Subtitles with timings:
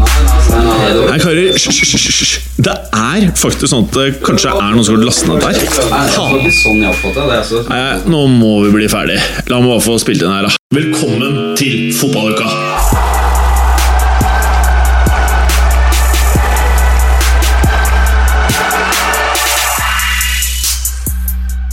[0.00, 2.30] Nei, karer, hysj.
[2.60, 5.60] Det er faktisk sånn at det kanskje er noen som har lastet ned der.
[6.14, 6.82] sånn.
[7.40, 7.62] Altså.
[7.68, 9.20] Nei, nå må vi bli ferdig.
[9.50, 10.56] La meg bare få spilt inn her, da.
[10.74, 12.50] Velkommen til fotballuka!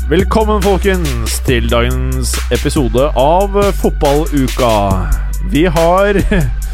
[0.07, 4.69] Velkommen, folkens, til dagens episode av Fotballuka.
[5.51, 6.21] Vi har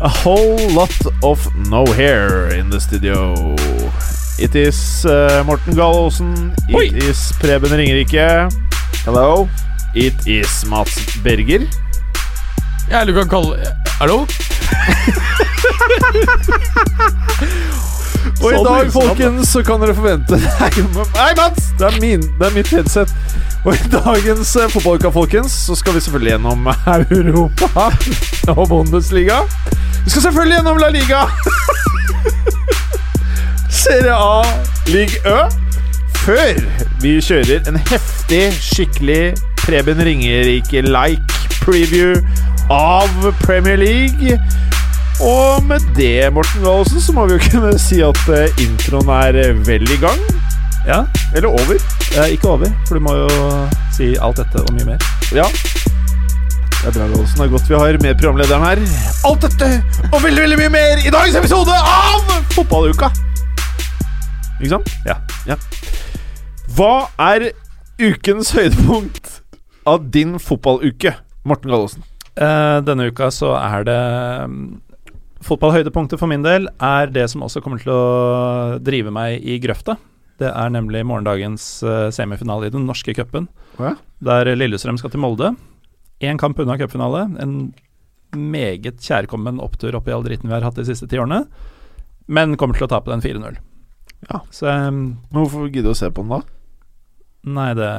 [0.00, 3.34] a whole lot of no hair in the studio.
[4.38, 6.54] It is uh, Morten Galaasen.
[6.68, 6.90] It Oi.
[7.08, 8.50] is Preben Ringerike.
[9.04, 9.48] Hello.
[9.94, 11.68] It is Mats Berger.
[12.90, 13.56] Ja, eller du kan kalle
[13.98, 14.26] Hallo?
[18.24, 20.38] Og i Sånn dag, folkens, så kan dere forvente
[21.16, 21.70] Nei, Mats!
[21.78, 23.12] Det er, min, det er mitt headset.
[23.64, 26.68] Og i dagens uh, Fotballuka, folkens, så skal vi selvfølgelig gjennom
[27.18, 27.88] Europa
[28.54, 29.42] og Bundesliga.
[30.04, 31.24] Vi skal selvfølgelig gjennom La Liga.
[33.84, 34.44] Serie A,
[34.86, 35.38] Ligue Ø.
[36.24, 36.60] Før
[37.02, 42.16] vi kjører en heftig, skikkelig Preben Ringerike-like preview
[42.72, 43.08] av
[43.44, 44.38] Premier League.
[45.22, 49.38] Og med det, Morten Gallosen, så må vi jo kunne si at eh, introen er
[49.44, 50.20] eh, vel i gang.
[50.86, 51.78] Ja, Eller over.
[52.18, 53.28] eh, ikke over, for du må jo
[53.94, 55.06] si alt dette og mye mer.
[55.32, 55.46] Ja.
[55.48, 57.38] Det er bra, Gallosen.
[57.38, 58.82] Det er godt vi har med programlederen her.
[59.24, 59.70] Alt dette
[60.10, 63.08] og veldig, veldig mye mer i dagens episode av Fotballuka.
[64.60, 64.90] Ikke sant?
[65.08, 65.16] Ja.
[65.48, 65.56] ja.
[66.76, 67.48] Hva er
[68.02, 69.38] ukens høydepunkt
[69.88, 71.14] av din fotballuke,
[71.48, 72.04] Morten Gallosen?
[72.34, 73.98] Eh, denne uka så er det
[74.50, 74.62] mm,
[75.44, 79.98] Fotballhøydepunktet for min del er det som også kommer til å drive meg i grøfta.
[80.40, 83.46] Det er nemlig morgendagens eh, semifinale i den norske cupen,
[83.78, 83.92] ja?
[84.24, 85.52] der Lillestrøm skal til Molde.
[86.24, 87.26] Én kamp unna cupfinale.
[87.42, 87.74] En
[88.34, 91.44] meget kjærkommen opptur oppi all dritten vi har hatt de siste ti årene.
[92.26, 93.60] Men kommer til å tape den 4-0.
[94.30, 94.40] Ja.
[94.54, 96.42] Så eh, Men hvorfor gidde å se på den da?
[97.44, 97.92] Nei, det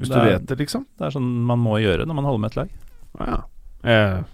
[0.00, 0.86] Hvis det du er, vet det, liksom?
[0.98, 2.78] Det er sånn man må gjøre når man holder med et lag.
[3.12, 3.42] Å ja.
[3.86, 4.24] Jeg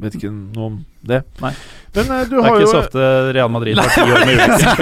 [0.00, 1.20] vet ikke noe om det.
[1.42, 1.52] Nei.
[1.96, 3.00] Men uh, du Det er ikke jo så ofte
[3.36, 4.76] Real Madrid har ti år med ulykker.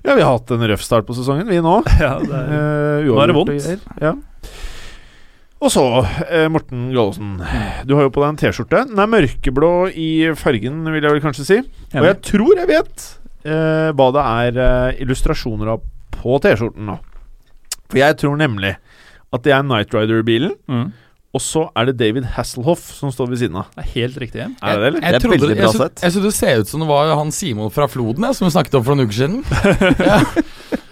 [0.00, 1.76] Ja, vi har hatt en røff start på sesongen, vi nå.
[2.00, 3.88] Ja, det er, Uh, Nå er det vondt.
[4.00, 4.14] Ja.
[5.60, 7.34] Og så, uh, Morten Gallosen.
[7.84, 8.86] Du har jo på deg en T-skjorte.
[8.88, 10.10] Den er mørkeblå i
[10.40, 11.58] fargen, vil jeg vel kanskje si.
[11.92, 13.08] Og jeg tror jeg vet
[13.40, 16.98] hva det er illustrasjoner av på T-skjorten nå.
[17.90, 18.74] For jeg tror nemlig
[19.30, 20.90] at det er Night Rider-bilen, mm.
[21.30, 23.68] Og så er det David Hasselhoff som står ved siden av.
[23.76, 24.40] det er helt riktig.
[24.42, 25.00] Er det det, eller?
[25.00, 26.02] Jeg, Det er trodde, bra jeg, sett.
[26.02, 28.54] jeg synes det ser ut som det var han Simon fra Floden jeg, som vi
[28.56, 29.44] snakket om for noen uker siden.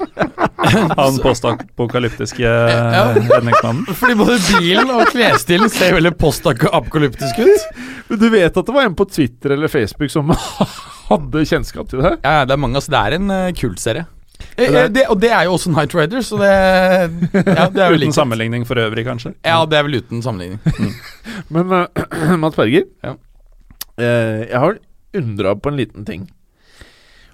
[0.98, 3.14] Han postapokalyptiske Ja.
[3.14, 3.86] redningsmannen.
[4.00, 7.82] Fordi både bilen og klesstilen ser veldig postapokalyptisk ut.
[8.10, 10.30] Men du vet at det var en på Twitter eller Facebook som
[11.10, 12.16] hadde kjennskap til det?
[12.24, 12.92] Ja, det er mange, altså.
[12.94, 14.06] Det er en uh, kultserie.
[14.58, 16.50] Eh, det eh, det, og det er jo også Night Rider, så det
[17.46, 19.34] Ja, det er jo Uten sammenligning for øvrig, kanskje.
[19.44, 20.60] Ja, det er vel uten sammenligning.
[21.54, 23.14] Men uh, Mats Berger, Ja.
[23.98, 24.78] uh, jeg har
[25.18, 26.28] undra på en liten ting.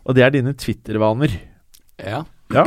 [0.04, 1.32] Og det er dine Twitter-vaner.
[1.98, 2.22] Ja.
[2.52, 2.64] Ja.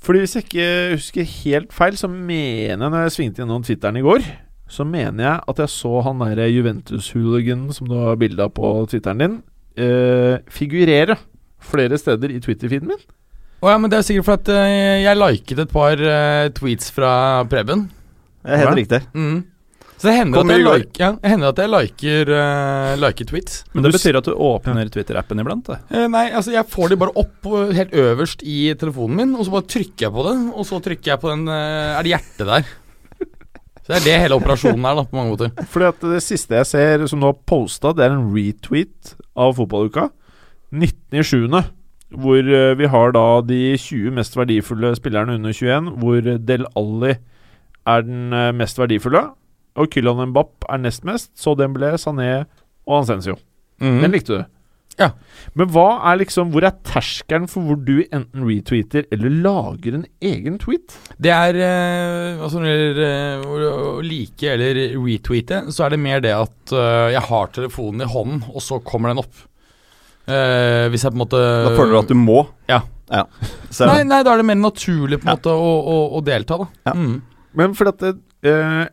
[0.00, 3.98] Fordi hvis jeg ikke husker helt feil, så mener jeg når jeg svingte innom Twitteren
[4.00, 4.24] i går,
[4.70, 8.70] så mener jeg at jeg så han derre Juventus-hooligan som du har bilde av på
[8.90, 9.38] Twitteren din,
[9.80, 11.18] uh, figurere
[11.60, 13.02] flere steder i Twitter-feeden min.
[13.60, 16.92] Å ja, men det er sikkert for at eh, jeg liket et par uh, tweets
[16.96, 17.12] fra
[17.50, 17.88] Preben.
[18.40, 18.76] Det er helt Ja.
[18.78, 19.00] riktig.
[19.12, 19.40] Mm.
[20.00, 23.58] Så det hender, at jeg, like, ja, det hender at jeg liker, uh, liker tweets.
[23.74, 25.66] Men det betyr at du åpner Twitter-appen iblant.
[25.68, 25.76] Det.
[25.92, 29.52] Eh, nei, altså jeg får de bare opp helt øverst i telefonen min, og så
[29.58, 32.48] bare trykker jeg på det, og så trykker jeg på den uh, Er det hjertet
[32.48, 32.70] der?
[33.84, 35.52] Så det er det hele operasjonen er, da, på mange måter.
[35.68, 39.52] Fordi at det siste jeg ser som du har posta, det er en retweet av
[39.60, 40.08] fotballuka.
[40.72, 41.44] 19.7.
[42.10, 47.14] Hvor eh, vi har da de 20 mest verdifulle spillerne under 21, hvor Del Alli
[47.86, 49.28] er den eh, mest verdifulle.
[49.78, 52.44] Og Kylian Mbapp er nest mest, så Dembélé, Sané
[52.86, 53.38] og Ansensio.
[53.80, 54.42] Den likte du.
[55.00, 55.10] Ja.
[55.56, 60.06] Men hva er liksom Hvor er terskelen for hvor du enten retweeter eller lager en
[60.20, 60.96] egen tweet?
[61.16, 66.24] Det er eh, Altså når det eh, å like eller retweete, så er det mer
[66.24, 69.46] det at eh, jeg har telefonen i hånden, og så kommer den opp.
[70.28, 72.42] Eh, hvis jeg på en måte Da føler du at du må.
[72.70, 72.82] Ja.
[73.10, 73.24] ja.
[73.88, 76.68] Nei, nei, da er det mer naturlig på en måte å, å, å delta, da.
[76.90, 76.94] Ja.
[76.96, 77.20] Mm.
[77.58, 78.04] Men fordi at
[78.46, 78.84] eh,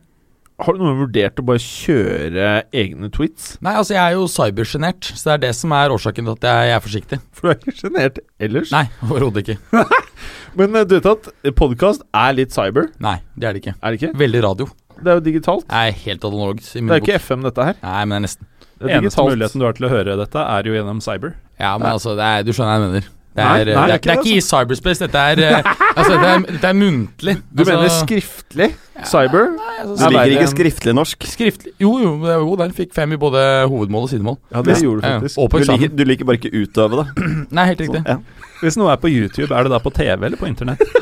[0.58, 3.52] Har du noen vurdert å bare kjøre egne tweets?
[3.62, 6.48] Nei, altså jeg er jo cybersjenert, så det er det som er årsaken til at
[6.48, 7.20] jeg, jeg er forsiktig.
[7.38, 8.74] For du er ikke sjenert ellers.
[8.74, 9.86] Nei, overhodet ikke.
[10.58, 13.76] Men eh, du vet at podkast er litt cyber, Nei, det er det ikke.
[13.78, 14.14] er det ikke?
[14.24, 14.70] Veldig radio.
[14.98, 15.68] Det er jo digitalt.
[15.70, 16.64] Er helt analogt.
[16.74, 17.76] Det er jo ikke FM, dette her.
[17.84, 18.48] Nei, men det er nesten.
[18.80, 21.32] Er Eneste muligheten du har til å høre dette, er jo gjennom cyber.
[21.58, 23.08] Ja, men altså, det er, du skjønner hva jeg mener.
[23.38, 25.66] Det er, nei, det er, det er det er ikke i cyberspace, dette er eh,
[25.98, 27.34] Altså, dette er, er muntlig.
[27.54, 28.68] Du altså, mener skriftlig?
[29.06, 29.44] Cyber?
[29.78, 31.26] altså, Du Er liker ikke skriftlig norsk.
[31.30, 34.38] Skriftlig Jo, jo, det er jo den fikk fem i både hovedmål og sidemål.
[34.50, 34.80] Ja, det Ja.
[34.88, 35.38] gjorde du faktisk.
[35.38, 37.28] Du liker, du liker bare ikke utøve det.
[37.60, 38.02] Nei, helt riktig.
[38.06, 38.18] Ja.
[38.62, 40.82] Hvis noe er på YouTube, er det da på TV eller på internett?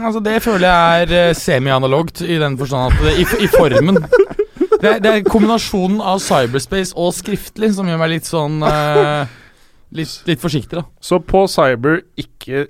[0.00, 3.98] Altså, det føler jeg er eh, semi-analogt i den forstand at det, i, i formen.
[4.80, 9.28] Det det er kombinasjonen av cyberspace og skriftlig som gjør meg litt sånn uh,
[9.96, 10.86] litt, litt forsiktig, da.
[11.04, 12.66] Så på cyber ikke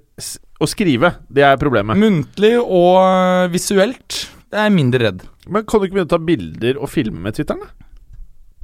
[0.61, 1.97] å skrive, det er problemet.
[1.97, 4.25] Muntlig og eh, visuelt.
[4.51, 5.23] Det er jeg mindre redd.
[5.49, 7.63] Men kan du ikke begynne å ta bilder og filme med Twitteren?
[7.65, 7.87] da?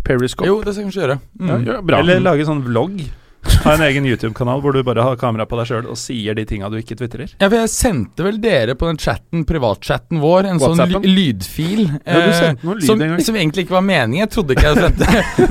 [0.06, 0.46] Periscope.
[0.46, 1.16] Jo, det skal jeg kanskje gjøre.
[1.40, 1.48] Mm.
[1.48, 2.02] Ja, ja, bra.
[2.02, 3.00] Eller lage sånn vlogg.
[3.66, 6.44] Ha en egen YouTube-kanal hvor du bare har kamera på deg sjøl og sier de
[6.46, 7.32] tinga du ikke tvitrer.
[7.40, 11.06] Ja, for jeg sendte vel dere på den chatten, privatchatten vår, en sånn WhatsAppen?
[11.16, 11.82] lydfil.
[12.06, 13.24] Ja, du eh, sendte noen lyd som, en gang.
[13.26, 14.22] som egentlig ikke var meningen.
[14.24, 15.04] Jeg trodde ikke jeg sendte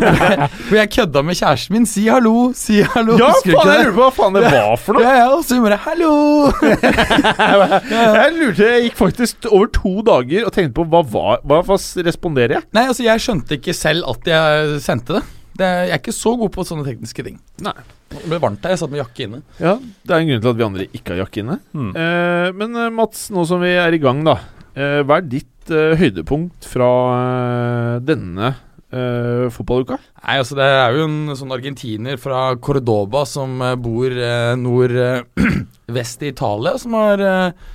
[0.70, 1.88] For jeg kødda med kjæresten min.
[1.90, 3.18] Si hallo, si hallo.
[3.20, 5.06] Ja, Husker faen, jeg lurer på hva faen det var for noe!
[5.06, 6.14] Ja, ja, og så bare hallo!
[8.16, 11.04] Jeg lurte, jeg gikk faktisk over to dager og tenkte på hva
[11.46, 11.78] Hva, hva
[12.08, 12.66] responderer jeg?
[12.76, 15.24] Nei, altså, jeg skjønte ikke selv at jeg sendte det.
[15.56, 17.38] Det er, jeg er ikke så god på sånne tekniske ting.
[17.64, 17.76] Nei.
[18.12, 19.40] Det ble varmt der, jeg satt med jakke inne.
[19.60, 21.58] Ja, Det er en grunn til at vi andre ikke har jakke inne.
[21.76, 21.90] Mm.
[21.96, 24.38] Eh, men eh, Mats, nå som vi er i gang, da.
[24.76, 28.52] Eh, hva er ditt eh, høydepunkt fra eh, denne
[28.92, 29.98] eh, fotballuka?
[30.26, 36.22] Nei, altså Det er jo en sånn argentiner fra Cordoba som eh, bor eh, nordvest
[36.28, 37.72] i Italia, som har eh,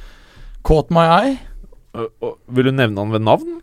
[0.68, 1.36] caught my eye.
[1.96, 3.58] Eh, og vil du nevne han ved navn?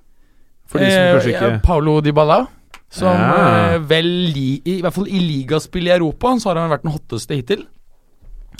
[0.67, 2.41] For de som Eh, kanskje ikke ja, Paulo Dybala.
[2.89, 3.73] Som Ja.
[3.73, 6.93] eh, vel li, I hvert fall i ligaspill i Europa så har han vært den
[6.95, 7.65] hotteste hittil.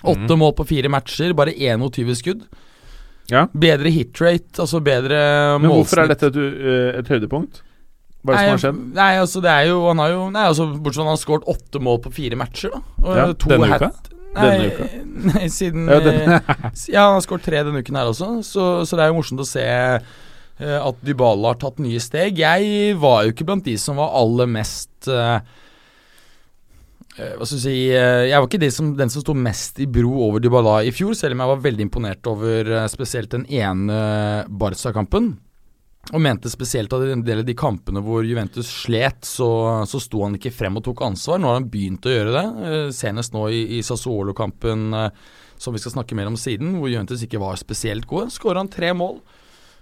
[0.03, 0.39] Åtte mm.
[0.39, 2.43] mål på fire matcher, bare 21 skudd.
[3.31, 3.47] Ja.
[3.51, 5.17] Bedre hitrate, altså bedre
[5.59, 7.63] Men hvorfor er dette et, uh, et høydepunkt?
[8.23, 8.77] Hva er det som har skjedd?
[8.95, 11.19] Nei, altså det er jo Han har jo Nei, altså Bortsett fra at han har
[11.21, 12.79] skåret åtte mål på fire matcher, da.
[13.03, 13.91] Og Ja, to denne uka?
[14.37, 15.01] Nei, Denne
[15.33, 16.55] nei, siden Ja, eh,
[16.93, 19.43] Ja, han har skåret tre denne uken her også, så, så det er jo morsomt
[19.43, 20.15] å se eh,
[20.57, 22.41] at Dybala har tatt nye steg.
[22.41, 25.39] Jeg var jo ikke blant de som var aller mest eh,
[27.17, 29.81] eh, hva skal du si eh, Jeg var ikke de som, den som sto mest
[29.83, 33.35] i bro over Dybala i fjor, selv om jeg var veldig imponert over eh, spesielt
[33.35, 33.99] den ene
[34.49, 35.35] Barca-kampen.
[36.15, 39.49] Og mente spesielt at i en del av de kampene hvor Juventus slet, så,
[39.89, 41.41] så sto han ikke frem og tok ansvar.
[41.41, 45.25] Nå har han begynt å gjøre det, eh, senest nå i, i Sassuolo-kampen, eh,
[45.59, 48.31] som vi skal snakke mer om siden, hvor Juventus ikke var spesielt gode.
[48.31, 49.19] Skåra han tre mål.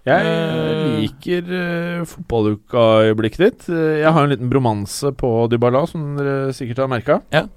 [0.06, 1.00] Jeg Eh.
[1.02, 3.64] liker uh, fotballukaøyeblikket ditt.
[3.74, 7.16] Eh, jeg har en liten bromanse på Dybala, som dere sikkert har merka.
[7.34, 7.48] Ja.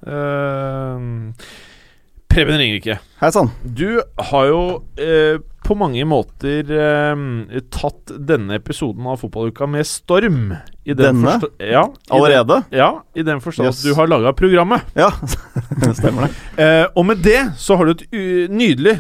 [2.29, 3.49] Preben Ringerike, Hei sann.
[3.65, 4.01] du
[4.31, 4.59] har jo
[5.01, 10.53] uh, på mange måter uh, tatt denne episoden av fotballuka med storm.
[10.85, 11.39] I den Denne?
[11.61, 12.63] Ja, i Allerede?
[12.71, 13.81] Den, ja, i den forstand Yes.
[13.83, 14.89] at du har laga programmet.
[14.97, 15.11] Ja,
[16.01, 16.33] stemmer det.
[16.57, 18.25] Uh, og med det så har du et u
[18.57, 18.97] nydelig,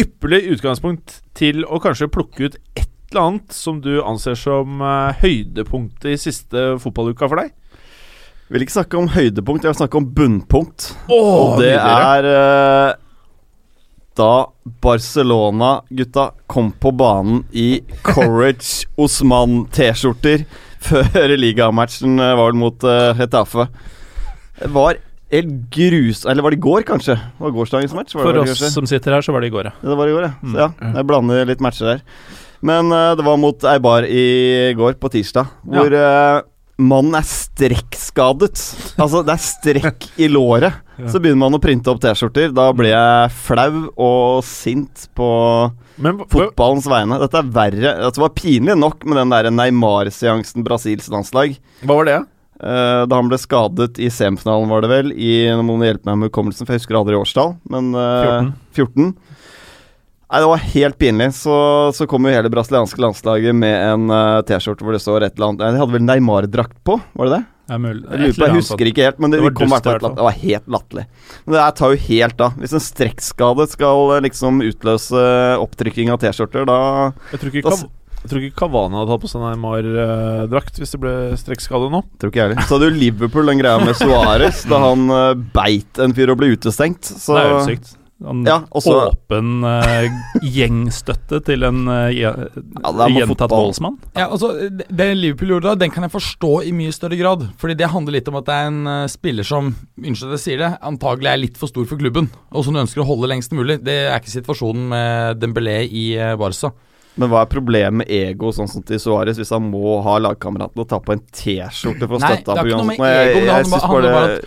[0.00, 5.20] ypperlig utgangspunkt til å kanskje plukke ut et eller annet som du anser som eh,
[5.22, 7.52] høydepunktet i siste fotballuka for deg.
[8.50, 10.88] Jeg Vil ikke snakke om høydepunkt, jeg vil snakke om bunnpunkt.
[11.06, 12.96] Oh, Og det er uh,
[14.18, 14.32] da
[14.82, 20.42] Barcelona-gutta kom på banen i Courage Osman-T-skjorter
[20.80, 23.68] før ligamatchen eh, var mot uh, Hetafe.
[24.58, 24.98] Det var
[25.30, 26.24] helt grus...
[26.26, 27.14] Eller var det i går, kanskje?
[27.20, 28.14] Det var gårsdagens match?
[28.16, 28.70] Var For det, oss kanskje?
[28.74, 29.74] som sitter her, så var det i går, ja.
[29.78, 30.32] Ja, Det var i går, ja.
[30.42, 30.52] Mm.
[30.52, 30.92] Så, ja.
[30.98, 32.02] Jeg blander litt matcher her.
[32.66, 36.42] Men uh, det var mot Eibar i går, på tirsdag, hvor uh,
[36.80, 38.56] mannen er strekkskadet.
[39.00, 40.80] Altså, det er strekk i låret.
[41.10, 42.52] Så begynner man å printe opp T-skjorter.
[42.56, 45.30] Da blir jeg flau og sint på
[46.00, 47.20] Men fotballens vegne.
[47.22, 47.94] Dette er verre.
[47.96, 51.56] Altså, det var pinlig nok med den der Neymar-seansen Brasils landslag.
[51.84, 52.20] hva var det?
[52.60, 55.12] Uh, da han ble skadet i semifinalen, var det vel.
[55.16, 57.54] I, nå må du hjelpe meg med hukommelsen, for jeg husker aldri årstall.
[57.72, 59.14] Men eh, 14.
[60.30, 61.30] Nei, Det var helt pinlig.
[61.34, 61.54] Så,
[61.96, 65.52] så kom jo hele brasilianske landslaget med en uh, T-skjorte hvor det står et eller
[65.52, 67.44] annet De hadde vel Neymar-drakt på, var det det?
[67.70, 68.02] Det mulig.
[68.10, 71.04] Jeg, jeg husker ikke helt, men det, Det var dust det var helt latterlig.
[71.44, 72.56] Men det her tar jo helt av.
[72.58, 75.22] Hvis en strekkskade skal eh, liksom utløse
[75.62, 76.78] opptrykking av T-skjorter, da
[77.30, 77.78] Jeg tror ikke, Da
[78.20, 82.02] jeg tror ikke Cavani hadde hatt på seg Neymar-drakt hvis det ble strekkskade nå.
[82.20, 82.66] tror ikke jeg heller.
[82.66, 86.42] Så hadde jo Liverpool den greia med Suárez da han eh, beit en fyr og
[86.42, 87.06] ble utestengt.
[87.06, 87.94] Så Det er jo sykt.
[88.26, 90.08] Han Ja, også, åpen uh,
[90.44, 92.34] gjengstøtte til en uh, Ja,
[93.08, 93.96] gjentatt voldsmann.
[94.12, 97.46] Ja, altså Det det Liverpool gjorde da, den kan jeg forstå i mye større grad.
[97.60, 100.44] Fordi det handler litt om at det er en uh, spiller som unnskyld at jeg
[100.44, 103.30] sier det, antagelig er litt for stor for klubben, og som du ønsker å holde
[103.30, 103.80] lengst mulig.
[103.86, 106.74] Det er ikke situasjonen med Dembélé i uh, Barca.
[107.18, 110.78] Men hva er problemet med ego, sånn som til Suárez, hvis han må ha lagkameraten
[110.80, 112.86] og ta på en T-skjorte for å Nei, støtte det er ikke ham?
[112.86, 114.40] noe med Jeg- ego, men det jeg handler bare-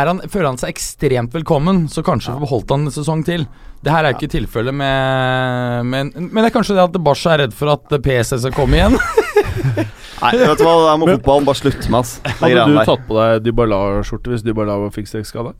[0.00, 3.46] Er han, føler han seg ekstremt velkommen, så kanskje beholdt han en sesong til.
[3.84, 7.38] Det her er ikke tilfellet med, med Men det er kanskje det at Barca er
[7.44, 8.96] redd for at PSS skal komme igjen.
[10.22, 12.20] Nei, vet du hva, det der med fotballen, bare slutte med, ass.
[12.40, 15.52] Hadde du tatt på deg Dybala-skjorte hvis Dybala fikk strekkskade?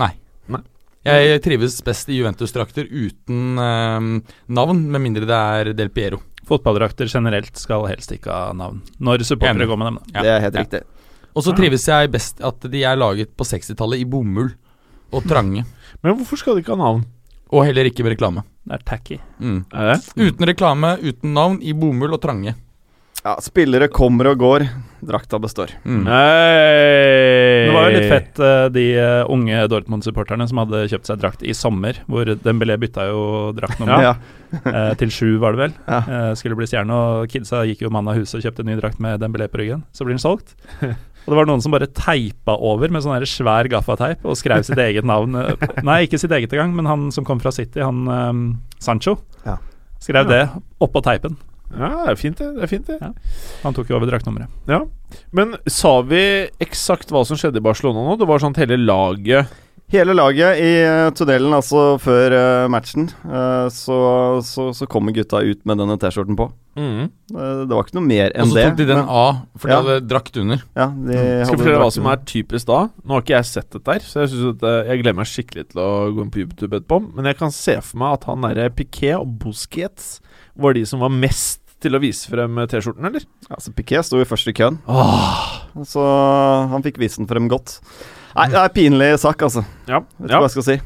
[0.00, 0.14] Nei.
[0.48, 0.62] Nei.
[1.06, 4.08] Jeg trives best i Juventus-drakter uten eh,
[4.52, 6.18] navn, med mindre det er Del Piero.
[6.50, 8.82] Fotballdrakter generelt skal helst ikke ha navn.
[9.00, 10.18] Når supportere går med dem, da.
[10.18, 10.22] Ja.
[10.26, 10.64] Det er helt Ja.
[10.66, 10.82] riktig.
[11.30, 14.50] Og så trives jeg best at de er laget på 60-tallet i bomull
[15.14, 15.64] og trange.
[16.02, 17.04] Men hvorfor skal de ikke ha navn?
[17.50, 18.42] Og heller ikke med reklame.
[18.66, 19.16] Det er tacky.
[19.40, 19.64] Mm.
[19.72, 20.00] Er det?
[20.20, 22.54] Uten reklame, uten navn, i bomull og trange.
[23.20, 24.62] Ja, spillere kommer og går.
[25.04, 25.74] Drakta består.
[25.84, 26.06] Mm.
[26.08, 27.66] Hey.
[27.66, 31.44] Det var jo litt fett, eh, de eh, unge Dortmund-supporterne som hadde kjøpt seg drakt
[31.44, 33.20] i sommer, hvor Dembélé bytta jo
[33.56, 34.14] draktnummer Ja.
[34.72, 35.76] eh, til sju, var det vel.
[35.84, 36.00] Ja.
[36.00, 38.78] Eh, skulle bli stjerne, og kidsa gikk jo mann av huset og kjøpte en ny
[38.80, 39.84] drakt med Dembélé på ryggen.
[39.92, 40.56] Så blir den solgt.
[41.28, 44.64] Og det var noen som bare teipa over med sånn her svær gaffateip og skrev
[44.64, 45.36] sitt eget navn.
[45.86, 48.40] Nei, ikke sitt eget engang, men han som kom fra City, han um,
[48.80, 49.18] Sancho,
[50.00, 50.30] skrev Ja.
[50.32, 51.36] det oppå teipen.
[51.70, 52.48] Ja, det er fint, det.
[52.56, 52.98] det, er fint det.
[53.00, 53.12] Ja.
[53.62, 54.50] Han tok jo over draktnummeret.
[54.70, 54.82] Ja.
[55.32, 56.22] Men sa vi
[56.62, 58.16] eksakt hva som skjedde i Barcelona nå?
[58.20, 59.50] Det var sånn at hele laget
[59.90, 63.96] Hele laget i uh, tunnelen, altså før eh, matchen, eh, så,
[64.46, 66.46] så, så kommer gutta ut med denne T-skjorten på.
[66.78, 67.00] mm.
[67.34, 68.54] Eh, det var ikke noe mer enn det.
[68.54, 69.80] Og så tok de den men- av, for de Ja.
[69.82, 70.62] hadde drakt under.
[70.78, 72.78] Ja, de Skal jeg hadde fortelle hva som er typisk da?
[73.02, 75.26] Nå har ikke jeg sett dette her, så jeg, synes at, eh, jeg gleder meg
[75.32, 77.00] skikkelig til å gå inn på YouTube etterpå.
[77.16, 80.20] Men jeg kan se for meg at han derre Piquet og Busquets
[80.54, 83.26] var de som var mest til å vise frem T-skjorten, eller?
[83.50, 86.04] Altså, Piquet sto i køen, Åh, så
[86.72, 87.78] han fikk vise den frem godt.
[88.36, 89.64] Nei, det er pinlig sak, altså.
[89.90, 90.40] ja, Vet ikke ja.
[90.40, 90.78] hva jeg skal si.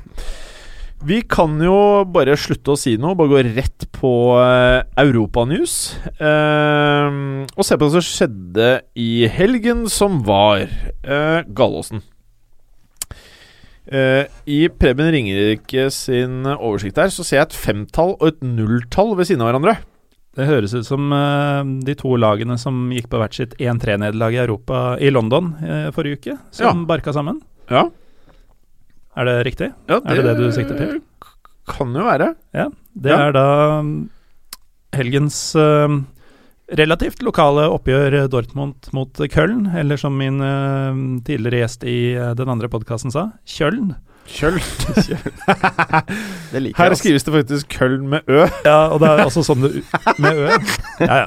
[1.05, 1.77] Vi kan jo
[2.09, 5.99] bare slutte å si noe, bare gå rett på uh, Europanews.
[6.17, 10.65] Uh, og se på det som skjedde i helgen som var.
[11.05, 12.01] Uh, Gallåsen.
[13.85, 19.13] Eh, I Preben Ringerike sin oversikt der Så ser jeg et femtall og et nulltall
[19.19, 19.75] ved siden av hverandre.
[20.35, 24.41] Det høres ut som uh, de to lagene som gikk på hvert sitt 1-3-nederlag i
[24.43, 27.39] Europa i London uh, forrige uke, som barka sammen.
[27.71, 27.85] Ja,
[29.17, 29.69] Er det riktig?
[29.89, 30.97] ja Er det det du sikter til?
[31.71, 32.33] Kan jo være.
[32.53, 32.67] Ja.
[32.99, 33.21] Det Ja.
[33.29, 33.45] er da
[33.87, 33.93] mm,
[34.99, 36.01] helgens uh,
[36.75, 40.41] relativt lokale oppgjør Dortmund mot Köln, eller som min
[41.23, 43.95] tidligere gjest i den andre podkasten sa, Kjøln.
[44.27, 44.57] Kjøll.
[46.53, 46.91] Det liker Her jeg.
[46.91, 47.01] altså.
[47.03, 48.47] skrives det faktisk Køln med Ø.
[48.65, 49.73] Ja, og det er også sånn det
[50.23, 50.49] med Ø.
[51.05, 51.27] Ja, ja.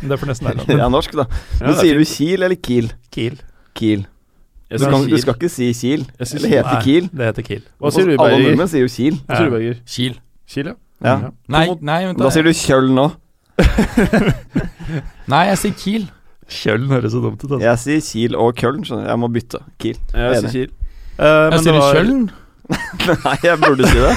[0.00, 1.26] Det får nesten være Det er norsk, da.
[1.60, 2.04] Men er sier du.
[2.08, 2.92] Kiel eller Kiel?
[3.12, 3.36] Kiel.
[3.78, 4.06] Kiel.
[4.72, 6.06] Du, kan, du skal ikke si Kiel.
[6.16, 7.10] Eller heter heter Kiel.
[7.12, 7.66] Det heter Kiel.
[7.82, 9.18] Hva sier du, Alle nordmenn sier jo Kiel.
[9.26, 9.76] Hva sier du, Berger?
[9.96, 10.16] Kiel.
[10.48, 10.78] Kiel, ja.
[11.02, 11.16] Ja.
[11.26, 11.30] Ja.
[11.50, 13.08] Nei, nei, vent Da sier du Kjøll nå.
[15.32, 16.06] Nei, jeg sier Kiel.
[16.52, 17.50] Kjøl høres så dumt ut.
[17.58, 17.64] Altså.
[17.64, 18.94] Jeg sier Kiel og skjønner du.
[19.10, 19.60] Jeg må bytte.
[19.82, 19.98] Kiel.
[20.14, 20.72] Jeg sier Kiel.
[21.18, 22.30] Eh, men Jeg det sier var- Kjøln.
[23.26, 24.14] Nei, jeg burde si det.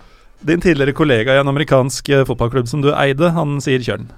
[0.40, 4.08] Din tidligere kollega i en amerikansk eh, fotballklubb som du eide, han sier Kjøln.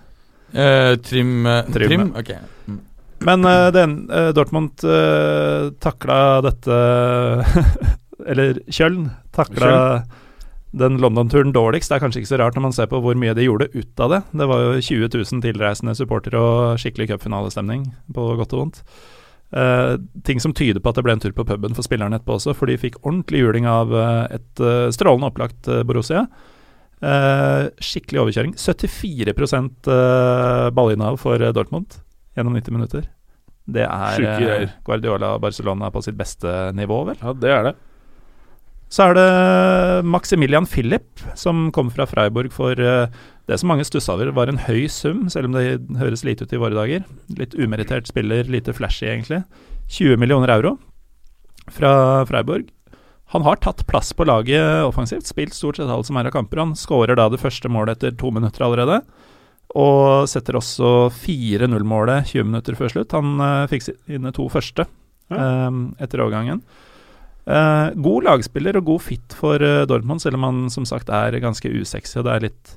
[0.52, 2.02] Uh, trim, uh, Trim, trim.
[2.12, 2.30] Ok.
[2.68, 2.78] Ok.
[3.22, 6.74] Men uh, den, eh, Dortmund uh, takla dette
[8.30, 10.02] Eller Kjøln takla
[10.72, 11.88] den London-turen dårligst.
[11.92, 14.00] Det er kanskje ikke så rart når man ser på hvor mye de gjorde ut
[14.02, 14.20] av det.
[14.40, 18.82] Det var jo 20 000 tilreisende supportere og skikkelig cupfinalestemning, på godt og vondt.
[19.52, 19.94] Eh,
[20.24, 22.54] ting som tyder på at det ble en tur på puben for spillerne etterpå også,
[22.56, 26.26] for de fikk ordentlig juling av uh, et uh, strålende opplagt Borussia.
[27.02, 28.54] Skikkelig overkjøring.
[28.56, 31.98] 74 uh, ballinnehav for Dortmund
[32.38, 33.08] gjennom 90 minutter.
[33.66, 34.70] Det er.
[34.86, 37.18] Guardiola Barcelona på sitt beste nivå, vel.
[37.20, 37.74] Ja, det er det.
[38.92, 43.08] Så er det Maximilian Philip, som kom fra Freiburg for eh,
[43.48, 46.52] det som mange stussa over, var en høy sum, selv om det høres lite ut
[46.52, 47.06] i våre dager.
[47.38, 49.40] Litt umerittert spiller, lite flashy, egentlig.
[49.96, 50.76] 20 millioner euro
[51.72, 52.68] fra Freiburg.
[53.32, 56.60] Han har tatt plass på laget offensivt, spilt stort sett alt som er av kamper.
[56.60, 59.00] Han skårer da det første målet etter to minutter allerede.
[59.72, 63.16] Og setter også 4-0-målet 20 minutter før slutt.
[63.16, 64.84] Han uh, fikk sine to første
[65.32, 66.60] um, etter overgangen.
[67.42, 71.40] Eh, god lagspiller og god fit for uh, Dortmund, selv om han som sagt er
[71.42, 72.20] ganske usexy.
[72.20, 72.76] Og det er litt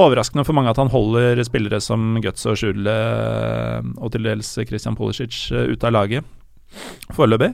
[0.00, 4.54] overraskende for mange at han holder spillere som Guts og Schule uh, og til dels
[4.56, 6.34] Christian Pulisic eh, ute av laget
[7.14, 7.52] foreløpig.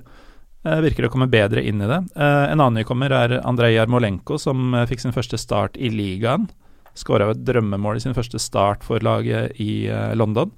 [0.61, 2.01] Eh, virker å komme bedre inn i det.
[2.17, 6.51] Eh, en annen nykommer er Andrej Jarmolenko, som eh, fikk sin første start i ligaen.
[6.99, 10.53] Skåra et drømmemål i sin første start for laget i eh, London.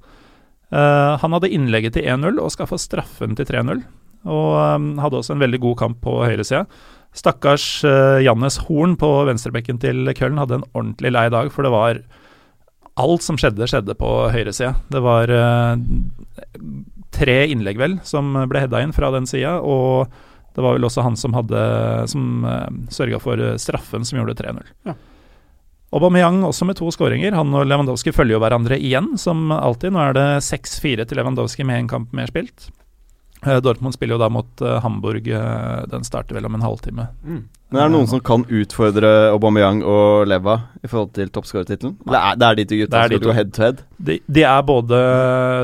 [0.72, 3.84] Eh, han hadde innlegget til 1-0 og skaffa straffen til 3-0
[4.28, 6.64] og um, hadde også en veldig god kamp på høyresida.
[7.16, 11.74] Stakkars uh, Jannes Horn på venstrebekken til Köln hadde en ordentlig lei dag, for det
[11.74, 12.02] var
[13.00, 14.74] Alt som skjedde, skjedde på høyresida.
[14.92, 15.78] Det var uh,
[17.16, 20.12] tre innlegg, vel, som ble heada inn fra den sida, og
[20.52, 21.62] det var vel også han som hadde
[22.12, 24.60] Som uh, sørga for eh, straffen som gjorde 3-0.
[24.88, 24.96] Ja.
[25.92, 27.34] Aubameyang også med to skåringer.
[27.36, 29.92] Han og Lewandowski følger jo hverandre igjen, som alltid.
[29.92, 32.70] Nå er det 6-4 til Lewandowski med en kamp mer spilt.
[33.46, 35.26] Eh, Dortmund spiller jo da mot eh, Hamburg.
[35.28, 37.08] eh, den starter vel om en halvtime.
[37.26, 37.40] Mm.
[37.72, 41.96] Men er det noen som kan utfordre Aubameyang og Leva i forhold til toppskårertittelen?
[42.06, 43.28] Eller er det er de to Det gutta som skal to.
[43.30, 43.80] gå head to head?
[43.98, 44.98] De, de er både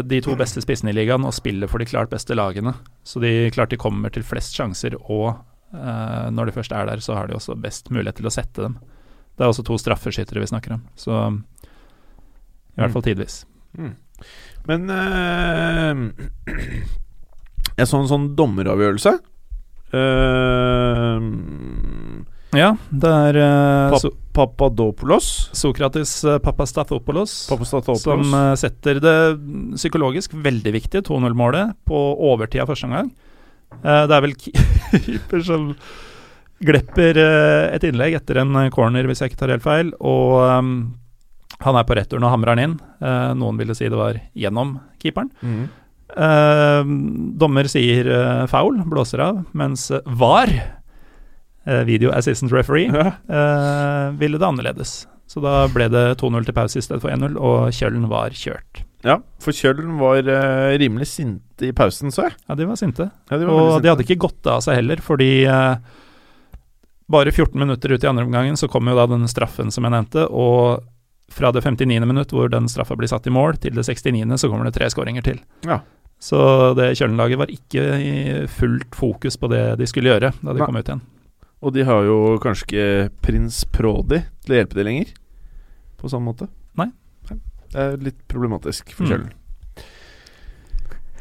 [0.09, 2.73] de to beste spissene i ligaen og spiller for de klart beste lagene.
[3.05, 5.35] Så de klart de kommer til flest sjanser, og
[5.75, 8.65] eh, når de først er der, så har de også best mulighet til å sette
[8.65, 8.79] dem.
[9.37, 13.45] Det er også to straffeskyttere vi snakker om, så i hvert fall tidvis.
[14.67, 15.93] Men eh,
[17.79, 19.13] Jeg så en sånn dommeravgjørelse.
[19.89, 21.21] Uh,
[22.57, 25.27] Ja, det er uh, Pap Papadopoulos.
[25.59, 28.29] Sokratis eh, Papastatopoulos som Papastatopoulos.
[28.39, 29.15] eh, setter det
[29.75, 31.99] psykologisk veldig viktige 2-0-målet på
[32.31, 33.09] overtida første omgang.
[33.83, 35.73] Det er vel keeper som
[36.63, 39.91] glepper et innlegg etter en corner, hvis jeg ikke tar helt feil.
[39.99, 40.71] Og um,
[41.67, 42.79] han er på returen og hamrer han inn.
[43.43, 45.35] Noen ville si det var gjennom keeperen.
[45.43, 45.67] Mhm.
[46.17, 46.83] Eh,
[47.39, 50.51] dommer sier uh, foul, blåser av, mens VAR,
[51.69, 52.89] uh, video assistant referee,
[54.19, 55.03] ville det annerledes.
[55.29, 58.81] Så da ble det 2-0 til pause i stedet for 1-0, og Kjølen var kjørt.
[59.05, 60.23] ja, for Kjølen var
[60.81, 62.39] rimelig sinte i pausen, så jeg.
[62.49, 63.11] Ja, de var sinte.
[63.31, 63.83] Ja, de var Og sinte.
[63.85, 65.45] de hadde ikke gått av seg heller, fordi
[67.09, 69.93] bare 14 minutter ut i andre omgangen så kom jo da den straffen som jeg
[69.95, 70.83] nevnte, og
[71.29, 72.07] fra det 59.
[72.09, 74.89] minutt hvor den straffa blir satt i mål, til det 69., så kommer det tre
[74.91, 75.41] skåringer til.
[75.69, 75.81] Ja.
[76.19, 76.39] Så
[76.75, 78.15] det Kjøln-laget var ikke i
[78.51, 80.67] fullt fokus på det de skulle gjøre da de Nei.
[80.67, 81.03] kom ut igjen.
[81.63, 82.89] Og de har jo kanskje ikke
[83.23, 85.13] prins Prodi til å hjelpe de lenger,
[85.99, 86.49] på samme måte.
[86.79, 86.89] Nei.
[87.69, 89.29] Det er litt problematisk for Mm.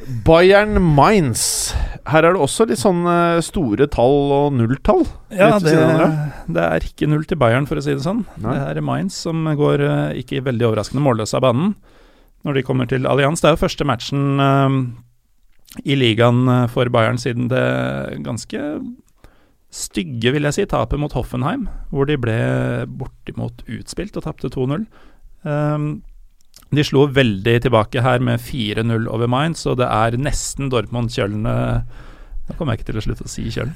[0.05, 1.73] Bayern Mainz.
[2.07, 5.03] Her er det også litt sånn eh, store tall og nulltall.
[5.33, 5.73] Ja, det,
[6.53, 8.23] det er ikke null til Bayern, for å si det sånn.
[8.43, 8.55] Nei.
[8.55, 11.75] Det er Mainz som går eh, ikke veldig overraskende målløs av banen
[12.45, 13.41] når de kommer til Allianz.
[13.41, 14.77] Det er jo første matchen eh,
[15.89, 17.65] i ligaen for Bayern siden det
[18.25, 18.61] ganske
[19.73, 22.37] stygge, vil jeg si, tapet mot Hoffenheim, hvor de ble
[22.87, 24.85] bortimot utspilt og tapte 2-0.
[25.43, 25.89] Um,
[26.73, 32.03] de slo veldig tilbake her med 4-0 over Mainz, og det er nesten Dortmund-Kjøln eh,
[32.47, 33.73] Nå kommer jeg ikke til å slutte å si Kjøln.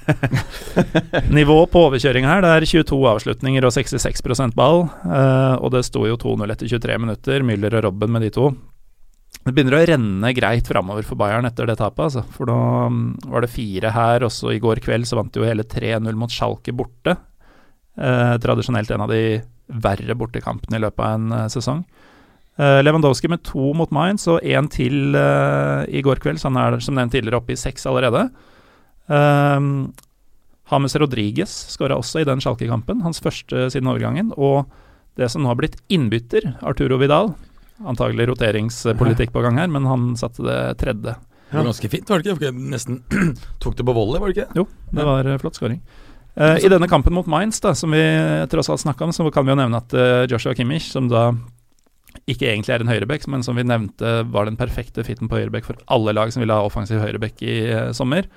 [1.38, 4.86] Nivå på overkjøringa her, det er 22 avslutninger og 66% ball.
[5.04, 8.54] eh, og det sto jo 2-0 etter 23 minutter, Müller og Robben med de to.
[9.41, 12.23] Det begynner å renne greit framover for Bayern etter det tapet, altså.
[12.36, 12.58] For nå
[12.93, 16.19] mm, var det fire her, også i går kveld så vant de jo hele 3-0
[16.19, 17.17] mot Schalke borte.
[17.97, 19.41] Eh, tradisjonelt en av de
[19.82, 21.84] verre bortekampene i løpet av en eh, sesong.
[22.62, 26.60] Eh, Lewandowski med to mot Mainz og én til eh, i går kveld, så han
[26.62, 28.28] er som nevnt tidligere oppe i seks allerede.
[29.12, 29.91] Um,
[30.69, 34.30] James Rodriguez skåra også i den Schalke-kampen, hans første siden overgangen.
[34.38, 34.69] Og
[35.19, 37.34] det som nå har blitt innbytter, Arturo Vidal
[37.82, 41.15] Antagelig roteringspolitikk på gang her, men han satte det tredje.
[41.50, 42.52] Det var ganske fint, var det ikke?
[42.54, 43.00] Nesten
[43.63, 44.60] tok det på volley, var det ikke?
[44.62, 45.80] Jo, det var eh, flott skåring.
[46.38, 48.04] Uh, I denne kampen mot Mainz, da, som vi
[48.54, 51.32] tross alt snakka om, så kan vi jo nevne at uh, Joshua Kimmich, som da
[52.30, 55.67] ikke egentlig er en høyrebekk, men som vi nevnte var den perfekte fitten på høyrebekk
[55.67, 58.28] for alle lag som ville ha offensiv høyrebekk i eh, sommer,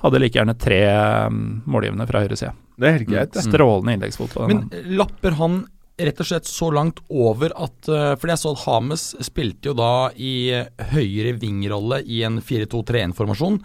[0.00, 0.80] hadde like gjerne tre
[1.28, 2.54] um, målgivende fra høyresida.
[2.80, 3.44] Det er helt greit, det.
[3.44, 4.38] Strålende innleggsfot.
[4.48, 4.64] Men
[4.96, 5.60] lapper han
[6.00, 9.76] rett og slett så langt over at eh, Fordi jeg så at Hames spilte jo
[9.76, 13.60] da i eh, høyre vingrolle i en 4-2-3-1-formasjon.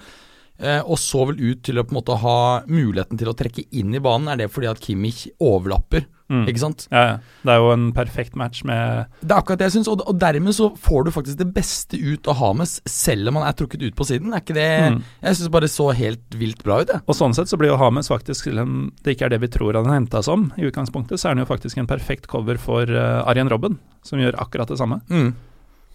[0.59, 3.67] Eh, og så vel ut til å på en måte ha muligheten til å trekke
[3.71, 4.31] inn i banen.
[4.31, 6.07] Er det fordi at Kimmich overlapper?
[6.25, 6.47] Mm.
[6.49, 6.87] Ikke sant?
[6.89, 7.17] Ja, ja.
[7.45, 10.17] Det er jo en perfekt match med Det er akkurat det jeg syns, og, og
[10.17, 13.83] dermed så får du faktisk det beste ut av Hames, selv om han er trukket
[13.85, 14.33] ut på siden.
[14.33, 14.97] Er ikke det Mm.
[15.21, 17.01] Jeg syns bare det så helt vilt bra ut, jeg.
[17.07, 19.49] Og sånn sett så blir jo Hames faktisk, selv om det ikke er det vi
[19.53, 22.89] tror han henta som i utgangspunktet, så er han jo faktisk en perfekt cover for
[22.89, 24.99] uh, Arjen Robben, som gjør akkurat det samme.
[25.09, 25.31] Mm.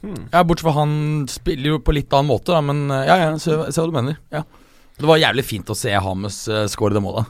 [0.00, 0.28] Hmm.
[0.32, 3.30] Ja, Bortsett fra han spiller jo på litt annen måte, da, men eh, ja, ja,
[3.34, 4.16] jeg ser, ser hva du mener.
[4.32, 4.44] Ja.
[5.00, 7.28] Det var jævlig fint å se Hames uh, skåre det målet.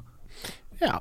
[0.83, 1.01] Ja.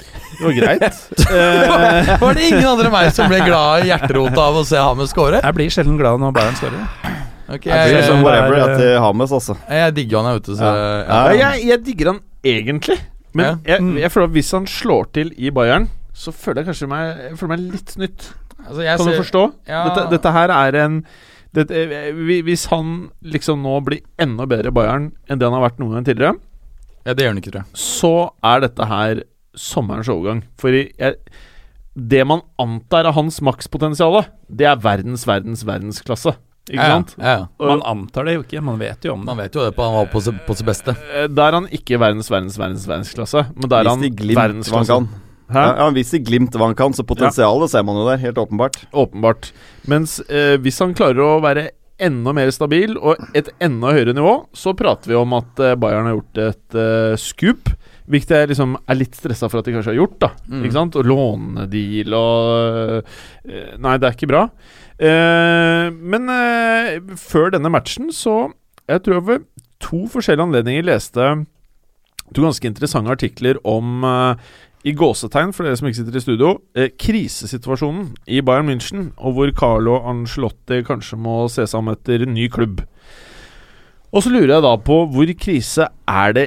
[0.00, 1.00] Det var greit.
[1.30, 4.80] Eh, Var det ingen andre enn meg som ble glad i hjerterota av å se
[4.80, 5.40] Hames skåre?
[5.44, 6.86] Jeg blir sjelden glad når Bayern skårer.
[7.50, 9.56] Okay, Det jeg, blir det whatever er, til Hames, altså.
[9.68, 10.56] jeg digger han, jeg, ute.
[10.58, 11.00] Så, Ja.
[11.04, 11.20] ja.
[11.40, 12.96] jeg, jeg digger han egentlig,
[13.36, 13.54] men Ja.
[13.74, 13.96] jeg, Mm.
[14.00, 17.38] jeg føler at hvis han slår til i Bayern, så føler jeg kanskje meg, jeg
[17.40, 18.28] føler meg litt nytt.
[18.66, 19.42] Altså, jeg Kan du forstå?
[19.68, 19.82] Ja.
[19.88, 21.04] Dette, dette her er en
[21.52, 22.12] dette, eh,
[22.46, 25.96] Hvis han liksom nå blir enda bedre i Bayern enn det han har vært noen
[25.98, 26.36] gang tidligere,
[27.06, 27.72] Ja, Det gjør han ikke, tror jeg.
[27.74, 29.22] så er dette her
[29.56, 30.42] sommerens overgang.
[30.60, 31.16] For jeg,
[31.96, 36.36] det man antar er hans makspotensial, det er verdens, verdens, verdensklasse.
[36.70, 37.14] Ikke ja, sant?
[37.18, 37.46] Ja, ja.
[37.66, 39.26] Man antar det jo ikke, man vet jo om det.
[39.26, 40.94] Man vet jo det på han var på, sitt- på sitt beste.
[41.16, 45.00] Eh, Da er han ikke verdens, verdens, verdens verdensklasse, men da er han verdensklasse.
[45.50, 45.64] Hæ?
[45.66, 48.80] Ja, Han viser glimt hva han kan, så potensialet ser man jo der, helt åpenbart.
[48.92, 49.50] Åpenbart.
[49.90, 51.68] Mens eh, hvis han klarer å være
[52.00, 56.08] enda mer stabil og et enda høyere nivå, så prater vi om at eh, Bayern
[56.08, 57.72] har gjort et eh, scoop.
[58.10, 60.16] Hvilket jeg liksom er litt stressa for at de kanskje har gjort.
[60.22, 60.62] da Mm.
[60.64, 60.96] Ikke sant?
[60.98, 63.04] Og lånedeal og
[63.46, 64.46] eh, Nei, det er ikke bra.
[64.98, 68.50] Eh, men eh, før denne matchen så
[68.90, 69.46] Jeg tror jeg ved
[69.80, 71.28] to forskjellige anledninger leste
[72.34, 74.04] to ganske interessante artikler om
[74.86, 79.36] i gåsetegn, for dere som ikke sitter i studio, eh, krisesituasjonen i Bayern München, og
[79.36, 82.80] hvor Carlo Angelotti kanskje må se seg om etter ny klubb.
[84.10, 86.46] Og så lurer jeg da på hvor krise er det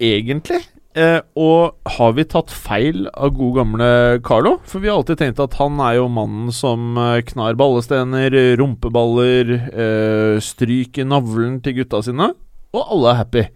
[0.00, 0.62] egentlig?
[0.94, 3.90] Eh, og har vi tatt feil av gode gamle
[4.24, 4.58] Carlo?
[4.68, 9.52] For vi har alltid tenkt at han er jo mannen som eh, knar ballestener, rumpeballer,
[9.72, 12.32] eh, stryker navlen til gutta sine,
[12.76, 13.46] og alle er happy.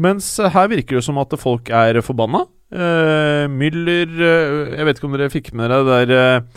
[0.00, 2.46] Mens eh, her virker det som at folk er forbanna.
[2.68, 6.50] Eh, Müller uh, Jeg vet ikke om dere fikk med dere det der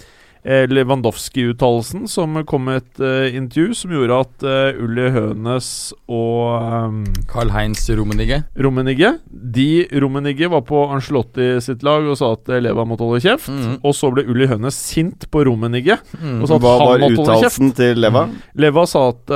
[0.44, 5.70] eh, Lewandowski-uttalelsen som kom med et uh, intervju som gjorde at uh, Uli Hønes
[6.12, 6.98] og um,
[7.32, 8.42] Carl-Heinz Rummenigge.
[8.60, 13.48] Rummenigge De Rummenigge var på Ancelotti sitt lag og sa at Leva måtte holde kjeft.
[13.54, 13.76] Mm.
[13.80, 16.42] Og så ble Uli Hønes sint på Rummenigge Mm.
[16.44, 17.62] og sa at Hva han var måtte holde kjeft.
[17.62, 18.26] uttalelsen til Leva?
[18.68, 19.32] Leva sa at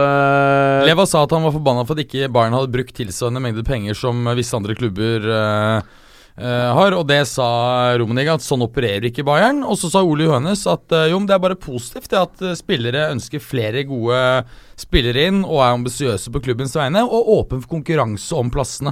[0.89, 3.95] Leva sa at han var forbanna for at ikke Bayern hadde brukt tilsvarende mengde penger
[3.95, 5.93] som visse andre klubber eh,
[6.43, 7.47] har, og det sa
[7.95, 9.61] Rummenigge, at sånn opererer ikke Bayern.
[9.63, 12.43] Og så sa Ole Hønes at eh, jo, men det er bare positivt det at
[12.43, 14.19] eh, spillere ønsker flere gode
[14.75, 18.91] spillere inn og er ambisiøse på klubbens vegne, og åpen for konkurranse om plassene.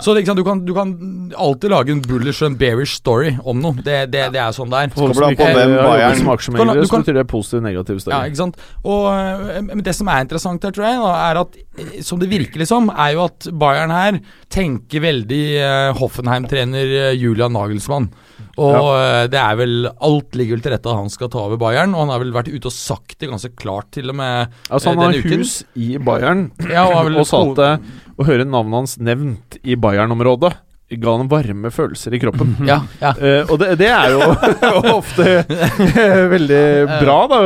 [0.00, 0.92] Så det, sant, du, kan, du kan
[1.36, 3.74] alltid lage en bullish og en bearish story om noe.
[3.84, 4.92] Det, det, det er sånn det er.
[4.94, 6.30] Kommer an på hvem Bayern- som
[6.72, 8.56] kan- du så betyr det positiv negativ Ja, ikke sant?
[8.84, 12.30] Og men det som er interessant her, tror jeg, da, er at eh, som det
[12.30, 18.08] virker liksom, er jo at Bayern her tenker veldig eh, Hoffenheim-trener eh, Julian Nagelsmann.
[18.56, 19.26] Og ja.
[19.32, 22.04] det er vel Alt ligger vel til rette at han skal ta over Bayern, og
[22.04, 24.52] han har vel vært ute og sagt det ganske klart, til og med.
[24.68, 28.48] Altså Han eh, har hus i Bayern, Ja, og og sa at eh, å høre
[28.48, 30.54] navnet hans nevnt i Bayern-området
[31.00, 32.54] ga han varme følelser i kroppen.
[32.68, 33.12] Ja, ja.
[33.18, 34.26] Uh, og det, det er jo
[34.98, 36.62] ofte eh, veldig
[37.02, 37.40] bra, da.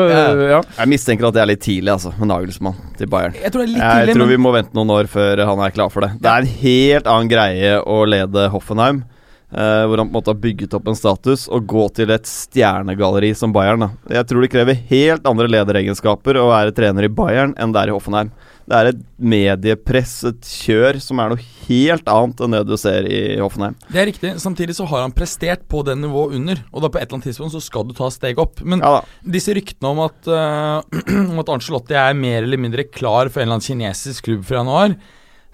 [0.51, 0.61] Ja.
[0.81, 3.37] Jeg mistenker at det er litt tidlig, altså, med Nagelsmann til Bayern.
[3.39, 5.45] Jeg tror det er litt Jeg tidlig, tror men vi må vente noen år før
[5.49, 6.13] han er klar for det.
[6.23, 9.05] Det er en helt annen greie å lede Hoffenheim,
[9.53, 12.27] eh, hvor han på en måte har bygget opp en status, og gå til et
[12.31, 13.87] stjernegalleri som Bayern.
[13.87, 14.19] Da.
[14.19, 17.93] Jeg tror det krever helt andre lederegenskaper å være trener i Bayern enn det er
[17.93, 18.33] i Hoffenheim.
[18.67, 23.07] Det er et mediepress, et kjør, som er noe helt annet enn det du ser
[23.07, 23.77] i Hoffenheim.
[23.87, 24.33] det er riktig.
[24.43, 27.29] Samtidig så har han prestert på det nivået under, og da på et eller annet
[27.31, 28.65] tidspunkt så skal du ta steg opp.
[28.67, 29.05] Men Ja.
[29.23, 30.83] Disse ryktene om at, uh,
[31.31, 34.65] om at Ancelotti er mer eller mindre klar for en eller annen kinesisk klubb fra
[34.65, 34.99] januar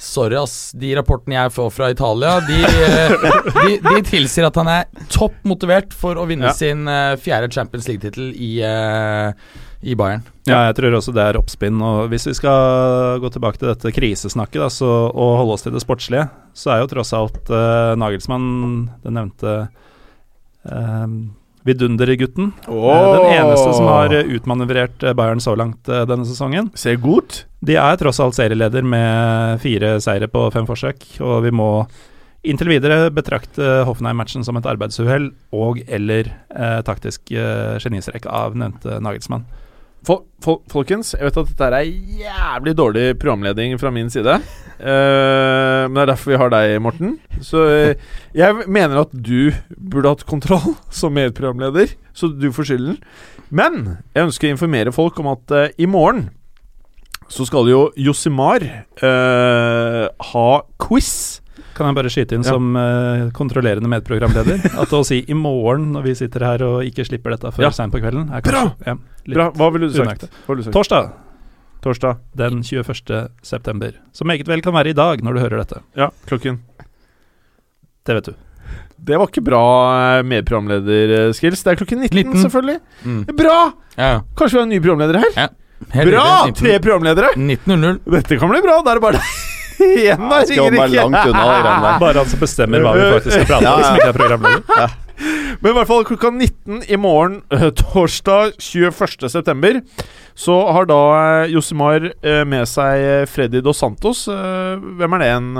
[0.02, 0.72] Sorry, ass.
[0.74, 3.12] De rapportene jeg får fra Italia, de, eh,
[3.62, 6.54] de, de tilsier at han er topp motivert for å vinne Ja.
[6.58, 9.30] sin uh, fjerde Champions League-tittel i, uh,
[9.86, 10.24] i Bayern.
[10.50, 11.78] Ja, jeg tror også det er oppspinn.
[11.86, 15.76] Og hvis vi skal gå tilbake til dette krisesnakket da, så, og holde oss til
[15.76, 16.26] det sportslige,
[16.58, 18.50] så er jo tross alt uh, Nagelsmann,
[19.06, 19.54] den nevnte
[20.66, 21.06] uh,
[21.68, 23.16] vidundergutten, Oh.
[23.16, 26.70] den eneste som har eh, utmanøvrert eh, Bayern så langt denne sesongen.
[26.74, 27.44] Ser godt.
[27.62, 31.68] De er tross alt serieleder med fire seire på fem forsøk, og vi må
[32.42, 38.98] inntil videre betrakte Hoffenheim-matchen som et arbeidsuhell og eller eh, taktisk eh, genistrek av nevnte
[38.98, 39.44] Nagelsmann.
[40.02, 41.90] Fol fol folkens, jeg vet at dette er
[42.22, 44.40] jævlig dårlig programleding fra min side.
[44.82, 47.16] Uh, men det er derfor vi har deg, Morten.
[47.44, 52.98] Så uh, jeg mener at du burde hatt kontroll som medprogramleder, så du får skylden.
[53.50, 56.30] Men jeg ønsker å informere folk om at uh, i morgen
[57.32, 58.60] så skal jo Josimar
[59.00, 60.48] ha
[60.84, 61.40] quiz.
[61.74, 62.52] Kan jeg bare skyte inn Ja.
[62.52, 67.06] som uh, kontrollerende medprogramleder at å si i morgen når vi sitter her og ikke
[67.08, 67.70] slipper dette før Ja.
[67.70, 68.74] seint på kvelden, er Bra!
[68.86, 68.94] ja,
[69.26, 70.26] litt Bra, hva ville du sagt?
[70.26, 70.30] unøyaktig.
[70.56, 70.74] Du sagt?
[70.76, 71.12] Torsdag
[71.82, 72.18] Torsdag.
[72.36, 73.30] den 21.
[73.42, 75.80] september, som meget vel kan være i dag når du hører dette.
[75.98, 76.60] Ja, klokken.
[78.06, 78.34] Det vet du.
[79.02, 79.62] Det var ikke bra
[80.22, 80.28] medprogramlederskills.
[80.30, 81.62] medprogramleder-skills.
[81.64, 82.42] Det er klokken 19, 19.
[82.44, 82.78] selvfølgelig.
[83.04, 83.24] Mm.
[83.36, 83.72] Bra!
[83.98, 84.20] Ja.
[84.38, 85.32] Kanskje vi har en ny programleder her?
[85.36, 85.48] Ja.
[86.06, 86.26] Bra!
[86.54, 87.32] Tre programledere!
[87.34, 87.98] 19.00.
[88.14, 88.76] Dette kan bli bra.
[88.86, 89.40] Da er det bare igjen,
[90.30, 90.42] da.
[90.42, 92.02] Jeg skal være langt unna de greiene der.
[92.02, 94.98] Bare han som bestemmer hva vi faktisk skal prate om, som ikke er programleder.
[95.62, 99.28] Men i hvert fall klokka 19 i morgen, eh, torsdag 21.
[99.30, 99.80] september,
[100.34, 104.24] så har da eh, Josimar eh, med seg Freddy Dos Santos.
[104.26, 105.52] Hvem er det en,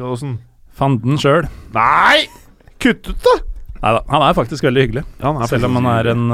[0.00, 0.38] Gallosen?
[0.76, 1.46] Fanden sjøl.
[1.76, 2.26] Nei!
[2.82, 3.36] Kutt ut, da!
[3.76, 5.04] Nei da, han er faktisk veldig hyggelig.
[5.20, 6.26] Ja, han er Selv om han er en,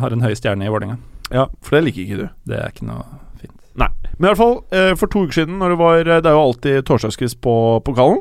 [0.00, 0.96] har en høy stjerne i Vålerenga.
[1.30, 2.30] Ja, for det liker ikke du.
[2.50, 3.04] Det er ikke noe.
[4.20, 6.44] Men i hvert fall, eh, for to uker siden, når det var Det er jo
[6.44, 7.54] alltid torsdagsquiz på
[7.84, 8.20] pokalen.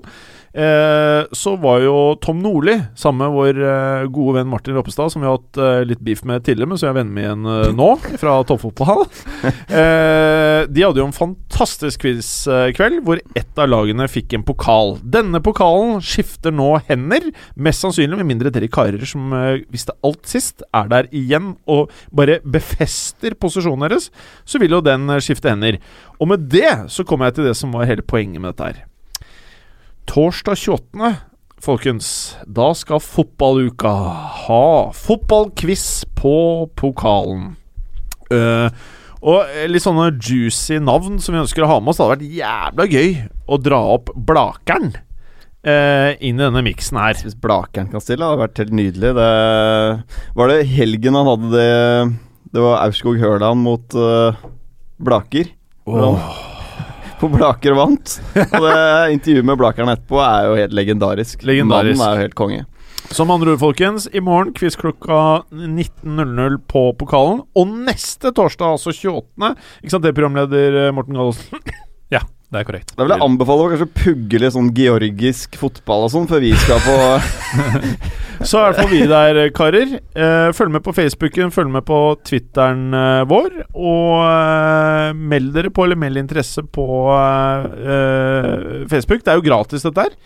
[0.54, 5.22] Eh, så var jo Tom Nordli sammen med vår eh, gode venn Martin Roppestad, som
[5.22, 7.50] vi har hatt eh, litt beef med tidligere, men så er jeg venner med igjen
[7.54, 7.90] eh, nå,
[8.22, 9.06] fra toppfotball.
[9.46, 14.96] eh, de hadde jo en fantastisk quizkveld, hvor ett av lagene fikk en pokal.
[15.04, 19.30] Denne pokalen skifter nå hender, mest sannsynlig med mindre dere karer som
[19.70, 24.10] visste alt sist, er der igjen og bare befester posisjonen deres,
[24.50, 25.78] så vil jo den skifte hender.
[26.18, 28.89] Og med det så kommer jeg til det som var hele poenget med dette her.
[30.10, 31.16] Torsdag 28.,
[31.62, 32.08] folkens,
[32.50, 33.92] da skal fotballuka
[34.48, 34.64] ha
[34.98, 37.52] fotballquiz på pokalen.
[38.34, 38.74] Uh,
[39.20, 42.00] og litt sånne juicy navn som vi ønsker å ha med oss.
[42.00, 47.22] Det hadde vært jævla gøy å dra opp Blakeren uh, inn i denne miksen her.
[47.22, 49.14] Hvis Blakeren kan stille, hadde vært helt nydelig.
[49.20, 49.32] Det
[50.42, 51.72] Var det helgen han hadde det
[52.56, 54.48] Det var Aurskog Høland mot uh,
[54.98, 55.54] Blaker.
[55.86, 56.49] Åh.
[57.20, 58.16] På Blaker vant.
[58.40, 58.76] Og det
[59.18, 61.44] intervjuet med Blakeren etterpå er jo helt legendarisk.
[61.44, 62.00] Legendarisk.
[62.00, 62.62] Mannen er jo helt konge.
[63.10, 67.42] Som andre ord, folkens, i morgen quiz klokka 19.00 på pokalen.
[67.58, 71.64] Og neste torsdag, altså 28., ikke sant det, programleder eh, Morten Gallosen?
[72.50, 72.96] Det er korrekt.
[72.98, 76.50] Da vil jeg anbefale å kanskje pugge litt sånn georgisk fotball og sånn, før vi
[76.58, 76.96] skal på
[78.50, 79.92] Så er det for vi der, karer.
[80.16, 83.52] Eh, følg med på Facebooken, følg med på Twitteren eh, vår.
[83.76, 89.22] Og eh, meld dere på, eller meld interesse på eh, Facebook.
[89.26, 90.18] Det er jo gratis, dette her.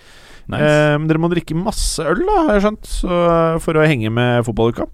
[0.54, 0.72] Nice.
[1.10, 3.20] Dere må drikke masse øl, da, har jeg skjønt, så,
[3.64, 4.88] for å henge med fotballuka.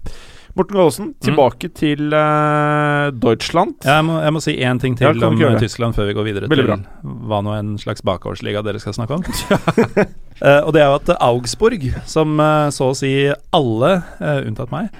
[0.60, 3.78] Morten Gallosen, tilbake til uh, Deutschland.
[3.80, 5.54] jeg, må, jeg må si én ting til om eh?
[5.62, 9.16] Tyskland før vi går videre Veldig til hva nå en slags bakgårdsliga dere skal snakke
[9.16, 9.24] om.
[9.24, 13.14] uh, og det er jo at Augsburg, som uh, så å si
[13.56, 14.92] alle, unntatt meg,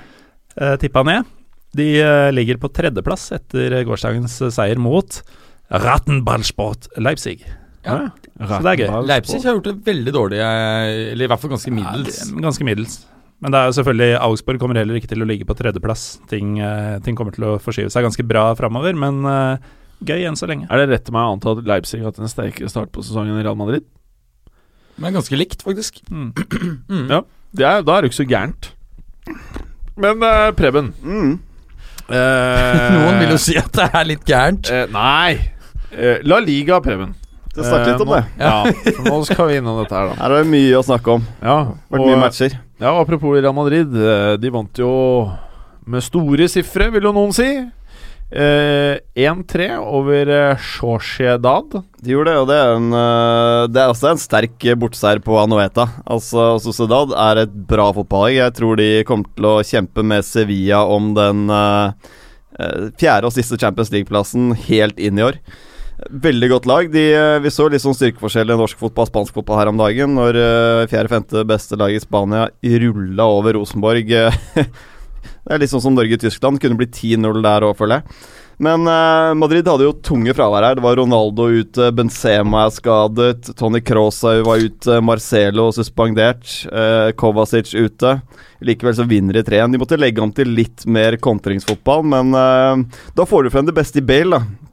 [0.56, 1.28] uh, tippa ned,
[1.76, 1.90] de
[2.34, 5.20] ligger på tredjeplass etter gårsdagens seier mot
[5.70, 7.44] Rattenballsport Leipzig.
[7.84, 8.08] Ja.
[8.40, 8.90] Så det er gøy.
[9.06, 12.24] Leipzig har gjort det veldig dårlig, eller i hvert fall ganske middels.
[12.24, 13.02] Ja, ganske middels.
[13.40, 16.02] Men det er jo selvfølgelig Augsburg kommer heller ikke til å ligge på tredjeplass.
[16.28, 19.70] Ting, eh, ting kommer til å forskyve seg ganske bra framover, men eh,
[20.04, 20.68] gøy enn så lenge.
[20.68, 23.04] Er det rett til meg å anta at Leipzig har hatt en sterkere start på
[23.06, 23.86] sesongen enn Real Madrid?
[25.00, 26.02] Men ganske likt, faktisk.
[26.12, 26.32] Mm.
[26.90, 27.06] Mm.
[27.16, 27.22] Ja.
[27.56, 28.68] Det er, da er det ikke så gærent.
[30.00, 31.32] Men uh, Preben mm.
[32.12, 34.70] uh, Noen vil jo si at det er litt gærent.
[34.70, 35.40] Uh, Nei.
[36.22, 37.16] La Liga, Preben.
[37.50, 38.20] Skal snakke litt om det.
[38.38, 40.18] nå- Ja, for nå skal vi innom dette her, da.
[40.20, 41.24] Her er det mye å snakke om.
[41.42, 41.56] Ja,
[41.90, 42.54] Vært mye matcher.
[42.80, 43.92] Ja, apropos Real Madrid.
[43.94, 44.90] eh, De vant jo
[45.90, 47.48] med store sifre, vil jo noen si.
[48.30, 51.72] Eh, 1-3 over eh, Sociedad.
[51.98, 55.34] De gjorde det, og det er, en, eh, det er også en sterk bortseier på
[55.40, 55.88] Anoeta.
[56.06, 58.36] Altså, Sociedad er et bra fotballag.
[58.38, 62.12] Jeg tror de kommer til å kjempe med Sevilla om den eh,
[63.00, 65.40] fjerde og siste Champions League-plassen helt inn i år.
[66.08, 66.88] Veldig godt lag.
[66.92, 69.80] De, eh, vi så litt sånn styrkeforskjell i norsk fotball og spansk fotball her om
[69.80, 72.48] dagen, når eh, fjerde-femte beste lag i Spania
[72.80, 74.08] rulla over Rosenborg.
[74.08, 76.60] det er litt sånn som Norge-Tyskland.
[76.62, 78.22] Kunne blitt 10-0 der òg, føler jeg.
[78.64, 80.78] Men eh, Madrid hadde jo tunge fravær her.
[80.78, 87.74] Det var Ronaldo ute, Benzema er skadet, Tony Crosa var ute, Marcelo suspendert, eh, Kovacic
[87.76, 88.16] ute.
[88.64, 89.76] Likevel så vinner de 3-1.
[89.76, 94.02] De måtte legge om til litt mer kontringsfotball, men da får du frem det beste
[94.02, 94.69] i Bale, da.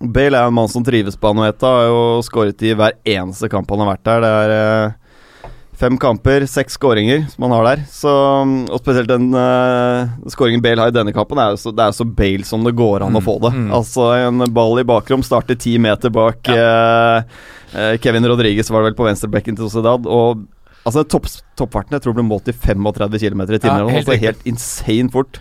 [0.00, 3.68] Bale er en mann som trives på Anueta, har jo skåret i hver eneste kamp
[3.70, 4.22] han har vært der.
[4.24, 7.82] Det er eh, fem kamper, seks skåringer som han har der.
[7.92, 8.12] Så,
[8.68, 11.96] og spesielt den uh, skåringen Bale har i denne kampen, er jo så, det er
[11.96, 13.52] så Bale som det går an å få det.
[13.56, 13.68] mm.
[13.76, 17.20] Altså En ball i bakrom starter ti meter bak ja.
[17.72, 20.08] eh, Kevin Rodriguez, var det vel, på venstrebekken til Sociedad.
[20.08, 20.44] Og
[20.88, 21.28] altså topp,
[21.60, 23.84] Toppfarten jeg tror ble målt i 35 km i timen.
[23.84, 25.40] Ja, helt altså, helt insane fort.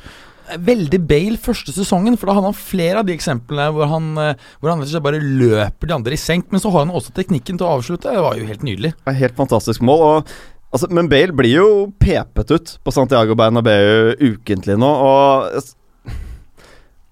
[0.57, 4.47] Veldig Bale første sesongen, for da hadde han flere av de eksemplene hvor han, eh,
[4.59, 6.49] hvor han bare løper de andre i senk.
[6.51, 8.13] Men så har han også teknikken til å avslutte.
[8.13, 8.93] Det var jo helt nydelig.
[9.05, 10.05] Helt fantastisk mål.
[10.07, 10.33] Og,
[10.73, 11.69] altså, men Bale blir jo
[12.01, 15.75] pepet ut på Santiago Bernabeu ukentlig nå, og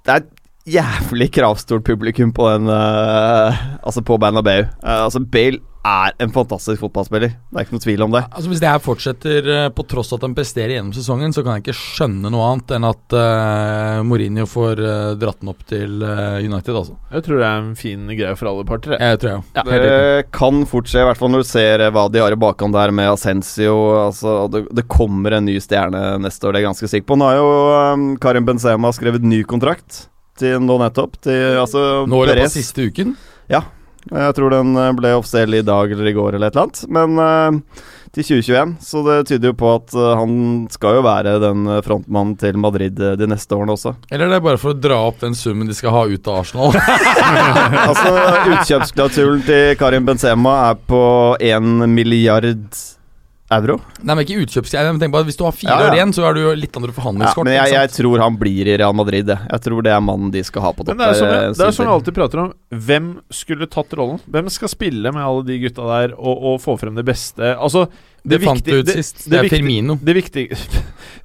[0.07, 0.27] Det er
[0.67, 4.67] jævlig kravstort publikum på den uh, Altså på Bernabeu.
[4.83, 7.31] Uh, altså, Bale er en fantastisk fotballspiller.
[7.31, 8.23] Det er ikke noe tvil om det.
[8.27, 11.57] Altså Hvis det her fortsetter eh, på tross at han presterer gjennom sesongen, så kan
[11.57, 16.03] jeg ikke skjønne noe annet enn at uh, Mourinho får uh, dratt den opp til
[16.03, 16.97] eh, United, altså.
[17.13, 18.97] Jeg tror det er en fin greie for alle parter.
[18.97, 19.13] jeg.
[19.13, 19.63] Jeg tror jeg Ja.
[19.67, 19.87] Riktig.
[19.87, 22.41] Det kan fort skje, i hvert fall når du ser eh, hva de har i
[22.41, 23.77] bakhånd der med Ascencio.
[24.07, 27.19] Altså, det, det kommer en ny stjerne neste år, det er jeg ganske sikker på.
[27.19, 27.49] Nå har jo
[27.95, 30.07] um, Karim Benzema skrevet ny kontrakt
[30.39, 31.19] til nå nettopp.
[31.27, 32.55] Til, altså, Nå av Perez.
[32.57, 33.15] siste uken.
[33.51, 33.63] Ja.
[34.07, 36.83] Jeg tror den eh, ble offisiell i dag eller i går eller et eller annet.
[36.95, 37.83] Men uh,
[38.15, 40.31] til 2021, så det tyder jo på at uh, han
[40.71, 43.97] skal jo være den frontmannen til Madrid de neste årene også.
[44.07, 46.43] Eller det er bare for å dra opp den summen de skal ha ut av
[46.45, 46.77] Arsenal?
[47.89, 48.13] altså,
[48.53, 51.03] utkjøpsklausulen til Karim Benzema er på
[51.43, 52.55] 1 milliard
[53.55, 53.77] euro.
[54.03, 54.89] Nei, men ikke utkjøpsgreier.
[54.91, 55.89] Men tenk bare at Hvis du har fire Ja, ja.
[55.91, 57.45] år igjen, så er du litt andre Ja, forhandlingskort.
[57.47, 59.27] men jeg, jeg tror han blir i Real Madrid.
[59.31, 60.91] Jeg, jeg tror det er mannen de skal ha på topp.
[60.95, 62.51] Men det er sånn jeg, det er sånn jeg alltid prater om.
[62.89, 64.19] Hvem skulle tatt rollen?
[64.27, 67.55] Hvem skal spille med alle de gutta der og, og få frem det beste?
[67.55, 67.87] Altså
[68.29, 69.23] det fant viktige- du ut sist.
[69.23, 69.95] Det, det er viktige- Firmino.
[70.03, 70.57] Det viktige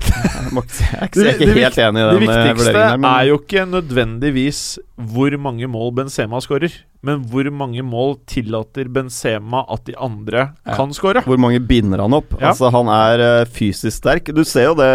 [0.03, 0.61] Jeg
[0.99, 2.97] er ikke, jeg er ikke helt enig i Det den eh, viktigste vurderingen her.
[2.99, 4.61] Men er jo ikke nødvendigvis
[5.13, 6.75] hvor mange mål Benzema skårer,
[7.07, 10.75] men hvor mange mål tillater Benzema at de andre Ja.
[10.77, 11.23] kan skåre.
[11.25, 12.35] hvor mange binder han opp?
[12.41, 12.51] Ja.
[12.51, 14.33] Altså Han er eh, fysisk sterk.
[14.35, 14.91] Du ser jo det.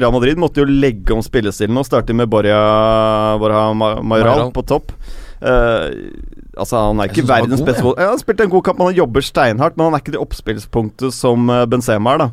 [0.00, 2.60] Real Madrid måtte jo legge om spillestilen og starte med Borja,
[3.40, 4.92] Borja Mayoral på topp.
[5.40, 5.90] Eh,
[6.56, 9.76] altså Han er ikke verdens beste ja, Han spilte en god kamp, han jobber steinhardt,
[9.76, 12.26] men han er ikke det oppspillspunktet som eh, Benzema er.
[12.26, 12.30] da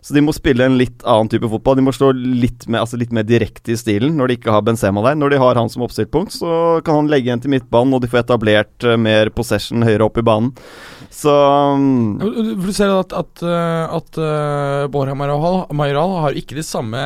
[0.00, 1.76] Så de må spille en litt annen type fotball.
[1.80, 4.64] De må slå litt mer, altså litt mer direkte i stilen når de ikke har
[4.64, 5.18] Benzema der.
[5.20, 8.08] Når de har han som oppstiltpunkt, så kan han legge igjen til midtbanen, og de
[8.10, 10.54] får etablert eh, mer possession høyere opp i banen.
[11.10, 11.32] Så
[11.76, 17.00] mm, du- ser at, at, uh, at uh, Borja Mayoral, har ikke de samme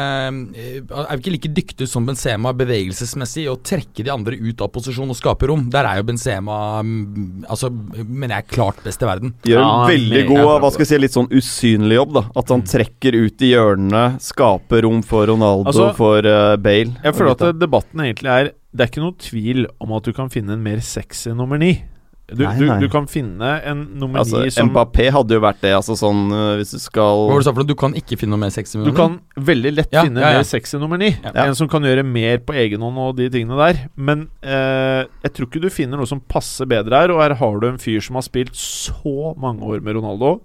[0.53, 4.69] eh, Er ikke like dyktig som Benzema bevegelsesmessig i å trekke de andre ut av
[4.75, 5.65] posisjon og skape rom.
[5.73, 9.33] Der er jo Benzema mm, Altså, mener jeg, klart best i verden.
[9.49, 12.15] Gjør en Ja, veldig god hva skal jeg si, litt sånn usynlig jobb.
[12.21, 16.95] da At han trekker ut i hjørnene, skaper rom for Ronaldo, Altså, for uh, Bale.
[17.05, 20.31] Jeg føler at debatten egentlig er Det er ikke noe tvil om at du kan
[20.31, 21.77] finne en mer sexy nummer ni.
[22.25, 22.79] Du, Nei, nei.
[22.81, 26.23] du kan finne en nummer altså, ni som Mbappé hadde jo vært det, altså sånn
[26.33, 27.69] eh, hvis du skal Hva var det du sa for noe?
[27.69, 28.95] Du kan ikke finne noe mer sexy nummer ni?
[28.95, 29.19] Du kan
[29.51, 30.39] veldig lett Ja, finne ja, ja.
[30.41, 31.11] mer sexy nummer ni.
[31.21, 31.35] Ja.
[31.45, 33.83] En som kan gjøre mer på egen hånd og de tingene der.
[33.93, 37.13] Men eh, jeg tror ikke du finner noe som passer bedre her.
[37.13, 40.39] Og her har du en fyr som har spilt så mange år med Ronaldo.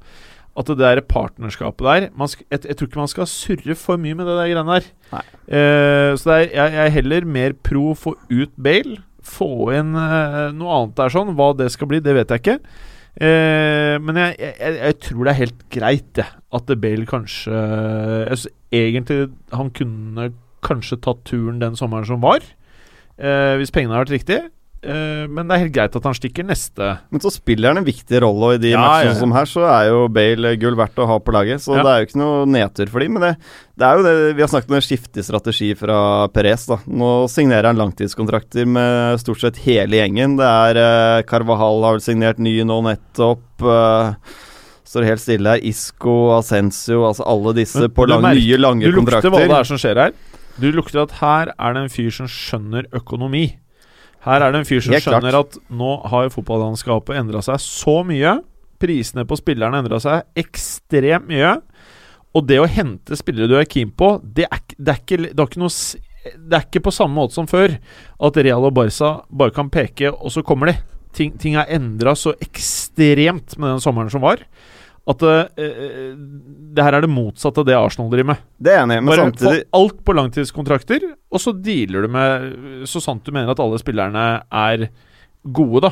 [0.57, 4.01] At det der partnerskapet der man sk jeg, jeg tror ikke man skal surre for
[4.01, 4.89] mye med det der greiene der.
[5.47, 8.99] Eh, så er, jeg, jeg er heller mer pro få ut Bale.
[9.29, 11.35] Få inn uh, noe annet der sånn.
[11.38, 12.57] Hva det skal bli, det vet jeg ikke.
[13.19, 16.25] Uh, men jeg, jeg, tror det er helt greit, det.
[16.55, 17.65] At Bale kanskje
[18.31, 20.27] synes Egentlig han kunne
[20.65, 22.43] kanskje tatt turen den sommeren som var.
[23.17, 24.43] Hvis pengene har vært riktige.
[24.80, 26.86] Eh, men det er helt greit at han stikker neste.
[27.12, 29.44] Men så spiller han en viktig rolle, og i de Ja, matchene ja, som her,
[29.52, 31.60] så er jo Bale gull verdt å ha på laget.
[31.60, 31.84] Så Ja.
[31.84, 33.13] det er jo ikke noe nedtur for dem.
[33.18, 33.32] Men det,
[33.76, 36.65] det er jo det Vi har snakket om en skiftig strategi fra Perez.
[36.65, 40.38] da Nå signerer han langtidskontrakter med stort sett hele gjengen.
[40.39, 43.44] Det er uh, Carvahall har vel signert ny nå nettopp.
[43.60, 44.13] Uh,
[44.88, 45.60] står helt stille her.
[45.62, 48.96] Isco, Ascencio, altså alle disse Men på lang, merker- nye, lange kontrakter.
[48.96, 49.30] Du lukter kontrakter.
[49.30, 50.13] hva det er som skjer her.
[50.60, 53.58] Du lukter at her er det en fyr som skjønner økonomi.
[54.25, 55.05] Her er det en fyr som klart.
[55.05, 58.39] skjønner at nå har fotballandskapet endra seg så mye.
[58.79, 61.55] Prisene på spillerne endra seg ekstremt mye.
[62.36, 65.39] Og det å hente spillere du er keen på, det er, det er, ikke, det
[65.39, 65.73] er ikke noe
[66.36, 67.77] Det er ikke på samme måte som før.
[68.19, 70.77] At Real og Barca bare kan peke, og så kommer de.
[71.15, 74.43] Ting, ting er endra så ekstremt med den sommeren som var.
[75.10, 76.12] At eh, eh,
[76.76, 78.43] det her er det motsatte av det Arsenal driver med.
[78.62, 82.13] Det er jeg enig men Bare samtidig få alt på langtidskontrakter, og så dealer du
[82.13, 84.86] med Så sant du mener at alle spillerne er
[85.56, 85.91] gode, da.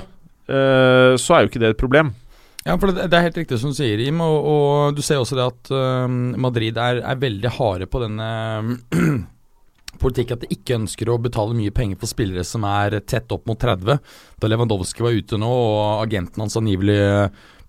[0.54, 2.14] eh, så er jo ikke det et problem.
[2.68, 4.20] Ja, for det, det er helt riktig som du sier, Jim.
[4.24, 8.30] Og, og du ser også det at uh, Madrid er, er veldig harde på denne
[8.92, 9.26] politikken,
[9.98, 13.48] politikk at de ikke ønsker å betale mye penger for spillere som er tett opp
[13.50, 13.98] mot 30.
[14.38, 17.00] Da Lewandowski var ute nå, og agenten hans angivelig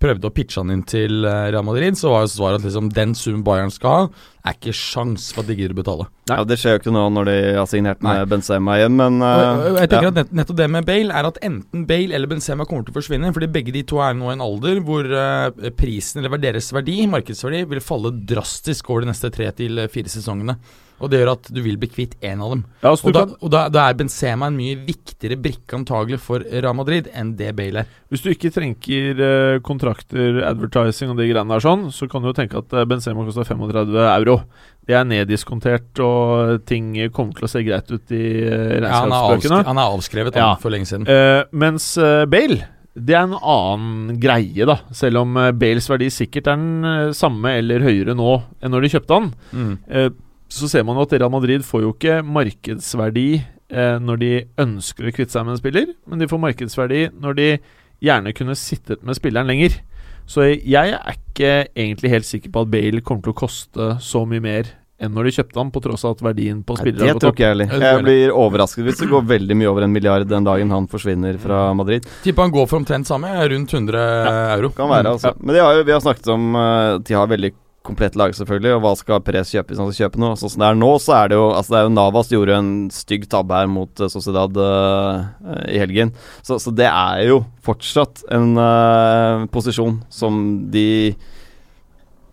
[0.02, 2.90] prøvde å pitche han inn til øh, Real Madrid, så var jo svaret at liksom
[2.94, 6.06] den summen Bayern skal ha, er ikke sjans for at de gidder å betale.
[6.30, 8.28] Ja, Det skjer jo ikke nå når de har signert med Nei.
[8.30, 10.12] Benzema igjen, men uh, og, og jeg eh, tenker ja.
[10.12, 12.98] at nett, nettopp det med Bale er at enten Bale eller Benzema kommer til å
[13.00, 16.70] forsvinne, fordi begge de to er nå i en alder hvor uh, prisen, eller deres
[16.74, 20.58] verdi, markedsverdi, vil falle drastisk over de neste tre til eh, fire sesongene.
[20.98, 22.64] Og det gjør at du vil bli kvitt én av dem.
[22.82, 26.74] Ja, Og, da, og da, da er Benzema en mye viktigere brikke antagelig for Real
[26.74, 27.92] Madrid enn det Bale er.
[28.10, 32.30] hvis du ikke trenger eh, kontrakter, advertising og de greiene der sånn, så kan du
[32.32, 34.40] jo tenke at eh, Benzema koster 35 euro.
[34.88, 39.12] Det er neddiskontert, og ting kommer til å se greit ut i uh, Ja, han,
[39.12, 39.84] er regnskapsbøkene.
[39.84, 40.54] avskrevet, han er Ja.
[40.62, 41.04] for lenge siden.
[41.06, 42.64] Eh, mens eh, Bale
[42.98, 44.80] det er en annen greie, da.
[44.96, 48.86] Selv om eh, Bales verdi sikkert er den eh, samme eller høyere nå enn når
[48.86, 49.28] de kjøpte han.
[49.52, 49.76] Mm.
[50.48, 54.32] Eh, så ser man jo at Real Madrid får jo ikke markedsverdi eh, når de
[54.64, 57.48] ønsker å kvitte seg med en spiller, men de får markedsverdi når de
[58.04, 59.80] gjerne kunne sittet med spilleren lenger.
[60.28, 64.26] Så jeg er ikke egentlig helt sikker på at Bale kommer til å koste så
[64.28, 64.68] mye mer
[64.98, 67.14] enn når de kjøpte han, på tross av at verdien på Nei, spillere det har
[67.14, 67.36] gått tror opp.
[67.38, 67.68] ikke jeg heller.
[67.70, 70.74] Det tror Jeg blir overrasket hvis det går veldig mye over en milliard den dagen
[70.74, 72.08] han forsvinner fra Madrid.
[72.24, 74.02] Tipper han går for omtrent samme, rundt 100
[74.56, 74.72] euro.
[74.74, 75.32] Kan være, altså.
[75.38, 77.52] Men de har jo, vi har snakket om at De har veldig
[77.88, 78.74] komplett lag, selvfølgelig.
[78.76, 80.36] Og hva skal Perez kjøpe hvis han skal kjøpe noe?
[80.38, 82.58] Sånn som det er nå, så er det jo Altså det er jo Navas gjorde
[82.60, 86.12] en stygg tabbe her mot uh, Sociedad uh, i helgen.
[86.46, 90.88] Så, så det er jo fortsatt en uh, posisjon som de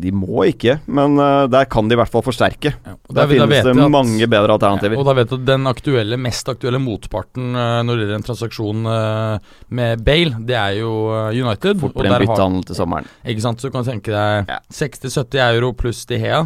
[0.02, 2.74] de må ikke, men uh, der kan de i hvert fall forsterke.
[2.84, 4.98] Ja, der, Der finnes det at- mange bedre alternativer.
[4.98, 8.20] Ja, og da vet du at den aktuelle, mest aktuelle motparten eh, når det gjelder
[8.20, 9.40] en transaksjon eh,
[9.80, 11.80] med Bale, det er jo eh, United.
[11.80, 13.08] Fort blir en byttehandel til sommeren.
[13.26, 14.60] Ikke sant, så du kan tenke deg Ja.
[14.70, 16.44] 60-70 euro pluss De Hea.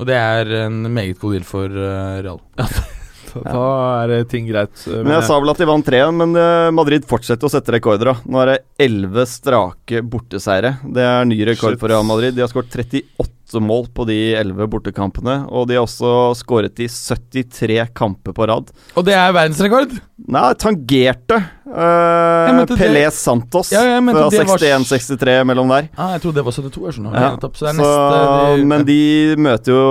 [0.00, 2.40] Og det er en meget god deal for eh, Real.
[3.44, 4.74] Da er ting greit.
[4.86, 7.72] eh, Men jeg sa vel at de vant tre, men eh, Madrid fortsetter å sette
[7.76, 8.12] rekorder.
[8.12, 8.16] da.
[8.26, 10.78] Nå er det elleve strake borteseiere.
[10.84, 11.80] Det er ny rekord Shit.
[11.80, 12.34] for Real Madrid.
[12.34, 13.26] De har skåret 38
[13.58, 18.70] mål på de elleve bortekampene, og de har også skåret i 73 kamper på rad.
[18.94, 19.98] Og det er verdensrekord!
[20.30, 25.88] Nei, tangerte uh, Pelé det- Santos Ja, fra 61-63 mellom der.
[25.96, 27.14] Ah, jeg trodde det var 72, jeg skjønner.
[27.16, 28.98] Ja, Nettopp, så det er så, neste de, men de
[29.40, 29.84] møter jo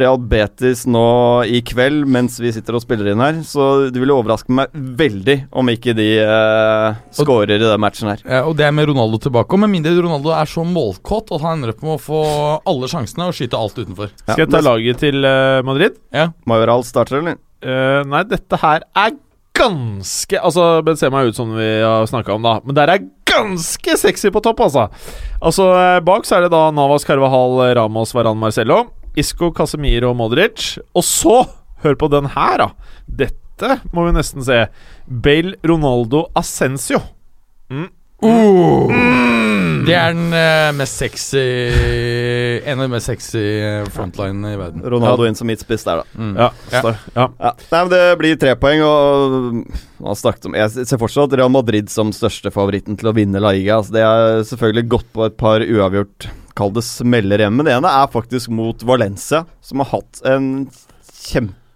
[0.00, 1.04] Real Betis nå
[1.50, 5.38] i kveld mens vi sitter og spiller inn her, så det ville overraske meg veldig
[5.52, 8.22] om ikke de uh, scorer i den matchen her.
[8.24, 9.56] Ja, og det er med Ronaldo tilbake.
[9.56, 12.22] Og med mindre Ronaldo er så målkåt at han ender opp med å få
[12.70, 14.14] alle sjansene og skyte alt utenfor.
[14.24, 15.98] Skal jeg ta laget til eh, Madrid?
[16.14, 16.30] Ja.
[16.48, 17.38] Majoral starter, eller?
[17.64, 19.14] Eh, nei, dette her er
[19.54, 22.56] ganske Altså, Benzema er ut som vi har snakka om, da.
[22.66, 24.88] Men der er ganske sexy på topp, altså.
[25.42, 28.84] Altså, eh, Bak så er det da Navas Carvahal, Ramos, Varan Marcello.
[29.16, 30.74] Isco, Casemiro og Modric.
[30.94, 31.44] Og så,
[31.84, 32.70] hør på den her, da.
[33.06, 34.64] Dette må vi nesten se.
[35.06, 36.98] Bale, Ronaldo, Ascencio.
[39.84, 41.40] Det er den uh, mest sexy
[42.64, 44.84] En av de mest sexy eh, frontlinene i verden.
[44.94, 46.20] Ronaldo inn som midtspiss der, da.
[46.20, 46.30] Mm.
[46.40, 46.82] Ja, Ja.
[47.14, 47.26] ja.
[47.38, 47.50] Ja.
[47.70, 49.58] Nei, men Det blir tre poeng, og
[50.00, 53.52] man snakket om Jeg ser fortsatt Real Madrid som største favoritten til å vinne La
[53.52, 53.76] Liga.
[53.82, 57.64] Altså, det har selvfølgelig gått på et par uavgjort Kall det smeller hjemme.
[57.66, 60.68] Det ene er faktisk mot Valencia, som har hatt en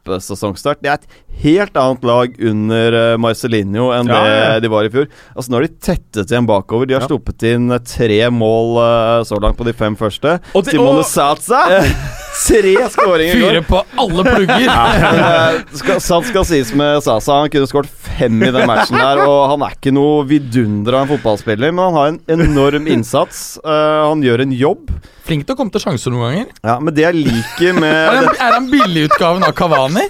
[0.09, 0.81] kjempesesongstart.
[0.83, 4.55] Det er et helt annet lag under eh, Marcelinho enn Ja, ja.
[4.59, 5.09] det de var i fjor.
[5.37, 6.87] Altså Nå har de tettet igjen bakover.
[6.89, 7.09] De har Ja.
[7.11, 10.41] sluppet inn eh, tre mål eh, så langt på de fem første.
[10.55, 11.67] Og det- Simone og- Satsa!
[12.39, 13.51] Tre skåringer i går.
[13.51, 14.68] Fyre på alle plugger!
[14.68, 17.41] Men, eh, skal, sant skal sies med Sasa.
[17.43, 19.22] Han kunne skåret fem i den matchen der.
[19.24, 23.59] Og han er ikke noe vidunder av en fotballspiller, men han har en enorm innsats.
[23.64, 24.95] Uh, han gjør en jobb.
[25.28, 26.55] Flink til å komme til sjanser noen ganger.
[26.62, 30.07] Ja, Men det jeg liker Er med er han billigutgaven av Kavani?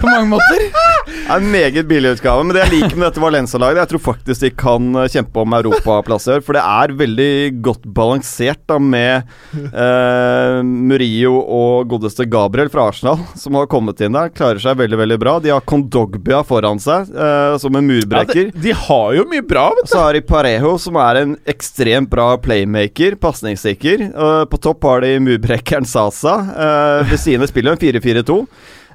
[0.00, 0.64] På mange måter.
[1.08, 4.02] Det er en meget billig utgave, men det jeg liker med dette Valenza-laget, Jeg tror
[4.04, 7.32] faktisk de kan eh, kjempe om europaplasser, for det er veldig
[7.64, 14.16] godt balansert da med eh, Murillo og godeste Gabriel fra Arsenal, som har kommet inn
[14.16, 14.32] der.
[14.34, 15.36] Klarer seg veldig veldig bra.
[15.42, 18.52] De har Kondogbia foran seg, eh, som en Ja, murbrekker.
[18.54, 19.92] de, de har jo mye bra, vet du.
[19.94, 24.08] Så har de Parejo, som er en ekstremt bra playmaker, pasningssikker.
[24.12, 26.36] Eh, på topp har de murbrekkeren Sasa.
[26.48, 28.38] Uh, ved siden av spiller en 4-4-2.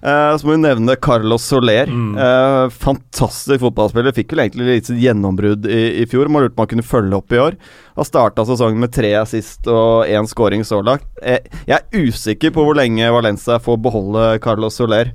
[0.04, 1.88] Uh, så må vi nevne Carlos Soler.
[1.88, 4.16] Uh, fantastisk fotballspiller.
[4.16, 6.28] Fikk vel egentlig litt sitt gjennombrudd i, i fjor.
[6.28, 7.56] Man lurte på om han kunne følge opp i år.
[7.95, 11.08] Har starta sesongen med tre assist og én scoring så langt.
[11.24, 11.39] Eh,
[11.70, 15.14] jeg er usikker på hvor lenge Valencia får beholde Carlos Soler.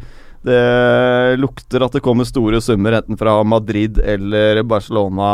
[0.49, 5.29] Det lukter at det kommer store summer enten fra Madrid eller Barcelona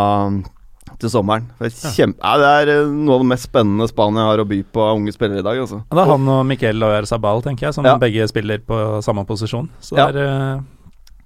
[1.05, 1.47] til sommeren.
[1.61, 4.47] Det, er kjempe, ja, det er eh, noe av det mest spennende Spania har å
[4.49, 5.61] by på av unge spillere i dag.
[5.65, 5.83] Altså.
[5.93, 7.99] Det er han og Miquel Oyarzabal, tenker jeg, som Ja.
[8.01, 9.69] begge spiller på samme posisjon.
[9.85, 10.09] Så Ja.
[10.11, 10.63] det er eh,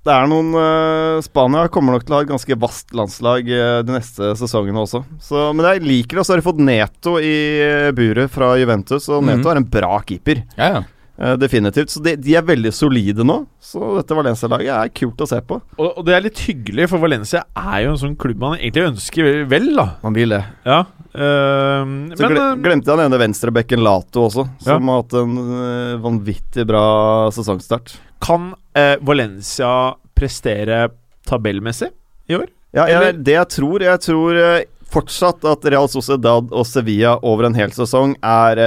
[0.09, 3.83] Det er noen uh, Spania kommer nok til å ha et ganske vast landslag uh,
[3.85, 5.03] de neste sesongene også.
[5.21, 6.23] Så, men jeg liker det.
[6.23, 7.35] Og så har de fått Neto i
[7.93, 9.51] buret fra Juventus, og Neto Mhm.
[9.51, 10.45] er en bra keeper.
[10.57, 10.83] Ja, ja.
[11.19, 11.91] Eh, definitivt.
[11.91, 13.41] Så de, de er veldig solide nå.
[13.59, 15.57] Så dette Valencia-laget er kult å se på.
[15.75, 18.85] Og, og det er litt hyggelig, for Valencia er jo en sånn klubb man egentlig
[18.93, 19.89] ønsker vel, da.
[20.05, 20.45] Man vil det.
[20.69, 20.85] Ja.
[21.09, 21.83] Uh,
[22.15, 24.77] Så men gle eh, glemte jeg å nevne venstrebekken Lato også, Ja.
[24.77, 26.85] som har hatt en eh, vanvittig bra
[27.35, 27.97] sesongstart.
[28.23, 29.73] kan uh, Valencia
[30.15, 30.85] prestere
[31.27, 31.91] tabellmessig
[32.31, 32.47] i år?
[32.77, 34.59] Ja, jeg, det jeg tror Jeg tror uh,
[34.93, 38.61] fortsatt at Real Sociedad og Sevilla over en hel sesong er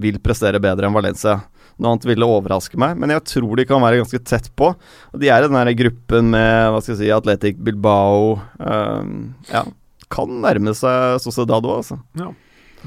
[0.00, 1.36] vil prestere bedre enn Valencia.
[1.76, 4.70] Noe annet ville overraske meg, men jeg tror de kan være ganske tett på.
[5.12, 9.10] Og De er i den gruppen med hva skal jeg si, Atletic Bilbao eh,
[9.52, 9.66] Ja,
[10.12, 12.00] kan nærme seg Sociedad òg, altså.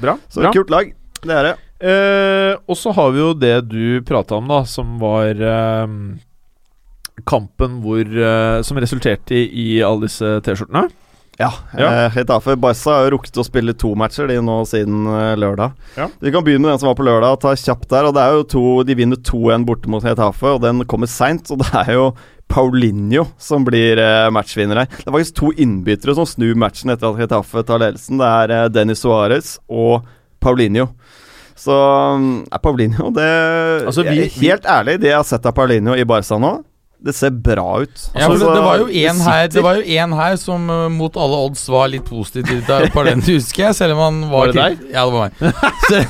[0.00, 0.16] Bra.
[0.32, 0.54] Så bra.
[0.56, 0.90] kult lag.
[1.20, 1.54] Det er det.
[1.80, 6.18] Eh, og så har vi jo det du prata om, da, som var ehm,
[7.28, 10.88] kampen hvor eh, Som resulterte i, i alle disse T-skjortene.
[11.38, 11.52] Ja.
[11.78, 11.86] Ja.
[12.06, 15.72] Eh, Getafe Barca har jo rukket å spille to matcher de nå siden eh, lørdag.
[15.96, 16.08] Ja.
[16.20, 18.08] Vi kan begynne med den som var på lørdag, ta kjapt der.
[18.10, 21.48] Og det er jo to De vinner 2-1 borte mot Getafe, og den kommer seint.
[21.54, 22.10] Og det er jo
[22.50, 24.90] Paulinho som blir eh, matchvinner her.
[24.90, 28.18] Det er faktisk to innbyttere som snur matchen etter at Getafe tar ledelsen.
[28.20, 30.02] Det er eh, Dennis Suárez og
[30.42, 30.88] Paulinho.
[31.60, 31.72] Så
[32.18, 33.28] mm, er Paulinho det
[33.86, 36.52] Altså, vi- Helt ærlig, det jeg har sett av Paulinho i Barca nå,
[37.04, 38.02] det ser bra ut.
[38.14, 41.16] Ja, Altså, det var jo en her Det var jo en her som uh, mot
[41.16, 43.78] alle odds var litt positiv til det parlamentet, husker jeg.
[43.78, 44.84] Selv om han var Var det deg?
[44.92, 45.64] Ja, det var meg.
[45.88, 46.02] så,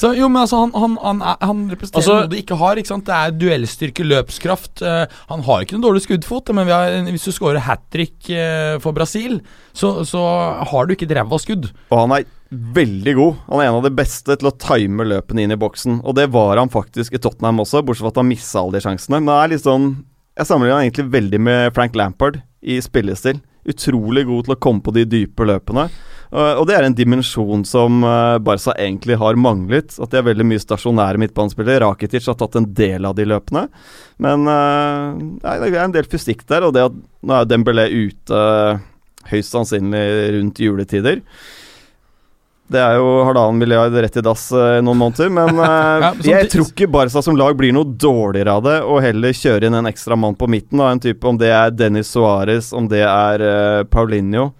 [0.00, 2.80] så jo, men altså, han, han, han, han representerer Altså- noe du ikke har.
[2.80, 3.04] ikke sant?
[3.10, 4.80] Det er duellstyrke, løpskraft.
[4.80, 8.32] Uh, han har ikke noen dårlig skuddfot, men vi har, hvis du scorer hat trick
[8.32, 9.42] uh, for Brasil,
[9.76, 10.24] så, så
[10.72, 11.68] har du ikke et ræva skudd.
[11.92, 13.34] Og han er veldig god.
[13.52, 16.00] Han er en av de beste til å time løpene inn i boksen.
[16.02, 18.82] Og det var han faktisk i Tottenham også, bortsett fra at han missa alle de
[18.88, 19.20] sjansene.
[19.20, 19.90] Men det er litt sånn
[20.40, 23.42] Jeg sammenligner han egentlig veldig med Frank Lampard i spillestil.
[23.68, 25.90] Utrolig god til å komme på de dype løpene.
[26.30, 29.96] Og det er en dimensjon som uh, Barca egentlig har manglet.
[30.00, 31.82] At de er veldig mye stasjonære midtbanespillere.
[31.84, 33.66] Rakitic har tatt en del av de løpene.
[34.22, 37.90] Men uh, nei, det er en del fysikk der, og det at nå er Dembélé
[37.92, 38.80] ute uh,
[39.28, 40.06] høyst sannsynlig
[40.38, 41.20] rundt juletider.
[42.70, 46.12] Det er jo halvannen milliard rett i dass eh, i noen måneder, men eh, Ja,
[46.36, 49.78] jeg tror ikke Barca som lag blir noe dårligere av det, og heller kjøre inn
[49.80, 50.78] en ekstra mann på midten.
[50.78, 54.52] Da, en type Om det er Dennis Suárez, om det er uh, Paulinho.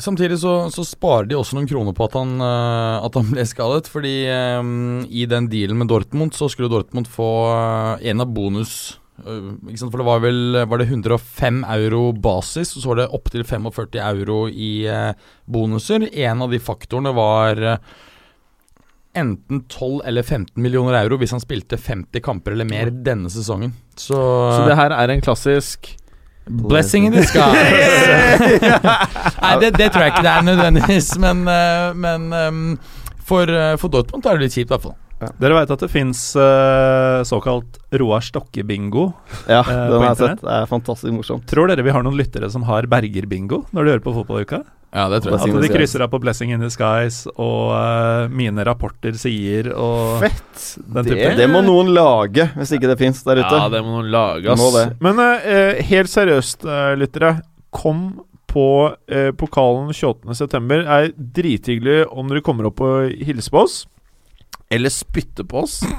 [0.00, 3.44] Samtidig så, så sparer de også noen kroner på at han, uh, at han ble
[3.46, 3.90] skadet.
[3.92, 4.14] Fordi
[4.58, 8.96] um, i den dealen med Dortmund så skulle Dortmund få uh, en av bonus?
[9.20, 14.00] For det var vel Var det 105 euro basis, og så var det opptil 45
[14.00, 15.12] euro i eh,
[15.44, 16.08] bonuser.
[16.24, 17.76] En av de faktorene var eh,
[19.14, 23.74] enten 12 eller 15 millioner euro hvis han spilte 50 kamper eller mer denne sesongen.
[23.94, 25.98] Så, Så det her er en klassisk
[26.42, 27.52] Blessing in disguise.
[29.44, 32.74] Nei, det, det tror jeg ikke det er nødvendigvis, men, eh, men
[33.22, 33.46] for,
[33.78, 34.96] for Dortmund er det litt kjipt, i hvert fall.
[35.40, 36.20] Dere veit at det fins
[37.28, 39.08] såkalt Roar Stokke-bingo.
[39.46, 40.38] Ja, uh, den på har jeg internett?
[40.40, 40.44] sett.
[40.46, 41.46] Det er fantastisk morsomt.
[41.50, 44.62] Tror dere vi har noen lyttere som har Berger-bingo når de hører på Fotballuka?
[44.92, 45.54] Ja, det tror jeg.
[45.56, 50.20] At de krysser av på 'Blessing in the Skies' og uh, 'Mine rapporter sier' og
[50.20, 50.76] Fett!
[50.84, 53.56] den Det- type Det må noen lage, hvis ikke det fins der ute.
[53.56, 54.60] Ja, det må noen lage, ass.
[54.60, 54.84] Må.
[55.00, 57.40] Men uh, helt seriøst, uh, lyttere.
[57.72, 58.20] Kom
[58.52, 60.82] på eh, pokalen 28.9.
[60.84, 63.86] Er drithyggelig om dere kommer opp og hilser på oss.
[64.72, 65.80] Eller spytte på oss.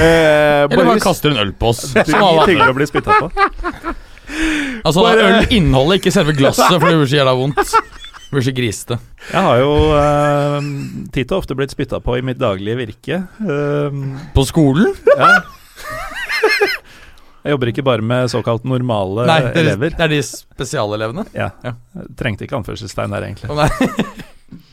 [0.00, 1.82] Eh, Eller bare kaster en øl på oss.
[1.92, 2.70] Det Som alle andre.
[2.72, 3.26] å bli spytta på.
[4.86, 7.58] Altså, Bare- øl innholdet, ikke selve glasset, for det blir så jævla vondt.
[7.74, 8.96] Det blir så grisete.
[9.26, 10.68] Jeg har jo eh,
[11.12, 13.18] titt og ofte blitt spytta på i mitt daglige virke.
[13.44, 13.98] Eh,
[14.36, 14.94] På skolen?
[15.18, 15.32] ja.
[17.40, 19.94] Jeg jobber ikke bare med såkalt normale Nei, det er, elever.
[19.96, 21.22] det er de spesialelevene.
[21.36, 21.46] Ja.
[21.64, 21.72] Ja.
[22.20, 23.48] Trengte ikke anførselstegn der, egentlig.
[23.48, 23.68] Å,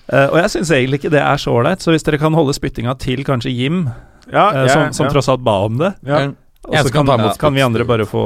[0.07, 2.53] Eh, og jeg syns egentlig ikke det er så ålreit, så hvis dere kan holde
[2.55, 3.81] spyttinga til kanskje Jim,
[4.31, 5.11] ja, uh, som, som ja.
[5.11, 6.21] tross alt ba om det, Ja.
[6.67, 8.23] og så kan, kan, kan vi andre bare få,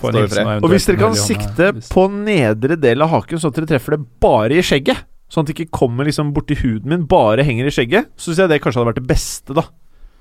[0.00, 0.52] få en hilsen.
[0.62, 4.04] Og hvis dere kan sikte på nedre del av haken, sånn at dere treffer det
[4.22, 7.74] bare i skjegget, sånn at det ikke kommer liksom borti huden min, bare henger i
[7.74, 9.66] skjegget, så syns jeg det kanskje hadde vært det beste, da.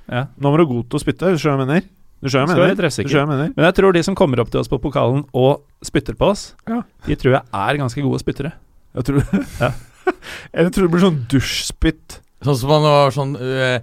[0.10, 0.26] ja.
[0.42, 1.90] Nå må du god til å spytte, du skjønner hva jeg mener?
[2.26, 3.18] Du skjønner hva jeg treffsikker.
[3.20, 3.52] jeg mener?
[3.54, 6.48] Men jeg tror de som kommer opp til oss på pokalen og spytter på oss,
[6.66, 6.82] Ja.
[7.06, 8.54] de tror jeg er ganske gode spyttere.
[8.98, 9.22] Jeg tror
[9.62, 9.70] Ja.
[10.56, 12.20] Eller tror det blir sånn dusjspytt.
[12.46, 13.78] Sånn som man var sånn øh,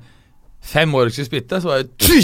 [0.63, 2.21] fem år skulle spytte, så var det!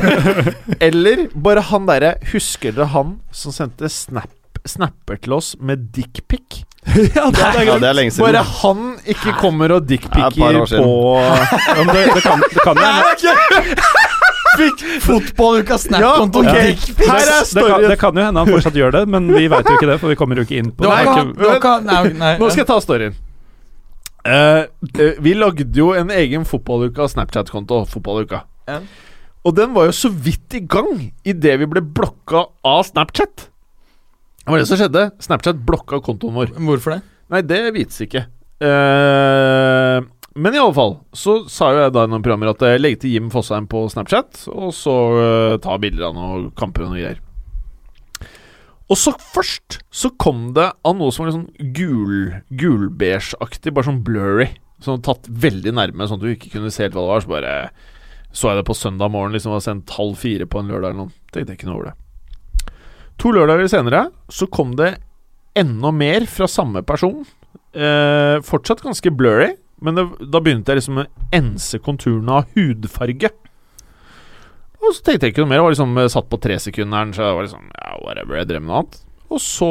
[0.86, 4.30] Eller bare han derre Husker dere han som sendte snap,
[4.68, 6.62] snapper til oss med dickpic?
[7.16, 8.28] ja, det er Ja, det er lenge siden.
[8.28, 12.78] Bare han ikke kommer og dickpicker på Ja, det, det kan, det kan
[14.64, 16.42] jo Fotballukas snap-konto.
[16.46, 16.74] Ja, okay.
[16.74, 17.06] dickpic.
[17.06, 17.88] Her er det, kan, storyen.
[17.90, 20.12] det kan jo hende han fortsatt gjør det, men vi veit jo ikke det, for
[20.12, 22.34] vi kommer jo ikke inn på Det ikke han- Nei, nei.
[22.40, 23.16] Nå skal jeg ta storyen.
[24.26, 24.66] Uh,
[24.98, 27.84] eh, vi lagde jo en egen fotballuka Snapchat-konto.
[27.86, 28.42] Fotballuka.
[28.66, 28.80] Ja.
[29.46, 33.46] Og den var jo så vidt i gang idet vi ble blokka av Snapchat.
[34.42, 35.04] Det var det som skjedde.
[35.22, 36.50] Snapchat blokka kontoen vår.
[36.58, 37.02] Hvorfor det?
[37.30, 38.26] Nei, det vites ikke.
[38.62, 39.98] Eh,
[40.36, 43.02] men i alle fall så sa jo jeg da i noen programmer at jeg legger
[43.02, 47.00] til Jim Fosheim på Snapchat, og så uh, ta bilder av noen kamper og noe
[47.00, 47.22] greier.
[48.86, 53.88] Og så først så kom det av noe som var litt sånn gul gulbeige-aktig, bare
[53.88, 54.50] sånn blurry.
[54.84, 57.24] Sånn tatt veldig nærme, sånn at du ikke kunne se helt hva det var.
[57.24, 57.54] Så bare
[58.36, 61.06] så jeg det på søndag morgen, liksom var sendt halv fire på en lørdag eller
[61.06, 61.14] noe.
[61.32, 62.74] Tenkte ikke noe over det.
[63.22, 64.98] To lørdager senere så kom det
[65.56, 67.24] enda mer fra samme person.
[67.72, 69.54] Eh, fortsatt ganske blurry,
[69.86, 71.06] men det, da begynte jeg liksom å
[71.36, 73.30] ense konturene av hudfarge.
[74.82, 75.60] Og så tenkte jeg ikke noe mer.
[75.60, 78.40] Jeg var liksom eh, satt på tresekunderen, så jeg var liksom Ja, whatever.
[78.40, 78.98] Jeg drev med noe annet.
[79.26, 79.66] Og så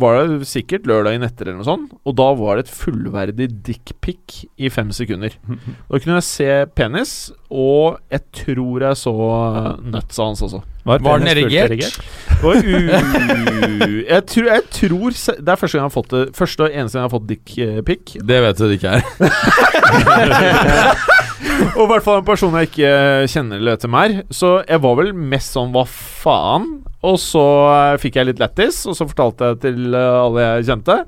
[0.00, 4.46] var det sikkert lørdagen etter eller noe sånt, og da var det et fullverdig dickpic
[4.56, 5.32] i fem sekunder.
[5.90, 9.12] Da kunne jeg se penis, og jeg tror jeg så
[9.84, 10.62] nutsa hans også.
[10.84, 11.70] Var den erigert?
[12.42, 12.54] Var.
[14.04, 16.98] Jeg tror, jeg tror Det er første gang jeg har fått det Første og eneste
[16.98, 18.04] gang jeg har fått dickpic.
[18.28, 19.02] Det vet du det ikke er.
[21.78, 22.90] Og i hvert fall en person jeg ikke
[23.30, 24.14] kjenner eller vet hvem er.
[24.34, 26.66] Så jeg var vel mest sånn hva faen?
[27.04, 30.68] Og så eh, fikk jeg litt lættis, og så fortalte jeg til eh, alle jeg
[30.70, 31.00] kjente.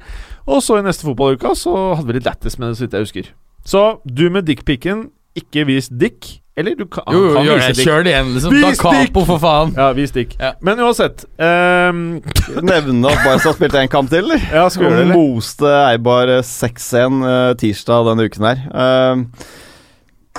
[0.47, 3.07] Og så i neste fotballuke så hadde vi litt lættis med det, så vidt jeg
[3.09, 3.31] husker.
[3.67, 6.37] Så du med dickpicen, ikke vis dick.
[6.57, 7.77] Eller du kan, Jo, jo, kan gjør vise det.
[7.77, 7.87] dick.
[7.87, 8.55] Kjør det igjen, liksom.
[8.55, 9.75] Vis Da Capo, for faen.
[9.77, 10.31] Ja, vis dick.
[10.41, 10.55] Ja.
[10.65, 11.99] Men uansett um...
[12.71, 14.47] Nevne at Barca spilte en kamp til, eller?
[14.49, 15.13] Ja, skulle eller?
[15.13, 18.65] moste Eibar eh, 6-1 eh, tirsdag denne uken her.
[18.73, 19.45] Uh,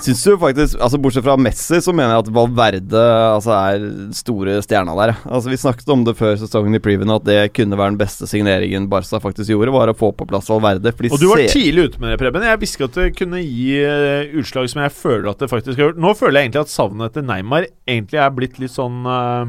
[0.04, 3.86] Syns du faktisk altså Bortsett fra Messi, så mener jeg at Valverde altså, er
[4.16, 5.14] store stjerna der.
[5.26, 8.30] Altså Vi snakket om det før sesongen i previewen, at det kunne være den beste
[8.30, 10.93] signeringen Barca faktisk gjorde, var å få på plass Valverde.
[11.10, 12.45] Og du var tidlig ute med det, Preben.
[12.48, 15.76] Jeg visste ikke at det kunne gi eh, utslag som jeg føler at det faktisk
[15.76, 16.02] har gjort.
[16.04, 19.43] Nå føler jeg egentlig at savnet etter Neymar egentlig er blitt litt sånn uh,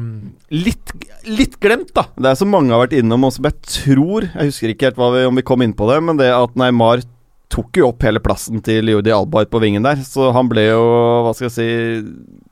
[0.53, 0.93] litt,
[1.27, 2.07] litt glemt, da.
[2.17, 4.99] Det er så mange har vært innom, og som jeg tror Jeg husker ikke helt
[4.99, 7.03] vi, om vi kom inn på det, men det at Neymar
[7.49, 10.67] tok jo opp hele plassen til Jordi Alba ut på vingen der, så han ble
[10.67, 10.81] jo,
[11.25, 11.65] hva skal jeg si,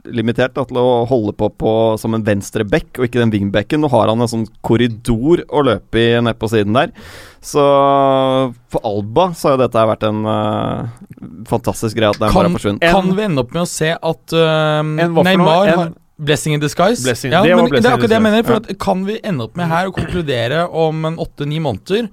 [0.10, 3.84] limitert da, til å holde på, på som en venstre bekk, og ikke den wingbacken.
[3.84, 6.96] Nå har han en sånn korridor å løpe i nede på siden der.
[7.46, 7.62] Så
[8.74, 10.98] for Alba så har jo dette vært en uh,
[11.52, 12.90] fantastisk greie at den Kan, har forsvunnet.
[12.98, 14.82] kan vi ende opp med å se at uh?
[14.82, 17.04] Neymar En- har Blessing in disguise.
[17.06, 18.42] Blessing- ja, det men det er akkurat det jeg mener.
[18.48, 22.08] For at, kan vi ende opp med her å konkludere om en åtte-ni måneder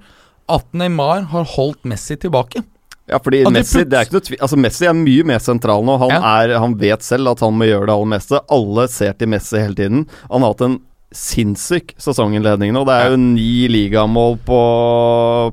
[0.45, 2.61] at Neymar har holdt Messi tilbake?
[3.07, 5.83] Ja, fordi At Messi det er ikke noe tvi altså Messi er mye mer sentral
[5.85, 5.99] nå.
[6.01, 6.21] Han, Ja.
[6.41, 8.39] er, han vet selv at han må gjøre det aller meste.
[8.49, 10.07] Alle ser til Messi hele tiden.
[10.31, 10.79] Han har hatt en
[11.15, 12.81] sinnssyk sesonginnledning nå.
[12.89, 14.57] Det er jo ni ligamål på,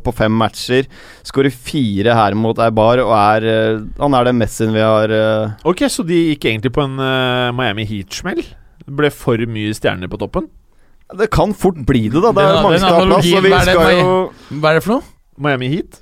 [0.02, 0.88] på fem matcher.
[1.28, 5.52] Skårer fire her mot Eibar og er eh, Han er den Messien vi har eh,
[5.68, 8.42] Ok, så de gikk egentlig på en uh, Miami Heat-smell?
[8.82, 10.48] Det ble for mye stjerner på toppen?
[11.12, 12.32] Det kan fort bli det, da.
[12.32, 13.28] Det er Den- mange som har plass.
[13.36, 14.16] Og vi hva er det skal jo
[14.58, 15.02] Hva er det for noe?
[15.46, 16.00] Miami Heat?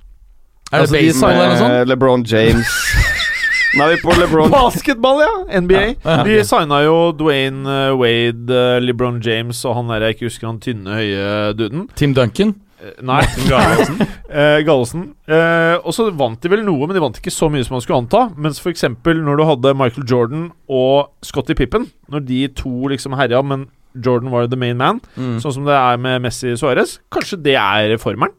[0.70, 1.88] Er det altså, baseball eller noe sånt?
[1.90, 2.74] LeBron James
[3.78, 5.60] Nå er vi på LeBron Basketball, ja!
[5.62, 5.82] NBA.
[6.02, 6.22] Ja.
[6.26, 10.48] De signa jo Dwayne eh, Wade, eh, LeBron James og han der jeg ikke husker
[10.50, 11.84] han tynne, høye duden.
[11.94, 12.56] Tim Duncan?
[12.82, 14.00] Eh, Nei, Gallosen.
[14.30, 15.04] Eh, Gallosen.
[15.30, 17.82] Eh, og så vant de vel noe, men de vant ikke så mye som man
[17.86, 18.24] skulle anta.
[18.38, 18.84] Mens f.eks.
[19.06, 24.30] når du hadde Michael Jordan og Scotty Pippen, når de to liksom herja, men Jordan
[24.34, 25.38] var the main man, Mm.
[25.42, 28.34] sånn som det er med Messi Suárez, kanskje det er formelen?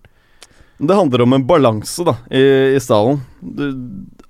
[0.82, 2.42] Det handler om en balanse da i,
[2.76, 3.20] i stallen.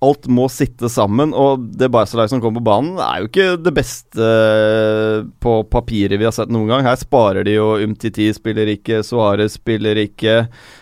[0.04, 3.74] Alt må sitte sammen, og det Barca-laget som kommer på banen, er jo ikke det
[3.78, 6.84] beste eh, på papiret vi har sett noen gang.
[6.88, 10.39] Her sparer de jo Umtiti spiller ikke, Suárez spiller ikke,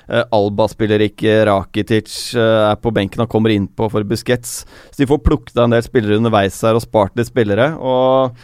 [0.07, 4.63] eh, Alba spiller ikke, Rakitic eh, er på benken og kommer innpå for Busquets.
[4.89, 7.75] Så de får plukket av en del spillere underveis her og spart litt spillere.
[7.77, 8.39] og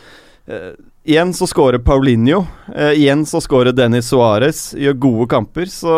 [1.06, 2.48] Igjen så scorer Paulinho.
[2.74, 4.72] Eh, igjen så scorer Dennis Suárez.
[4.74, 5.70] Gjør gode kamper.
[5.70, 5.94] Så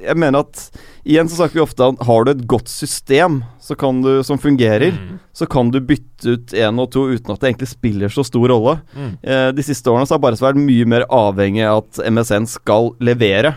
[0.00, 0.66] jeg mener at
[1.00, 3.40] Igjen så snakker vi ofte om har du et godt system
[3.70, 4.96] så kan du, som fungerer,
[5.32, 8.50] så kan du bytte ut én og to uten at det egentlig spiller så stor
[8.50, 8.74] rolle.
[8.92, 9.12] Mm.
[9.22, 12.90] Eh, de siste årene så har Barca vært mye mer avhengig av at MSN skal
[12.98, 13.54] levere.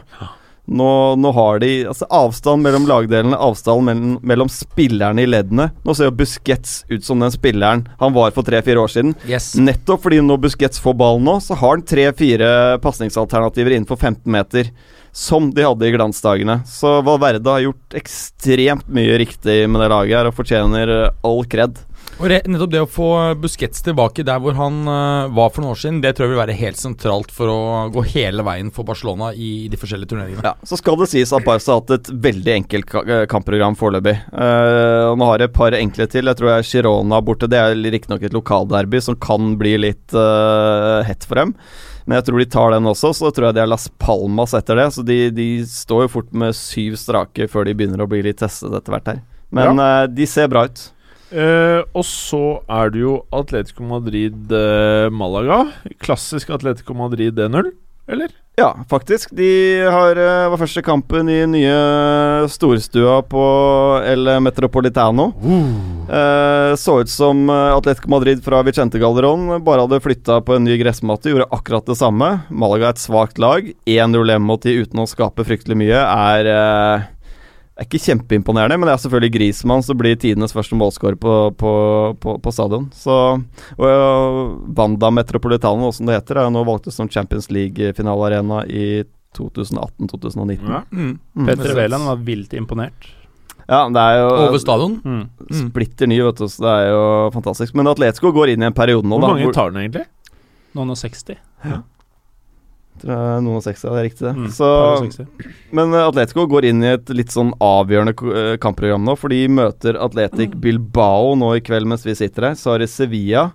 [0.63, 5.71] Nå, nå har de altså avstand mellom lagdelene, avstand mellom, mellom spillerne i leddene.
[5.83, 9.11] Nå ser jo Busquets ut som den spilleren han var for tre-fire år siden.
[9.27, 9.53] Yes.
[9.59, 12.53] Nettopp fordi når Busquets får ballen nå, så har han tre-fire
[12.85, 14.71] pasningsalternativer innenfor 15 meter.
[15.13, 16.63] Som de hadde i glansdagene.
[16.65, 21.43] Så Valverde har gjort ekstremt mye riktig med det laget her og fortjener eh, all
[21.45, 21.77] kred.
[22.21, 23.07] Og nettopp det å få
[23.41, 26.41] Busquets tilbake der hvor han uh, var for noen år siden, det tror jeg vil
[26.43, 27.61] være helt sentralt for å
[27.93, 30.45] gå hele veien for Barcelona i de forskjellige turneringene.
[30.45, 34.15] Ja, Så skal det sies at Barca har hatt et veldig enkelt eh, kampprogram foreløpig.
[34.29, 36.29] Uh, og nå har jeg et par enkle til.
[36.29, 37.49] Jeg tror jeg Girona borte.
[37.49, 41.57] Det er riktignok et lokalderby som kan bli litt uh, hett for dem.
[42.05, 44.79] Men jeg tror de tar den også, så tror jeg de er Las Palmas etter
[44.79, 44.89] det.
[44.95, 48.41] Så de, de står jo fort med syv strake før de begynner å bli litt
[48.43, 49.23] testet etter hvert her.
[49.53, 50.89] Men eh, de ser bra ut.
[51.33, 55.09] Uh, og så er det jo Atletico Madrid-Malaga.
[55.17, 55.95] Malaga.
[56.03, 57.71] Klassisk Atletico Madrid 1-0,
[58.13, 58.35] eller?
[58.55, 59.31] Ja, faktisk.
[59.33, 61.77] De har, eh, var første kampen i nye
[62.53, 63.45] storstua på
[64.05, 65.31] El Metropolitano.
[66.03, 70.67] Eh, så ut som eh, Atletico Madrid fra Vicente Galderon bare hadde flytta på en
[70.67, 72.29] ny gressmatte, gjorde akkurat det samme.
[72.53, 73.71] Malaga er et svakt lag.
[73.89, 77.09] 1-0 hjemme mot de uten å skape fryktelig mye er eh,
[77.73, 81.71] er ikke kjempeimponerende, men det er selvfølgelig Grismann som blir tidenes første målskårer på, på,
[82.21, 82.85] på, på stadion.
[82.93, 84.11] Så og, ja,
[84.77, 88.85] Wanda Metropolitano, som det heter, er jo nå valgt ut som Champions League-finalearena i
[89.33, 90.69] 2018-2019.
[90.69, 90.83] Ja.
[90.91, 91.17] Mm.
[91.33, 91.47] Mm.
[91.49, 93.09] Petter Wæland var vilt imponert.
[93.63, 94.99] Ja, det er jo Over stadion.
[95.03, 95.23] Mm.
[95.39, 95.69] Mm.
[95.69, 97.73] splitter ny, vet du, så det er jo fantastisk.
[97.79, 99.33] Men Atletico går inn i en periode nå, Hvor da.
[99.33, 100.05] mange tar den egentlig?
[100.77, 101.25] Noen og 60.
[101.63, 101.81] tror jeg
[103.03, 104.33] noen og 60, det er riktig det.
[104.37, 104.49] Mm.
[104.53, 105.49] Så, Par og 60.
[105.75, 109.41] men eh, Atletico går inn i et litt sånn avgjørende eh, kampprogram nå, for de
[109.51, 112.59] møter Atletic Bilbao nå i kveld mens vi sitter her.
[112.59, 113.49] Så har de Sevilla.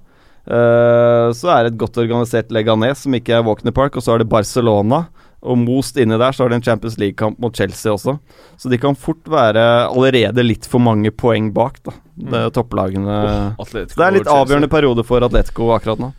[0.49, 4.14] Uh, så er det et godt organisert Leganes som ikke er Walkner Park, og så
[4.14, 5.05] har det Barcelona.
[5.45, 8.16] Og most inni der så har de en Champions League-kamp mot Chelsea også.
[8.59, 11.95] Så de kan fort være allerede litt for mange poeng bak, da.
[12.18, 13.18] Det er topplagene.
[13.55, 16.11] Oh, Så det er en litt avgjørende periode for Atletico akkurat nå.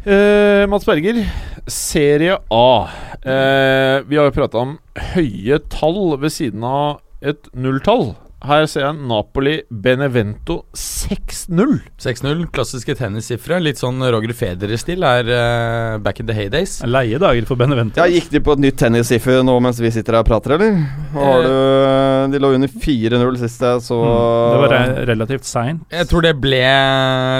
[0.00, 1.26] Eh, Mats Berger,
[1.66, 2.88] Serie A.
[3.20, 4.78] Uh, vi har jo prata om
[5.12, 8.14] høye tall ved siden av et nulltall.
[8.46, 11.74] Her ser jeg Napoli Benevento 6-0.
[12.00, 13.58] 6-0, klassiske tennissifre.
[13.60, 16.78] Litt sånn Roger Federer-stil er uh, back in the heydays.
[16.88, 18.00] Leie dager for Benevento.
[18.00, 20.80] Ja, Gikk de på et nytt tennissiffer nå mens vi sitter her og prater, eller?
[21.14, 24.50] Har du, de lå under 4-0 sist jeg så Mm.
[24.50, 25.82] Det var re relativt seint.
[25.92, 26.60] Jeg tror det ble,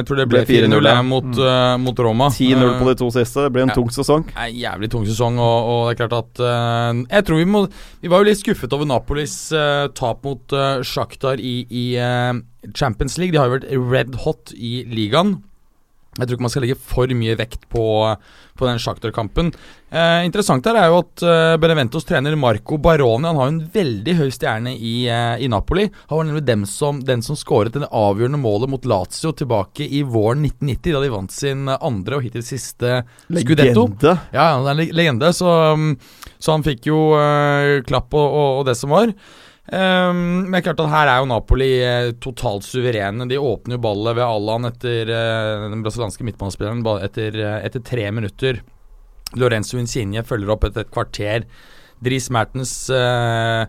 [0.06, 0.94] tror det ble Ble 4-0, 4-0 ja.
[0.94, 2.28] jeg, mot, eh, mot Roma.
[2.34, 3.44] 10-0 på Eh, de to siste.
[3.46, 3.76] Det blir en ja.
[3.78, 4.26] tung sesong.
[4.34, 7.64] En jævlig tung sesong, og, og det er klart at uh, Jeg tror vi må
[8.02, 12.32] Vi var jo litt skuffet over Napolis eh, tap mot uh, Shakhtar i, i eh,
[12.74, 13.34] Champions League.
[13.34, 15.38] De har jo vært red hot i ligaen.
[16.18, 17.82] Jeg tror ikke man skal legge for mye vekt på,
[18.58, 19.52] på den Shakhtar-kampen.
[19.94, 23.60] Eh, interessant her er jo at eh, Beneventos trener Marco Baroni Han har jo en
[23.74, 25.86] veldig høy stjerne i, eh, i Napoli.
[26.10, 30.02] Han var nemlig dem som, den som skåret det avgjørende målet mot Lazio tilbake i
[30.02, 33.86] våren 1990, da de vant sin andre og hittil siste Scudetto.
[33.86, 34.16] Legende.
[34.34, 35.94] Ja, han er en legende, så, um,
[36.42, 39.14] så han fikk jo eh, klapp og, og, og det som var.
[39.70, 43.28] Um, men klart at her er jo Napoli eh, totalt suverene.
[43.30, 48.08] De åpner jo ballet ved Allan etter eh, den brasilianske midtbanespilleren etter, eh, etter tre
[48.10, 48.58] minutter.
[49.38, 51.46] Lorenzo Insigne følger opp etter et kvarter.
[52.02, 53.62] Dris Mertens eh,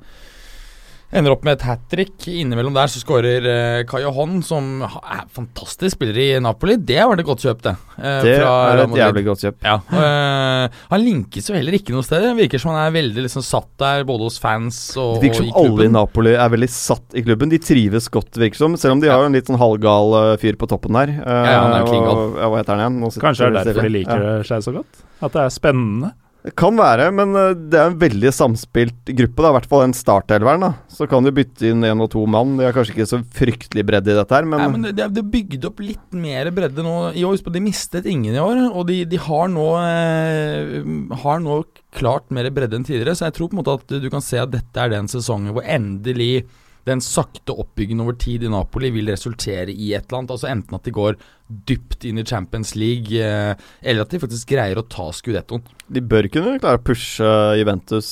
[1.14, 2.28] ender opp med et hat trick.
[2.32, 6.78] Innimellom der så skårer uh, Kayo Hon, som er fantastisk spiller i Napoli.
[6.78, 7.74] Det var det godt kjøp, det.
[8.00, 9.58] eh, Det er et jævlig godt kjøp.
[9.66, 12.22] Ja, øh, Han linkes jo heller ikke noe sted.
[12.24, 15.44] Det virker som han er veldig liksom satt der, både hos fans og, Det virker
[15.44, 15.92] som alle i.
[15.92, 17.52] Napoli er veldig satt i klubben.
[17.52, 18.78] De trives godt, virker som.
[18.80, 21.12] Selv om de har en litt sånn halvgal eh, fyr på toppen der.
[21.20, 22.18] Eh, Ja, han er jo klingal.
[22.24, 23.22] og- ja, hva heter han igjen?
[23.22, 24.44] Kanskje det er derfor de liker Ja.
[24.44, 25.04] seg så godt?
[25.22, 26.14] At det er spennende?
[26.42, 29.44] Det kan være, men eh, det er en veldig samspilt gruppe.
[29.44, 30.66] da I hvert fall den startelveren.
[30.90, 32.56] Så kan du bytte inn én og to mann.
[32.58, 35.26] De har kanskje ikke så fryktelig bredde i dette her, men, Nei, men det, det
[35.34, 37.38] bygde opp litt mer bredde nå i år.
[37.46, 41.62] De mistet ingen i år, og de, de har, nå, eh, har nå
[41.94, 43.14] klart mer bredde enn tidligere.
[43.20, 45.54] Så jeg tror på en måte at du kan se at dette er den sesongen
[45.54, 46.48] hvor endelig
[46.88, 50.34] den sakte oppbyggingen over tid i Napoli vil resultere i et eller annet.
[50.34, 51.20] Altså Enten at de går
[51.68, 53.54] dypt inn i Champions League, eh,
[53.84, 55.64] eller at de faktisk greier å ta skudettoen.
[55.92, 57.28] de bør kunne klare å pushe
[57.60, 58.08] Juventus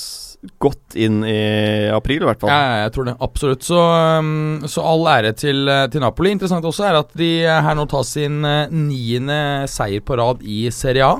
[0.59, 2.51] godt inn i april, i hvert fall.
[2.51, 3.15] Ja, jeg tror det.
[3.23, 3.63] Absolutt.
[3.63, 6.33] Så, um, så all ære til, eh, til Napoli.
[6.35, 9.39] Interessant også er at de eh, her nå tar sin niende
[9.71, 11.19] seier på rad i Serie A.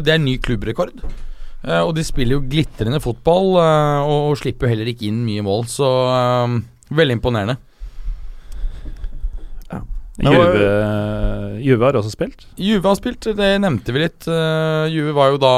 [0.00, 0.96] Det er ny klubbrekord.
[1.62, 5.68] Og de spiller jo glitrende fotball, og, og slipper jo heller ikke inn mye mål,
[5.70, 5.90] så
[6.42, 6.56] um,
[6.98, 7.56] veldig imponerende.
[9.70, 9.80] Ja.
[10.22, 10.66] Juve,
[11.62, 12.44] Juve har også spilt.
[12.60, 14.26] Juve har spilt, det nevnte vi litt.
[14.28, 15.56] Uh, Juve var jo da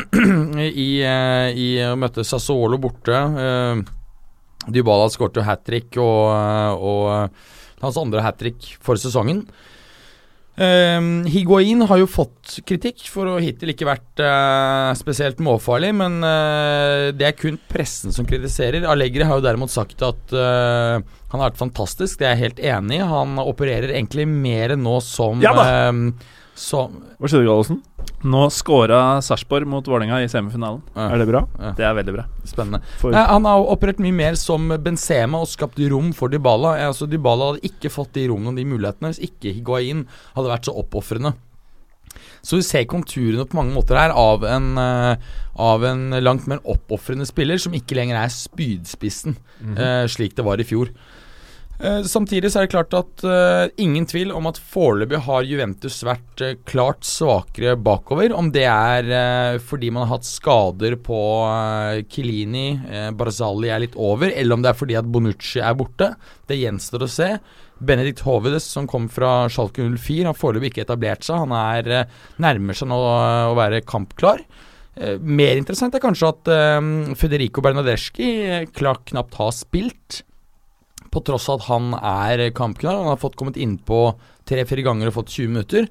[0.86, 3.20] i, uh, i å møtte Sassuolo borte.
[3.36, 3.96] Uh,
[4.66, 7.52] Dybala skåret jo hat trick, og, eh, og eh,
[7.84, 9.44] hans andre hat trick for sesongen.
[10.56, 16.18] Uh, Higuain har jo fått kritikk for å hittil ikke vært uh, spesielt målfarlig, men
[16.24, 18.88] uh, det er kun pressen som kritiserer.
[18.88, 21.02] Allegri har jo derimot sagt at uh,
[21.32, 23.10] han har vært fantastisk, det er jeg helt enig i.
[23.10, 26.02] Han opererer egentlig mer nå som Ja eh,
[26.56, 27.82] som Hva skjedde, Gallosen?
[28.24, 30.80] Nå scora Sarpsborg mot Vålerenga i semifinalen.
[30.96, 31.10] Ja.
[31.12, 31.42] Er det bra?
[31.76, 32.24] Det er veldig bra.
[32.48, 32.80] Spennende.
[32.98, 36.78] For Eh, han har operert mye mer som Benzema og skapt rom for Dybala.
[36.80, 40.48] Eh, Altså, Dybala hadde ikke fått de rommene og de mulighetene hvis ikke Higuain hadde
[40.48, 41.34] vært så oppofrende.
[42.42, 45.16] Så vi ser konturene på mange måter her av en, eh,
[45.58, 49.36] av en langt mer oppofrende spiller som ikke lenger er spydspissen,
[49.76, 50.88] eh, slik det var i fjor.
[51.76, 55.98] Eh, samtidig så er det klart at uh, ingen tvil om at foreløpig har Juventus
[56.06, 58.32] vært uh, klart svakere bakover.
[58.32, 62.70] Om det er uh, fordi man har hatt skader på uh, Kilini,
[63.16, 66.14] Barzali er litt over, eller om det er fordi at Bonucci er borte.
[66.48, 67.28] Det gjenstår å se.
[67.76, 71.42] Benedikt Hovedes, som kom fra Schalke 04, har foreløpig ikke etablert seg.
[71.44, 72.08] Han er
[72.40, 74.40] nærmer seg nå å være kampklar.
[75.20, 76.48] Mer interessant er kanskje at
[77.20, 78.30] Federico Bernadeschi
[78.72, 80.22] klart knapt har spilt
[81.16, 83.00] på tross av at han er kampknar.
[83.00, 84.10] Han har fått kommet innpå
[84.46, 85.88] tre-fire ganger og fått 20 minutter.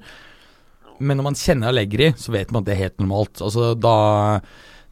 [0.98, 3.42] Men når man kjenner Allegri, så vet man at det er helt normalt.
[3.44, 3.96] Altså, da,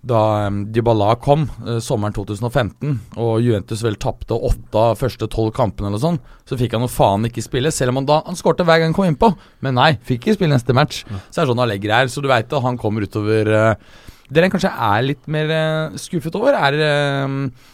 [0.04, 5.54] da um, Dybala kom eh, sommeren 2015, og Juventus vel tapte åtte av første tolv
[5.56, 8.38] kampene, eller sånn, så fikk han jo faen ikke spille, selv om han da Han
[8.38, 9.32] skårte hver gang han kom innpå,
[9.64, 11.04] men nei, fikk ikke spille neste match.
[11.30, 14.44] Så er det sånn Allegri er, så du veit at han kommer utover uh, Det
[14.44, 17.70] han kanskje er litt mer eh, skuffet over, er eh, eh,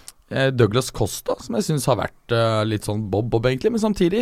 [0.55, 3.73] Douglas Costa, som jeg syns har vært eh, litt sånn bob-bob, egentlig.
[3.75, 4.21] Men samtidig,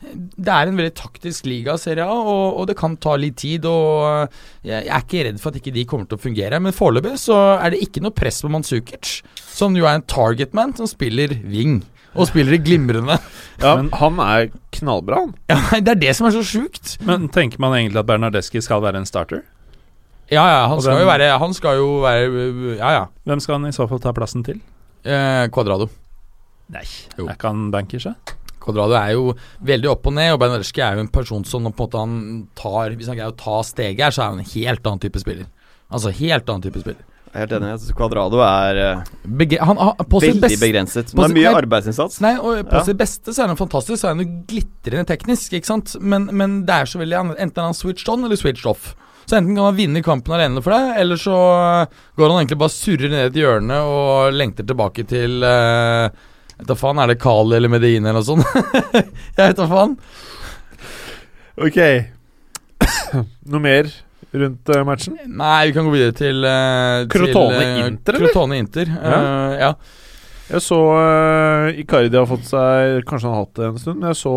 [0.00, 3.36] eh, det er en veldig taktisk liga, Serie A, og, og det kan ta litt
[3.42, 3.68] tid.
[3.68, 4.40] Og eh,
[4.70, 6.60] jeg, er ikke redd for at ikke de kommer til å fungere.
[6.64, 9.18] Men foreløpig så er det ikke noe press på Manzukic,
[9.52, 11.82] som jo er en targetman som spiller wing.
[12.16, 13.20] Og spiller det glimrende.
[13.60, 15.32] Ja, Men- han er knallbra, han.
[15.52, 16.94] Ja, Det er det som er så sjukt.
[17.04, 19.42] Men tenker man egentlig at Bernardeschi skal være en starter?
[20.32, 23.04] Ja, ja, han skal hvem- jo være Han skal jo være Ja, ja.
[23.28, 24.62] Hvem skal han i så fall ta plassen til?
[25.04, 25.88] Eh, Quadrado.
[26.70, 26.84] Nei,
[27.18, 27.26] Jo.
[27.26, 28.14] er ikke han bankers, da?
[28.60, 29.34] Quadrado er jo
[29.64, 32.48] veldig opp og ned, og Bernardeschi er jo en person som på en måte han
[32.54, 35.18] tar Hvis han greier å ta steget her, så er han en helt annen type
[35.22, 35.46] spiller.
[35.90, 37.00] Altså helt annen type spiller.
[37.32, 37.70] Jeg er helt enig.
[37.86, 41.12] Jeg Quadrado er eh, Bege han, han, på sitt veldig beste begrenset.
[41.14, 42.20] Men mye nei, arbeidsinnsats.
[42.20, 42.84] Nei, og På Ja.
[42.84, 45.94] sitt beste så er han fantastisk, så er han jo glitrende teknisk, ikke sant.
[46.00, 47.38] Men, men det er så veldig.
[47.38, 48.94] Enten er han switched on eller switched off.
[49.26, 51.36] Så enten kan han vinne kampen alene for deg, eller så
[52.18, 56.10] går han egentlig bare surrer ned et hjørne og lengter tilbake til uh,
[56.60, 58.44] Vet da faen, er det Kali eller Medine eller noe sånt?
[59.38, 59.94] jeg vet da faen.
[61.56, 61.78] Ok.
[63.48, 63.88] Noe mer
[64.30, 65.16] rundt uh, matchen?
[65.26, 68.26] Nei, vi kan gå videre til uh, Crotone Inter, eller?
[68.28, 69.72] Crotone Inter, eh, ja.
[70.50, 74.10] Jeg så uh, Icardi har fått seg Kanskje han har hatt det en stund, men
[74.10, 74.34] jeg så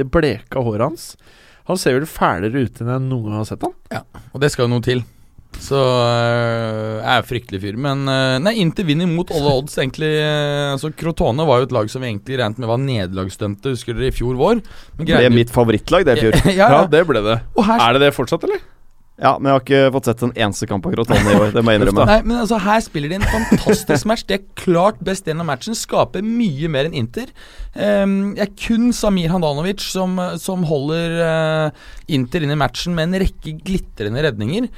[0.00, 1.08] det bleka håret hans.
[1.66, 3.74] Han ser vel fælere ut enn jeg noen gang har sett han.
[3.92, 4.02] Ja,
[4.32, 5.02] Og det skal jo noe til.
[5.56, 7.78] Så øh, jeg er fryktelig fyr.
[7.80, 10.10] Men øh, nei, Inter vinner mot alle odds, egentlig.
[10.20, 13.96] øh, altså Crotone var jo et lag som vi egentlig regnet med var nederlagsdømte, husker
[13.96, 14.60] dere, i fjor vår.
[14.98, 16.38] Men Det er mitt favorittlag, det i fjor.
[16.60, 16.82] ja, ja.
[16.92, 17.38] det ble det.
[17.56, 18.60] Og her Er det det fortsatt, eller?
[19.16, 21.52] Ja, men jeg har ikke fått sett en eneste kamp av Crotone i år.
[21.54, 22.04] Det må jeg innrømme.
[22.10, 24.26] Nei, men altså Her spiller de en fantastisk match.
[24.28, 25.78] De er klart best gjennom matchen.
[25.78, 27.32] Skaper mye mer enn Inter.
[27.72, 33.08] Um, det er kun Samir Handanovic som, som holder uh, Inter inn i matchen med
[33.08, 34.68] en rekke glitrende redninger.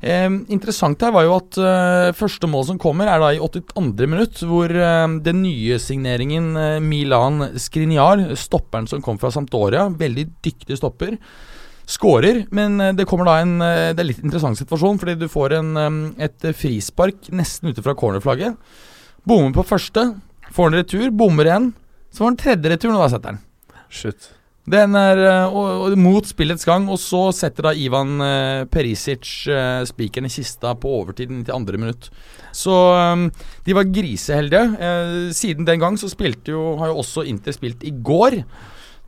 [0.00, 4.06] Um, interessant her var jo at uh, første mål som kommer, er da i 82.
[4.06, 10.30] minutt, hvor uh, den nye signeringen uh, Milan Skriniar, stopperen som kom fra Sampdoria, veldig
[10.46, 11.18] dyktig stopper,
[11.90, 15.28] skårer, men eh, det kommer da en eh, Det er litt interessant situasjon, fordi du
[15.30, 18.58] får en, eh, et frispark nesten ute fra cornerflagget.
[19.28, 20.12] Bommer på første,
[20.54, 21.72] får en retur, bommer igjen.
[22.10, 23.42] Så får han tredje returen, og da setter han.
[23.90, 24.30] Shit.
[24.70, 25.18] Den er
[25.48, 30.32] og, og, mot spillets gang, og så setter da Ivan eh, Perisic eh, spikeren i
[30.32, 32.10] kista på overtiden til andre minutt.
[32.54, 33.28] Så um,
[33.66, 34.62] de var griseheldige.
[34.76, 38.42] Eh, siden den gang så spilte jo, har jo også Inter spilt i går.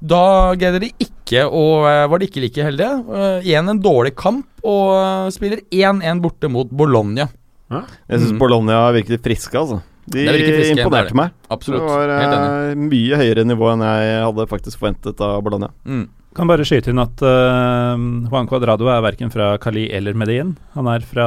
[0.02, 2.90] Da greide de ikke og var de ikke like heldige.
[3.14, 7.28] Eh, Igjen en dårlig kamp, og eh, spiller 1-1 borte mot Bologna.
[7.72, 8.38] Jeg syns Mm.
[8.42, 9.78] Bologna virket friske, altså.
[10.12, 11.14] De friske, er imponerte det.
[11.16, 11.30] meg.
[11.48, 11.86] Absolutt.
[11.86, 15.70] Det var uh, eh, mye høyere nivå enn jeg hadde faktisk forventet av Bologna.
[15.86, 16.08] Mm.
[16.34, 17.94] Kan bare skyte inn at uh,
[18.28, 20.56] Juan Cuadrado er verken fra Cali eller Medellin.
[20.74, 21.26] Han er fra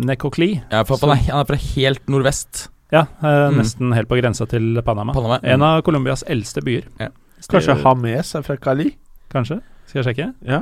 [0.00, 0.54] Necocli.
[0.72, 2.68] Ja, for han han er fra helt nordvest.
[2.90, 3.60] Ja, uh, Mm.
[3.60, 5.12] nesten helt på grensa til Panama.
[5.14, 5.38] Panama.
[5.44, 6.88] En av Colombias eldste byer.
[6.98, 7.10] Ja.
[7.48, 8.90] Kanskje Hames er fra Kali?
[9.32, 9.60] Kanskje?
[9.88, 10.28] Skal jeg sjekke?
[10.46, 10.60] Ja.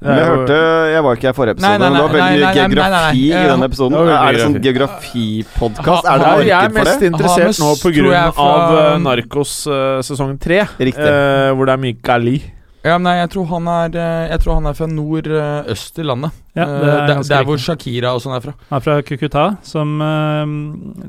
[0.00, 0.54] Men jeg hørte
[0.88, 3.24] Jeg var ikke her i forrige episode, Nei, nei, men det var veldig nei, geografi
[3.26, 3.96] i den episoden.
[4.00, 5.24] Er det sånn geografi.
[5.42, 6.08] geografipodkast?
[6.08, 6.48] Er det marked for det?
[6.48, 8.16] jeg er mest interessert nå på grunn
[8.46, 10.62] av uh, Narkos eh, sesong tre.
[10.80, 12.38] Eh, hvor det er mye Cali.
[12.80, 16.36] Ja, nei, jeg tror han er eh, Jeg tror han er fra nordøst i landet.
[16.56, 17.60] Ja, Eh, det er der, der hvor.
[17.60, 18.54] Shakira og sånn er fra.
[18.70, 20.42] Han er fra Cucuta, som uh,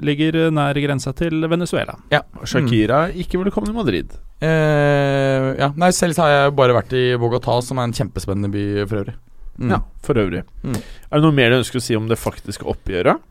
[0.04, 1.96] ligger nær grensa til Venezuela.
[2.12, 2.22] Ja.
[2.44, 4.14] Shakira ikke velkommen i Madrid.
[4.44, 8.66] Uh, ja, nei, selv har jeg bare vært i Bogotá, som er en kjempespennende by
[8.86, 9.18] for øvrig.
[9.62, 9.74] Mm.
[9.76, 10.46] Ja, for øvrig.
[10.64, 10.78] Mm.
[10.78, 13.22] Er det noe mer du ønsker å si om det faktiske oppgjøret?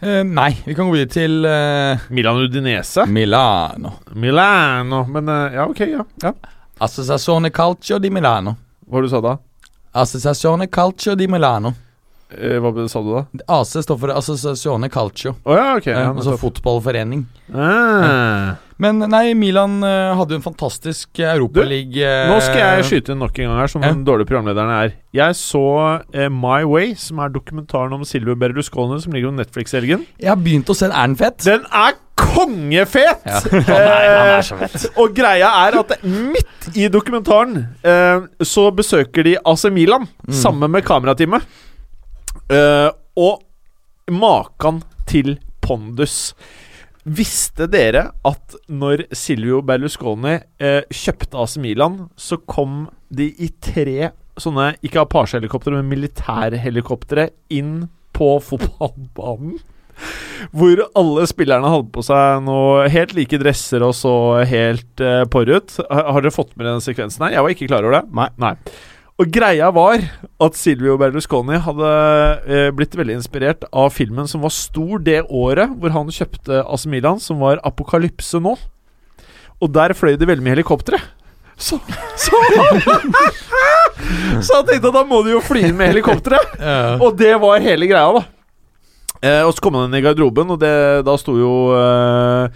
[0.00, 3.04] Uh, nei, vi kan gå videre til eh, Milan Udinese?
[3.04, 3.98] Milano.
[4.16, 6.06] Milano Men eh, ja, ok, ja.
[6.24, 6.32] ja.
[6.80, 8.56] Associazione Calcio di Milano.
[8.88, 9.36] Hva var det du sa da?
[9.92, 11.74] Associazione Calcio di Milano.
[12.30, 13.24] Eh, hva sa du da?
[13.46, 15.36] AC står for Associazione Calcio.
[15.44, 15.86] Oh, ja, ok.
[15.86, 17.26] eh, Ja, altså fotballforening.
[17.54, 18.56] ah.
[18.80, 23.36] Men nei, Milan eh, hadde jo en fantastisk Europaliga Nå skal jeg skyte inn nok
[23.42, 23.90] en gang her, som Ja.
[23.92, 24.94] den dårlige programlederen er.
[25.12, 25.60] Jeg så
[26.00, 30.06] uh, My Way, som er dokumentaren om Silvio Berlusconi, som ligger på Netflix-helgen.
[30.22, 30.96] Jeg har begynt å se den.
[30.96, 31.44] Er den fett?
[31.44, 33.20] Den er kongefet!
[33.26, 34.86] Ja, Oh, er, han er så fett.
[35.00, 40.34] Og greia er at midt i dokumentaren uh, så besøker de AC Milan Mm.
[40.36, 41.42] sammen med kamerateamet.
[42.50, 43.42] Uh, og
[44.10, 46.32] makan til pondus.
[47.08, 54.10] Visste dere at når Silvio Berlusconi eh, kjøpte AC Milan, så kom de i tre
[54.40, 59.58] sånne ikke Apache-helikoptre, men militærhelikoptre inn på fotballbanen?
[60.56, 64.14] Hvor alle spillerne hadde på seg noe helt like dresser og så
[64.48, 65.74] helt eh, porr ut.
[65.90, 67.36] Har, har dere fått med den sekvensen her?
[67.36, 68.06] Jeg var ikke klar over det.
[68.16, 68.28] Nei.
[68.40, 68.54] Nei.
[69.20, 70.00] Og greia var
[70.40, 71.88] at Silvio Berlusconi hadde
[72.48, 76.86] eh, blitt veldig inspirert av filmen som var stor det året hvor han kjøpte AC
[76.88, 78.56] Milan, som var 'Apokalypse nå'.
[79.60, 80.96] Og der fløy det veldig mye helikoptre.
[81.60, 81.76] Så,
[82.16, 82.32] så
[84.40, 86.40] Så han tenkte at da må du jo fly inn med helikoptre.
[87.04, 88.24] Og det var hele greia, da.
[89.20, 92.48] Eh, og så kom han inn i garderoben, og det, da sto jo eh,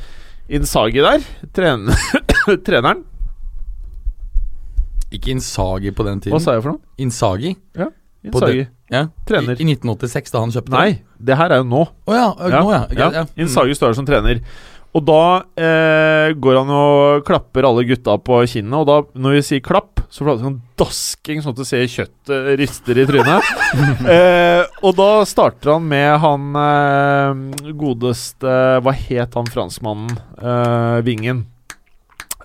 [0.56, 1.20] Insagi der.
[1.52, 1.90] Tren
[2.66, 3.04] treneren.
[5.14, 6.34] Ikke Insagi på den tiden.
[6.34, 6.82] Hva sa jeg for noe?
[7.00, 7.54] Insagi?
[7.78, 7.90] Ja,
[8.24, 8.66] Insagi.
[8.92, 9.06] Ja.
[9.28, 9.56] Trener.
[9.58, 11.82] I, I 1986, da han kjøpte Nei, det her er jo nå.
[11.88, 12.60] Å ja, ja.
[12.60, 12.84] nå ja.
[12.92, 13.10] ja.
[13.20, 13.26] ja.
[13.26, 13.44] Mm.
[13.46, 14.42] Inzaghi står der som trener.
[14.94, 15.22] Og da
[15.58, 18.76] eh, går han og klapper alle gutta på kinnet.
[18.78, 21.88] Og da, når vi sier klapp, så får han sånn dasking, sånn at du ser
[21.90, 23.48] kjøttet rister i trynet.
[24.14, 28.54] eh, og da starter han med han eh, godeste
[28.84, 30.14] Hva het han franskmannen?
[30.38, 31.42] Eh, vingen.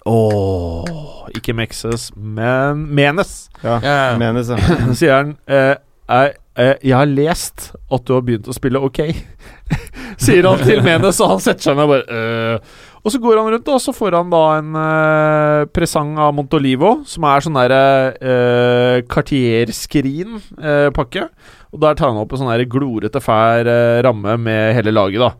[0.07, 3.49] Åh Ikke Mexes, men Menes.
[3.63, 4.17] Ja, ja.
[4.17, 4.57] Menes, ja.
[4.59, 5.75] Så sier han eh,
[6.09, 8.99] jeg, eh, jeg har lest at du har begynt å spille ok.
[10.25, 12.57] sier han til Menes, og han setter seg ned og bare øh.
[12.99, 16.99] Og så går han rundt, og så får han da en uh, presang av Montolivo,
[17.07, 21.23] som er sånn derre uh, Cartier-skrin-pakke.
[21.71, 25.31] og der tar han opp en sånn glorete, fær eh, ramme med hele laget, da.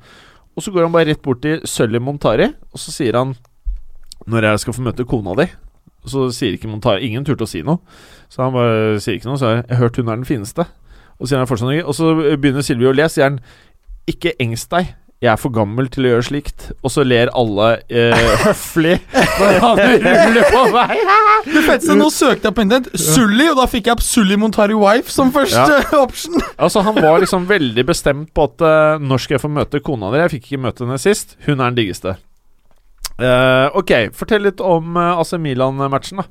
[0.56, 3.36] Og så går han bare rett bort til Sølvi Montari, og så sier han
[4.30, 5.50] Når jeg skal få møte kona di
[6.08, 7.82] så sier ikke Montari Ingen turte å si noe.
[8.32, 9.40] Så han bare sier ikke noe.
[9.42, 10.66] Så jeg, jeg har hørt hun er den fineste.
[11.20, 11.84] Og så fortsatt.
[11.84, 13.10] Og så begynner Silvio å le.
[13.12, 13.42] Sier han
[14.10, 14.96] ikke engst deg.
[15.20, 16.70] Jeg er for gammel til å gjøre slikt.
[16.80, 21.00] Og så ler alle eh, høflig når han ruller på vei.
[21.50, 24.76] Det feteste, nå søkte jeg på internett Sully, og da fikk jeg opp Sully Montari
[24.80, 26.40] Wife som første option.
[26.56, 30.14] Altså Han var liksom veldig bestemt på at eh, når skal jeg få møte kona
[30.16, 30.24] di?
[30.24, 31.36] Jeg fikk ikke møte henne sist.
[31.48, 32.16] Hun er den diggeste.
[33.20, 36.28] Eh, ok, fortell litt om uh, AC Milan-matchen, da.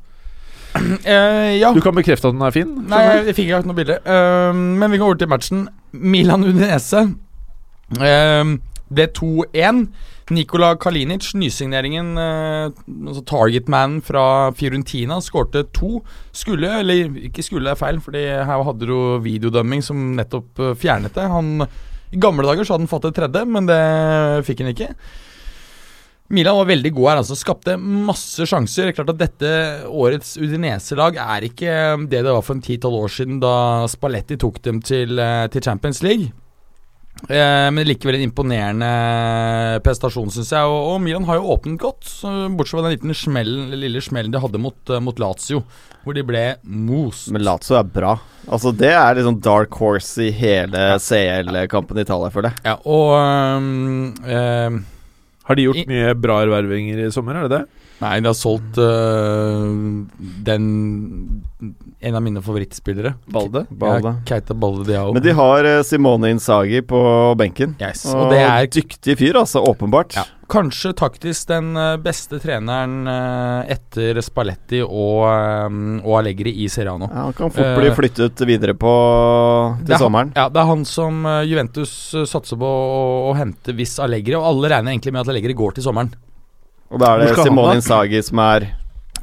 [0.79, 1.73] Uh, ja.
[1.77, 2.75] Du kan bekrefte at den er fin?
[2.89, 4.03] Nei, jeg, jeg fikk ikke noe bilde.
[4.59, 5.67] Men vi går over til matchen.
[5.93, 7.07] Milan-Udinese
[7.97, 8.59] Ehm,
[8.93, 9.89] ble 2-1.
[10.29, 12.69] Nikola Kalinic, nysigneringen, uh,
[13.09, 16.03] altså targetmanen fra Fiorentina, skårte to.
[16.37, 20.75] Skulle, eller ikke skulle, det er feil, Fordi her hadde du videodømming som nettopp eh,
[20.77, 21.25] fjernet det.
[21.33, 21.65] Han,
[22.13, 23.81] I gamle dager så hadde han fått et tredje, men det
[24.45, 24.91] fikk han ikke.
[26.29, 27.37] Milan var veldig god her, altså.
[27.41, 28.89] Skapte masse sjanser.
[28.89, 29.53] Det er Klart at dette
[29.89, 33.55] årets Udinese-lag er ikke det det var for en ti-tolv år siden da
[33.89, 36.33] Spalletti tok dem til, eh, til Champions League.
[37.27, 38.89] Eh, men likevel en imponerende
[39.83, 40.69] prestasjon, syns jeg.
[40.69, 42.05] Og, og Milan har jo åpnet godt,
[42.55, 45.65] bortsett fra den liten smellen, lille smellen de hadde mot, eh, mot Lazio,
[46.05, 47.33] hvor de ble most.
[47.35, 48.19] Men Lazio er bra.
[48.49, 52.65] Altså Det er liksom dark horse i hele CL-kampen i Italia, føler jeg.
[52.69, 54.79] Ja, og øhm, øhm,
[55.49, 57.65] Har de gjort I- mye bra ervervinger i sommer, er det det?
[57.99, 59.73] Nei, de har solgt øh,
[60.47, 61.43] den
[62.01, 63.15] En av mine favorittspillere.
[63.27, 63.65] Balde?
[63.75, 64.13] Balde.
[64.13, 65.11] Ja, Keita Balde Diao.
[65.17, 67.01] Men de har eh, Simone Inzaghi på
[67.41, 67.75] benken.
[67.83, 69.65] yes, Og, og det er dyktig fyr, altså.
[69.67, 70.15] Åpenbart.
[70.15, 70.23] Ja.
[70.49, 77.05] Kanskje taktisk den øh, beste treneren øh, etter Spalletti og, øh, og Allegri i Serrano.
[77.11, 78.93] Ja, han kan fort bli Eh, flyttet videre på
[79.85, 80.33] til er, sommeren.
[80.37, 81.93] ja, det er han som Juventus
[82.33, 85.77] satser på å, å hente hvis Allegri Og alle regner egentlig med at Allegri går
[85.77, 86.15] til sommeren.
[86.89, 88.71] Og da er det han Simone Insagi som er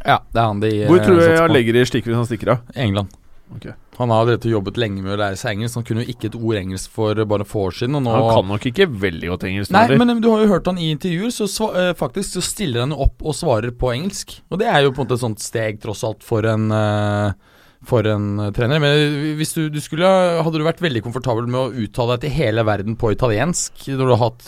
[0.06, 1.30] Ja, det er han de Hvor tror du.
[1.48, 2.62] Allegri stikker hvis han stikker av?
[2.76, 3.10] England.
[3.54, 3.68] Ok.
[4.00, 5.78] Han har allerede jobbet lenge med å lære seg engelsk.
[5.80, 7.98] Han kunne jo ikke et ord engelsk for bare få år siden.
[8.00, 9.74] Og nå Han kan nok ikke veldig godt engelsk.
[9.76, 10.02] Nei, eller?
[10.02, 12.96] men du har jo hørt han i intervjuer, så sva eh, faktisk så stiller han
[12.96, 14.40] jo opp og svarer på engelsk.
[14.50, 17.54] Og det er jo på en måte et sånt steg, tross alt, for en eh,
[17.86, 18.82] for en eh, trener.
[18.82, 20.10] Men hvis du, du skulle
[20.42, 24.04] Hadde du vært veldig komfortabel med å uttale deg til hele verden på italiensk når
[24.04, 24.48] du har hatt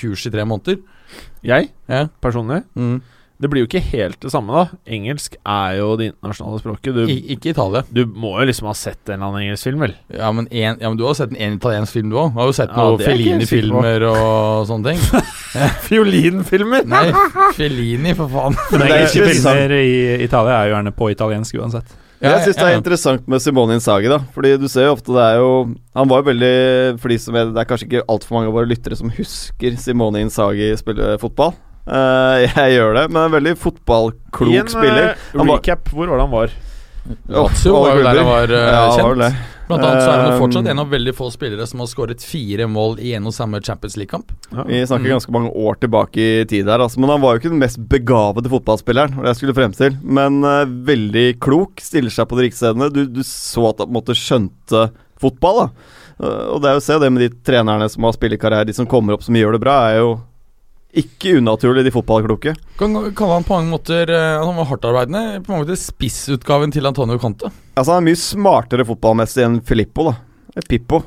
[0.00, 0.80] kurs i tre måneder?
[1.44, 2.06] Jeg, Ja.
[2.22, 3.02] personlig Mm.
[3.42, 4.78] Det blir jo ikke helt det samme, da.
[4.94, 6.94] Engelsk er jo det internasjonale språket.
[6.94, 7.82] Du, I, ikke Italia.
[7.90, 9.96] du må jo liksom ha sett en eller annen engelsk film, vel?
[10.14, 12.30] Ja men, en, ja, men du har jo sett en, en italiensk film, du òg?
[12.38, 13.08] Har jo sett Ja, noen er.
[13.10, 15.24] Fellini-filmer og sånne ting.
[15.88, 16.86] Fiolinfilmer!
[16.92, 17.08] Nei,
[17.58, 18.56] Fellini, for faen.
[18.72, 19.90] Men engelske filmer i
[20.24, 21.98] Italia er jo gjerne på italiensk uansett.
[22.22, 24.20] Jeg syns det er interessant med Simone Inzaghi, da.
[24.34, 25.48] Fordi du ser jo ofte det er jo
[25.98, 26.52] Han var jo veldig
[27.02, 29.74] For de som er Det er kanskje ikke altfor mange av våre lyttere som husker
[29.82, 31.56] Simone Inzaghi spille fotball.
[31.86, 35.08] Eh, jeg gjør det, men en veldig fotballklok I en spiller.
[35.16, 36.52] eh, Han var- recap, hvor var det han var?
[37.26, 39.18] Lazio var jo der han var uh, Ja, kjent.
[39.18, 39.32] var.
[39.66, 42.22] Blant annet så er han jo fortsatt en av veldig få spillere som har skåret
[42.22, 44.30] fire mål i en og samme Champions League-kamp.
[44.52, 44.62] Ja.
[44.68, 45.14] Vi snakker Mm.
[45.16, 47.00] ganske mange år tilbake i tid her, altså.
[47.00, 49.96] Men han var jo ikke den mest begavede fotballspilleren, det jeg skulle frem til.
[50.04, 52.92] Men uh, veldig klok, stiller seg på de riktige stedene.
[52.92, 55.68] Du, du så at han på en måte skjønte fotball, da.
[56.52, 58.86] Og det er jo å se det med de trenerne som har spillekarriere, de som
[58.86, 60.20] kommer opp som gjør det bra, er jo
[60.92, 62.52] ikke unaturlig, de fotballkloke.
[62.80, 65.40] Kan kalle han på mange måter eh, Han var hardtarbeidende.
[65.44, 67.48] På mange måter spissutgaven til Antonio Conte.
[67.76, 70.18] Altså, han er mye smartere fotballmessig enn Filippo, da.
[70.68, 71.00] Pippo.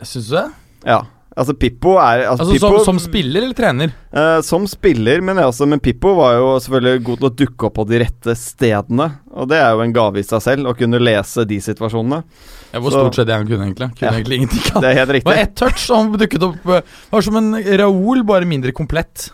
[0.00, 0.44] Syns du det?
[0.86, 1.00] Ja.
[1.40, 3.94] Altså, Pippo er altså, Altså Pippo, som, som spiller eller trener?
[4.12, 7.76] Uh, som spiller, men, altså, men Pippo var jo selvfølgelig god til å dukke opp
[7.78, 9.06] på de rette stedene.
[9.32, 12.20] Og det er jo en gave i seg selv, å kunne lese de situasjonene.
[12.74, 13.88] Ja, Hvor Så- stort sett det han kunne, egentlig.
[13.96, 14.18] Kunne Ja.
[14.18, 14.80] egentlig ingenting.
[14.84, 15.24] Det er helt riktig.
[15.24, 18.72] Det var ett touch, og han dukket opp Det Var som en Raoul, bare mindre
[18.76, 19.30] komplett.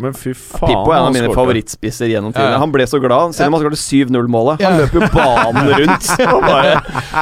[0.00, 0.70] Men fy faen.
[0.70, 2.48] Pippo er en av mine favorittspisser gjennom tidene.
[2.48, 2.60] Ja, ja.
[2.62, 4.62] Han ble så glad, selv om han skåret 7-0-målet.
[4.62, 4.78] Han Ja.
[4.80, 6.06] løp jo banen rundt.
[6.32, 6.72] Og bare,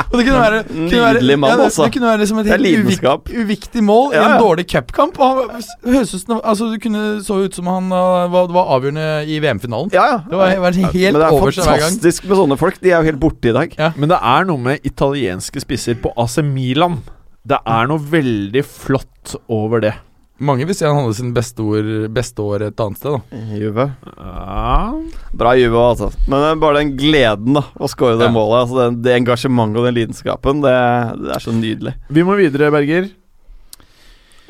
[0.07, 1.85] Og det kunne være, kunne være Nydelig mann, ja, det, altså.
[1.89, 5.19] det kunne være liksom et er helt uvik, uviktig mål Ja, i en dårlig cupkamp.
[5.21, 9.91] Altså, det kunne så ut som han uh, var, var avgjørende i VM-finalen.
[9.93, 10.19] ja, ja.
[10.31, 11.91] Det var, var helt Men det er over seg hver gang.
[11.91, 12.79] fantastisk med sånne folk.
[12.81, 13.75] De er jo helt borte i dag.
[13.97, 17.01] Men det er noe med italienske spisser på AC Milan.
[17.47, 19.95] Det er noe veldig flott over det.
[20.41, 23.13] Mange vil si han hadde sin beste, ord, beste år et annet sted.
[23.13, 23.85] da Juve.
[24.17, 24.95] Ja.
[25.37, 26.09] Bra Juve, altså.
[26.25, 28.33] Men er bare den gleden da å skåre det Ja.
[28.33, 28.63] målet.
[28.65, 30.77] Altså det, det engasjementet og den lidenskapen, det,
[31.21, 31.93] det er så nydelig.
[32.09, 33.11] Vi må videre, Berger.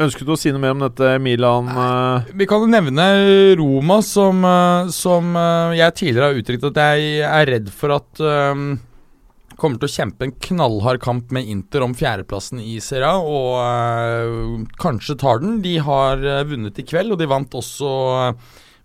[0.01, 2.23] Ønsket du å si noe mer om dette Milan uh...
[2.33, 3.05] Vi kan jo nevne
[3.59, 8.23] Roma, som, eh, som eh, jeg tidligere har uttrykt at jeg er redd for at
[8.25, 8.63] eh,
[9.61, 13.53] kommer til å kjempe en knallhard kamp med Inter om fjerdeplassen i Serie A, og
[13.61, 15.61] eh, kanskje tar den.
[15.65, 17.95] De har eh, vunnet i kveld, og de vant også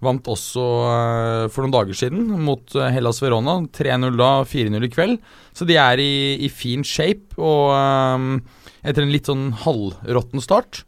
[0.03, 3.55] Vant også eh, for noen dager siden mot eh, Hellas Verona.
[3.73, 5.29] 3-0 da, 4-0 i kveld.
[5.55, 8.59] Så de er i, i fin shape, og eh,
[8.91, 10.83] etter en litt sånn halvråtten start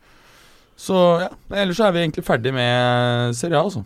[0.77, 3.81] så ja, ellers så er vi egentlig ferdig med Serie A, altså.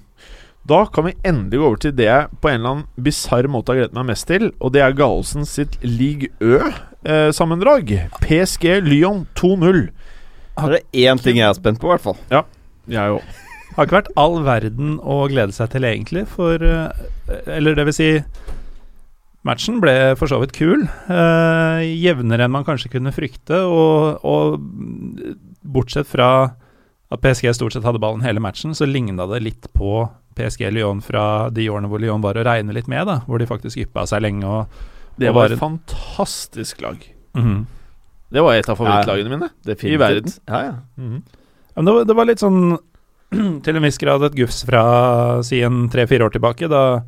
[0.70, 3.74] Da kan vi endelig gå over til det jeg på en eller annen bisarr måte
[3.74, 7.95] har gledet meg mest til, og det er Gallosen sitt League Ø-sammendrag.
[8.22, 9.88] PSG Lyon 2-0.
[10.62, 12.20] Det er én ting jeg er spent på, i hvert fall.
[12.30, 12.43] Ja,
[12.91, 13.26] Jeg òg.
[13.72, 16.89] Har ikke vært all verden å glede seg til, egentlig, for eh,
[17.47, 18.09] Eller det vil si
[19.47, 20.84] Matchen ble for så vidt kul.
[21.09, 25.38] eh, jevnere enn man kanskje kunne frykte, og, og mm,
[25.74, 26.28] bortsett fra
[27.12, 30.03] at PSG stort sett hadde ballen hele matchen, så ligna det litt på
[30.42, 31.24] PSG Lyon fra
[31.54, 34.26] de årene hvor Lyon var å regne litt med, da, hvor de faktisk yppa seg
[34.26, 34.44] lenge.
[34.44, 37.06] og Det Og var et fantastisk lag.
[37.38, 37.62] Mhm.
[38.32, 39.50] Det var et av favorittlagene mine.
[39.68, 39.94] Definitivt.
[39.94, 40.34] I verden.
[40.48, 40.76] Ja, ja.
[40.98, 41.22] Mm -hmm.
[41.76, 42.78] men det, var, det var litt sånn
[43.64, 47.04] til en viss grad et gufs fra si en tre-fire år tilbake, da,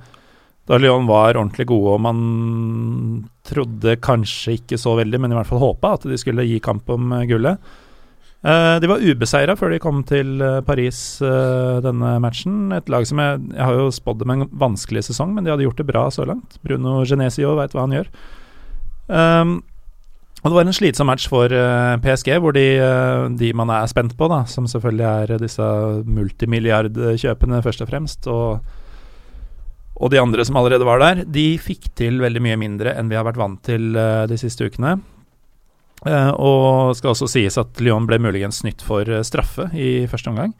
[0.67, 5.47] da Lyon var ordentlig gode, og man trodde kanskje ikke så veldig, men i hvert
[5.47, 7.57] fall håpa at de skulle gi kamp om gullet.
[8.43, 12.73] Eh, de var ubeseira før de kom til eh, Paris eh, denne matchen.
[12.75, 15.63] Et lag som jeg, jeg har jo spådd dem en vanskelig sesong, men de hadde
[15.63, 16.57] gjort det bra så langt.
[16.65, 18.09] Bruno Genesio veit hva han gjør.
[19.07, 19.61] Um,
[20.43, 21.53] og det var en slitsom match for
[22.03, 22.65] PSG, hvor de,
[23.39, 25.67] de man er spent på, da, som selvfølgelig er disse
[26.03, 28.57] multimilliardkjøpene først og fremst, og,
[29.95, 33.15] og de andre som allerede var der, de fikk til veldig mye mindre enn vi
[33.15, 34.97] har vært vant til de siste ukene.
[36.03, 40.31] Eh, og skal også sies at Lyon ble muligens snytt for eh, straffe i første
[40.33, 40.53] omgang.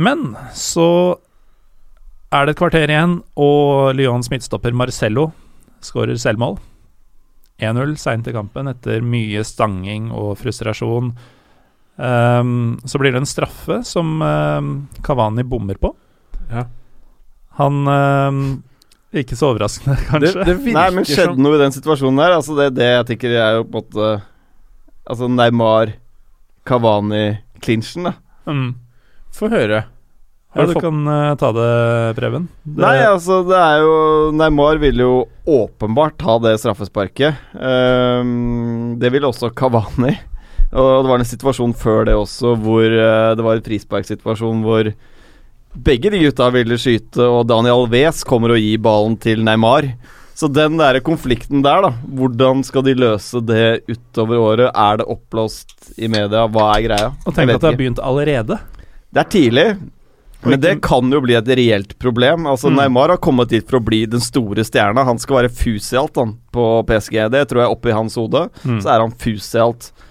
[0.00, 1.18] Men så
[2.30, 5.30] er det et kvarter igjen, og Lyons midtstopper Marcello
[5.84, 6.60] skårer selvmål.
[7.60, 11.10] 1-0 seint i kampen etter mye stanging og frustrasjon.
[12.00, 14.70] Um, så blir det en straffe som um,
[15.04, 15.90] Kavani bommer på.
[16.48, 16.64] Ja.
[17.58, 18.44] Han ehm,
[19.10, 20.44] Ikke så overraskende, kanskje.
[20.46, 22.36] det virker Nei, men skjedde som noe i den situasjonen der?
[22.38, 24.10] Altså, det, det jeg tenker er jo på en måte
[25.10, 25.96] Altså Neymar,
[26.68, 28.12] Kavani-klinsjen, da.
[28.46, 28.76] Mm.
[29.34, 29.80] Få høre.
[30.50, 31.66] Ja, Har du kan uh, ta det,
[32.18, 32.48] Preben.
[32.62, 33.96] Det, Nei, altså, det er jo
[34.34, 35.12] Neymar vil jo
[35.46, 37.38] åpenbart ta det straffesparket.
[37.54, 40.16] Um, det vil også Kavani.
[40.70, 44.90] Og det var en situasjon før det også hvor uh, det var en frisparksituasjon hvor
[45.74, 49.92] begge de gutta ville skyte, og Daniel Wes kommer og gir ballen til Neymar.
[50.34, 51.90] Så den der konflikten der, da.
[52.16, 54.70] Hvordan skal de løse det utover året?
[54.72, 56.46] Er det oppblåst i media?
[56.48, 57.10] Hva er greia?
[57.26, 58.56] og tenk at det har begynt allerede.
[59.12, 59.66] Det er tidlig.
[60.42, 62.46] Men det kan jo bli et reelt problem.
[62.48, 62.76] Altså Mm.
[62.78, 65.04] Neymar har kommet dit for å bli den store stjerna.
[65.04, 67.28] Han skal være fusialt han, på PSG.
[67.28, 68.48] Det tror jeg oppi hans hode.
[68.64, 68.80] Mm.
[68.80, 69.90] Så er han fusialt.
[69.92, 70.09] Eh,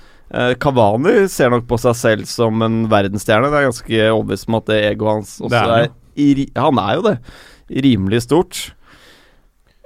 [0.62, 3.50] Cavani ser nok på seg selv som en verdensstjerne.
[3.50, 6.82] Det er ganske overbevist om at det egoet hans også Det er er, i, Han
[6.82, 7.16] er jo det.
[7.86, 8.60] Rimelig stort.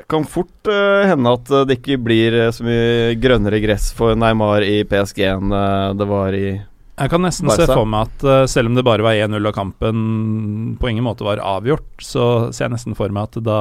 [0.04, 3.94] Det kan fort uh, hende at eh, det ikke blir eh, så mye grønnere gress
[3.96, 7.70] for Neymar i PSG enn uh, det var i Jeg kan nesten Barca.
[7.70, 11.08] se for meg at uh, selv om det bare var 1-0 og kampen på ingen
[11.08, 13.60] måte var avgjort, så ser jeg nesten for meg at da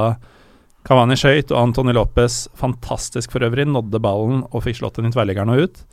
[0.83, 5.15] Cavani skøyt og Antony Lopez, fantastisk for øvrig, nådde ballen og fikk slått den i
[5.15, 5.83] tverrliggeren og ut,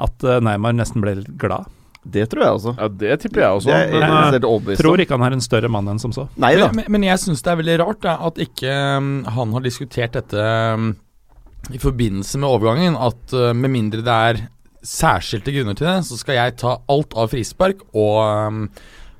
[0.00, 1.68] at eh, Neymar nesten ble litt glad.
[2.02, 2.72] Det tror jeg også.
[2.80, 3.70] Ja, det tipper jeg også.
[3.70, 6.26] Det men, jeg eh, Tror ikke han er en større mann enn som så.
[6.42, 6.72] Nei da.
[6.74, 10.16] Men, men, jeg syns det er veldig rart da, at ikke um, han har diskutert
[10.18, 10.90] dette um,
[11.70, 12.98] i forbindelse med overgangen.
[12.98, 14.42] At uh, med mindre det er
[14.82, 18.18] særskilte grunner til det, så skal jeg ta alt av frispark og,
[18.50, 18.64] um,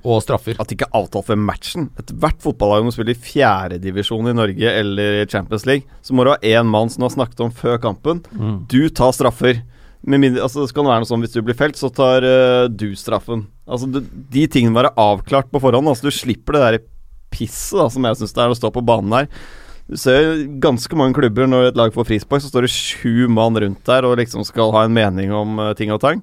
[0.03, 0.59] og straffer.
[0.59, 1.87] At ikke avtalt for matchen.
[2.03, 6.35] Ethvert fotballag må spille i fjerdedivisjon i Norge eller i Champions League, så må du
[6.35, 8.25] ha én mann som du har snakket om før kampen.
[8.67, 9.63] Du tar straffer.
[10.03, 12.67] Med mindre, altså, det skal være noe sånn Hvis du blir felt, så tar uh,
[12.67, 13.45] du straffen.
[13.63, 14.01] Altså, du,
[14.33, 15.87] De tingene må være avklart på forhånd.
[15.87, 16.79] Altså, du slipper det der
[17.33, 19.29] pisset da, som jeg syns det er å stå på banen der.
[19.89, 23.57] Du ser ganske mange klubber når et lag får frispark, så står det sju mann
[23.59, 26.21] rundt der og liksom skal ha en mening om uh, ting og tang.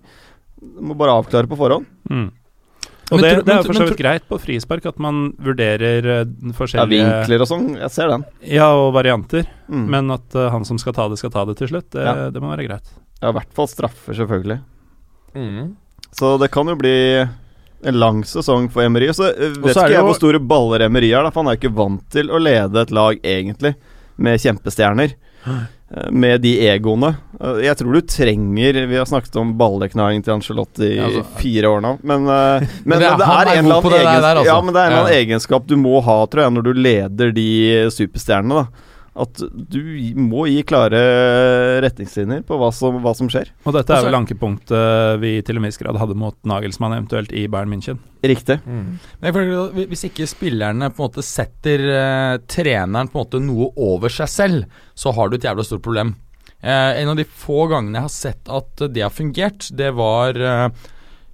[0.61, 1.89] Du må bare avklare på forhånd.
[2.11, 2.28] Mm.
[3.11, 6.07] Og Men det, det er men- for så vidt greit på frispark at man vurderer
[6.20, 7.70] eh, Ja, vinkler og sånn.
[7.81, 8.24] Jeg ser den.
[8.47, 9.48] Ja, og varianter.
[9.66, 9.86] Mm.
[9.90, 12.31] Men at uh, han som skal ta det, skal ta det til slutt, det, Ja.
[12.31, 12.93] det må være greit.
[13.21, 14.61] Ja, i hvert fall straffer, selvfølgelig.
[15.35, 15.77] mm.
[16.17, 16.95] Så det kan jo bli
[17.87, 19.09] en lang sesong for Emery.
[19.13, 21.57] Og så eh, vet ikke jeg hvor store baller Emery er, da, for han er
[21.59, 23.75] jo ikke vant til å lede et lag, egentlig,
[24.21, 25.15] med kjempestjerner.
[25.47, 27.13] Eh, Med de egoene.
[27.41, 31.25] Eh, Jeg tror du trenger Vi har snakket om balleknaing til Angelotti i Ja, altså-
[31.41, 34.37] fire år nå, men, men, Men det er- det, er er en eller annen egenskap,
[34.37, 34.45] altså.
[34.51, 35.23] ja, men det er en eller annen Ja.
[35.25, 37.49] egenskap du må ha, tror jeg, når du leder de
[37.91, 38.65] superstjernene.
[38.67, 38.67] da
[39.19, 39.81] At du
[40.15, 41.01] må gi klare
[41.82, 43.51] retningslinjer på hva som, hva som skjer.
[43.66, 47.32] Og dette er Altså- vel ankepunktet vi til en viss grad hadde mot Nagelsmann eventuelt
[47.32, 47.99] i Bayern München.
[48.23, 48.61] Riktig.
[48.66, 48.99] Mm.
[49.20, 53.73] Men jeg Hvis ikke spillerne på en måte setter eh, treneren på en måte noe
[53.77, 54.65] over seg selv,
[54.95, 56.15] så har du et jævla stort problem.
[56.62, 60.37] Eh, en av de få gangene jeg har sett at det har fungert, det var
[60.37, 60.69] eh,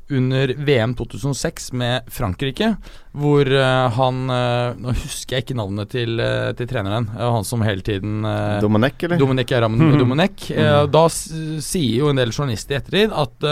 [0.08, 2.74] under VM 2006 med Frankrike,
[3.16, 7.08] hvor uh, han uh, Nå husker jeg ikke navnet til, uh, til treneren.
[7.16, 9.18] han som hele tiden uh, Domenech, eller?
[9.18, 10.50] Dominic Aram Domenech.
[10.52, 13.46] Eh, da sier jo en del journalister i ettertid at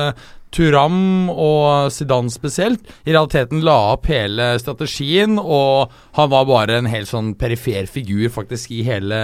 [0.55, 6.91] Turam og Zidane spesielt i realiteten la opp hele strategien, og han var bare en
[6.91, 9.19] helt sånn perifer figur faktisk i hele,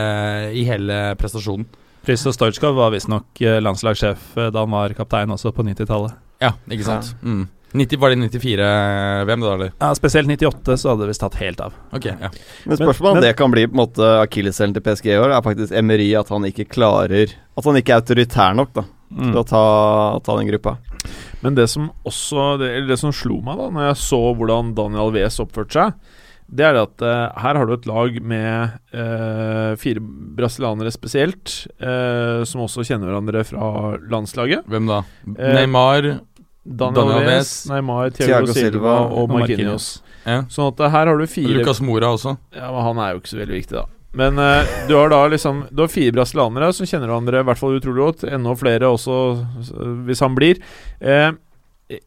[0.51, 1.69] i hele prestasjonen.
[2.07, 6.19] Friso Stojkov var visstnok landslagssjef da han var kaptein også på 90-tallet.
[6.41, 7.15] Ja, ikke sant.
[7.23, 7.49] Mm.
[7.73, 9.69] 90, var det 94-VM, da, eller?
[9.79, 11.77] Ja, spesielt 98 så hadde det visst tatt helt av.
[11.95, 12.31] Ok, ja.
[12.67, 15.31] Men spørsmålet om men- det kan bli på en måte akilleshælen til PSG i år,
[15.37, 19.33] er faktisk Emery at han ikke klarer At han ikke er autoritær nok da Mm.
[19.33, 20.77] til å ta, ta den gruppa.
[21.43, 24.75] Men det som også det, eller det som slo meg da Når jeg så hvordan
[24.77, 25.95] Daniel Wes oppførte seg,
[26.53, 32.43] det er at uh, her har du et lag med uh, fire brasilianere spesielt, uh,
[32.45, 34.65] som også kjenner hverandre fra landslaget.
[34.67, 35.03] Hvem da?
[35.27, 36.21] Neymar?
[36.71, 39.89] Daniel, Alves, Neymar, Thiago, Thiago Silva, og Marquinhos.
[40.25, 40.43] Ja.
[40.53, 42.37] Sånn at eh, her har du fire Lucas Mora også?
[42.55, 43.87] Ja, men Han er jo ikke så veldig viktig, da.
[44.21, 47.61] Men uh, du har da liksom Du har fire brasilianere som kjenner hverandre i hvert
[47.61, 48.25] fall utrolig godt.
[48.27, 49.17] Enda flere også,
[50.09, 50.59] hvis han blir.
[50.99, 51.31] Uh,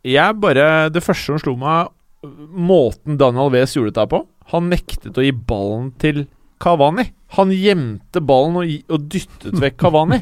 [0.03, 1.91] jeg bare Det første som slo meg,
[2.23, 4.22] måten Daniel Alves gjorde dette på
[4.53, 6.26] Han nektet å gi ballen til
[6.64, 7.10] Kavani.
[7.38, 10.20] Han gjemte ballen og, og dyttet vekk Kavani.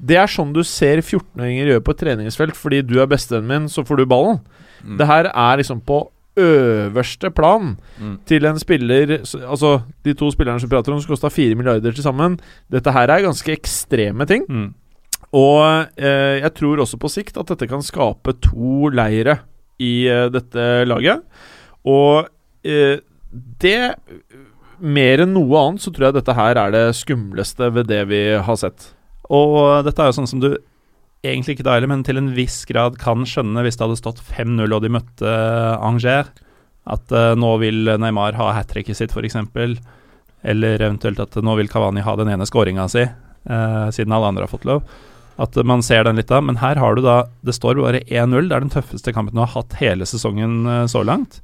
[0.00, 2.56] Det er sånn du ser 14-åringer gjøre på et treningsfelt.
[2.58, 4.40] Fordi du er bestevennen min, så får du ballen.
[4.84, 4.96] Mm.
[5.00, 6.02] Det her er liksom på
[6.40, 8.18] øverste plan Mm.
[8.24, 12.04] til en spiller Altså, de to spillerne som prater om, som kosta fire milliarder til
[12.04, 12.38] sammen.
[12.70, 14.44] Dette her er ganske ekstreme ting.
[14.48, 14.74] Mm.
[15.32, 19.38] Og eh, jeg tror også på sikt at dette kan skape to leire
[19.78, 21.22] i eh, dette laget.
[21.84, 22.26] Og
[22.64, 22.98] eh,
[23.60, 23.94] det
[24.80, 28.20] Mer enn noe annet så tror jeg dette her er det skumleste ved det vi
[28.40, 28.90] har sett.
[29.30, 30.54] Og dette er jo sånn som du
[31.20, 34.64] egentlig ikke heller, men til en viss grad kan skjønne hvis det hadde stått 5-0
[34.64, 35.34] og de møtte
[35.84, 36.32] Angers.
[36.90, 39.36] At uh, nå vil Neymar ha hat tricket sitt, f.eks.
[40.40, 44.48] Eller eventuelt at nå vil Kavani ha den ene skåringa si, uh, siden alle andre
[44.48, 44.82] har fått lov.
[45.40, 46.40] At eh, man ser den litt da.
[46.44, 48.48] Men her har du da Det står bare 1-0.
[48.48, 51.40] Det er den tøffeste kampen du har hatt hele sesongen eh, så langt.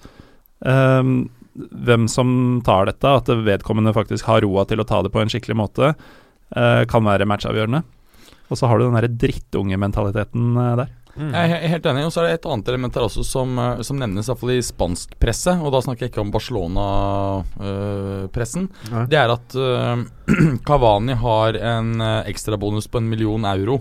[0.67, 5.21] Ehm, hvem som tar dette, at vedkommende faktisk har roa til å ta det på
[5.23, 5.85] en skikkelig måte,
[6.57, 7.81] eh, kan være matchavgjørende.
[8.51, 10.91] Og så har du den derre drittunge-mentaliteten eh, der.
[11.17, 11.33] Mm.
[11.33, 12.07] Jeg er helt enig.
[12.07, 14.65] Og så er det et annet element her også som, eh, som nevnes, iallfall i
[14.65, 18.65] spansk presse, og da snakker jeg ikke om Barcelona-pressen.
[18.93, 19.05] Nei.
[19.11, 19.97] det er at uh,
[20.69, 21.89] Cavani har en
[22.27, 23.77] ekstrabonus på en million euro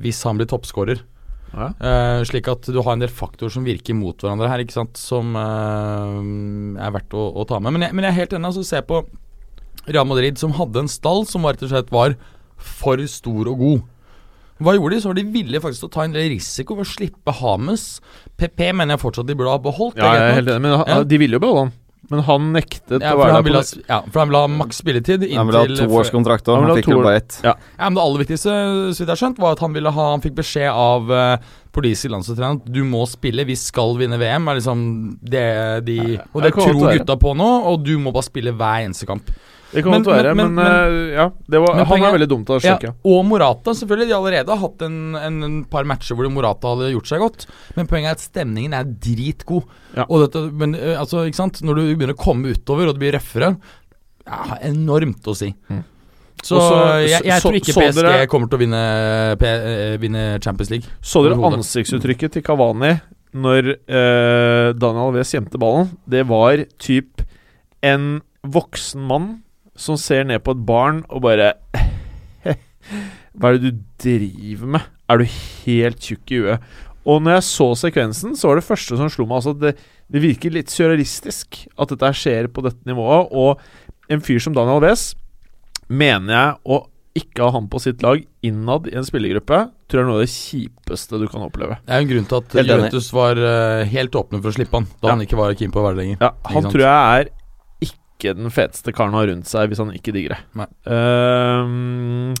[0.00, 0.98] hvis han blir toppskårer.
[1.50, 1.70] Ja.
[1.82, 4.98] Uh, slik at du har en del faktorer som virker mot hverandre her, ikke sant,
[5.00, 6.18] som uh,
[6.78, 7.74] er verdt å, å ta med.
[7.74, 8.50] Men jeg, men jeg er helt enig.
[8.52, 9.00] altså Se på
[9.90, 12.14] Real Madrid, som hadde en stall som rett og slett var
[12.60, 13.82] for stor og god.
[14.60, 15.00] Hva gjorde de?
[15.00, 17.84] Så var de villige faktisk til å ta en del risiko ved å slippe Hames.
[18.36, 19.96] PP mener jeg fortsatt de burde ha beholdt.
[19.96, 20.98] Ja, jeg er helt enig, men Ja.
[21.02, 21.72] de ville jo beholde han.
[22.10, 25.26] Men han nektet Ja, å være der ha, ja, for han ville ha maks spilletid
[25.36, 27.36] Han ville ha toårskontrakt òg, Han han fikk jo bare ett.
[27.44, 27.52] Ja.
[27.76, 30.06] Ja, men Det aller viktigste så vidt jeg har skjønt var at han ville ha
[30.14, 34.48] Han fikk beskjed av uh, politiske landslagstreneren at du må spille, vi skal vinne VM.
[34.50, 34.80] Er liksom
[35.22, 35.46] det
[35.86, 36.00] de
[36.32, 39.30] Og det det tror gutta på nå, og du må bare spille hver eneste kamp.
[39.72, 41.26] Det kan Men- godt være, men, men- men- eh, ja.
[41.48, 44.08] Det var, han er poenget- veldig dumt av Ja, og Morata, selvfølgelig.
[44.08, 47.46] De allerede har hatt en, en, en par matcher hvor Morata hadde gjort seg godt.
[47.76, 49.62] Men poenget er at stemningen er dritgod.
[49.96, 50.04] Ja.
[50.06, 51.22] Dette, men eh, altså,
[51.62, 53.56] Når du begynner å komme utover, og det blir røffere
[54.26, 55.54] ja, Enormt å si.
[55.70, 55.84] Mm.
[56.42, 59.96] Så så- jeg, jeg så- tror ikke PSG dere- kommer til å vinne, P, eh,
[59.98, 60.86] vinne Champions League.
[61.02, 63.00] Så dere ansiktsuttrykket til Kavani
[63.34, 65.90] når eh, Daniel Alves gjemte ballen?
[66.08, 67.22] Det var typ
[67.82, 69.42] en voksen mann
[69.80, 71.54] som ser ned på et barn og bare
[73.40, 74.86] Hva er det du driver med?
[75.10, 75.26] Er du
[75.64, 76.70] helt tjukk i huet?
[77.08, 79.72] Og når jeg så sekvensen, så var det første som slo meg altså at det,
[80.12, 83.30] det virker litt surrealistisk at dette skjer på dette nivået.
[83.32, 85.14] Og en fyr som Daniel Wes
[85.88, 86.82] mener jeg å
[87.20, 90.22] ikke ha han på sitt lag innad i en spillergruppe, tror jeg er noe av
[90.22, 91.80] det kjipeste du kan oppleve.
[91.88, 92.54] Det er en grunn til at.
[92.60, 95.16] Juventus var uh, helt åpne for å slippe han da Ja.
[95.16, 96.20] han ikke var keen på å være det lenger.
[96.22, 97.32] Ja, han tror jeg er
[98.20, 100.66] ikke den feteste karen å ha rundt seg hvis han ikke digger det.
[100.92, 102.34] Ehm,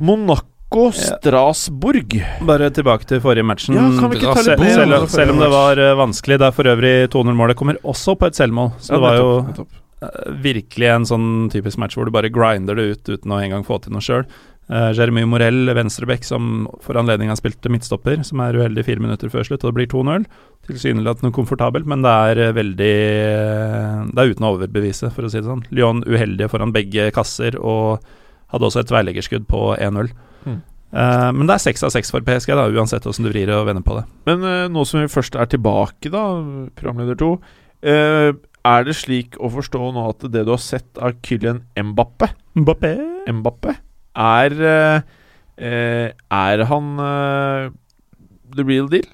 [0.00, 2.16] Monaco Strasbourg.
[2.46, 3.76] Bare tilbake til forrige matchen.
[3.78, 6.40] Ja, kan vi ikke ta litt selv, selv, selv om det var eh, vanskelig.
[6.40, 8.72] Det er for øvrig 2-0-målet kommer også på et selvmål.
[8.78, 12.86] Så det var jo eh, virkelig en sånn typisk match hvor du bare grinder det
[12.94, 14.24] ut uten å engang få til noe sjøl.
[14.70, 19.48] Uh, Jeremy Morell, venstreback, som for anledninga spilte midtstopper, som er uheldig fire minutter før
[19.48, 20.28] slutt, og det blir 2-0.
[20.68, 25.30] Tilsynelatende komfortabelt, men det er eh, veldig eh, Det er uten å overbevise, for å
[25.32, 25.64] si det sånn.
[25.74, 28.04] Lyon uheldige foran begge kasser, og
[28.54, 30.12] hadde også et tverrleggerskudd på 1-0.
[30.46, 30.62] Mm.
[30.94, 33.66] Uh, men det er seks av seks for PSG, da, uansett hvordan du vrir og
[33.72, 34.06] vender på det.
[34.30, 36.24] Men uh, nå som vi først er tilbake, da,
[36.78, 37.34] programleder to
[37.82, 42.98] Er det slik å forstå nå at det du har sett av Kylian Mbappe Mbappé.
[43.32, 43.80] Mbappe
[44.16, 45.02] er eh,
[45.60, 47.70] eh, Er han eh,
[48.56, 49.06] the real deal?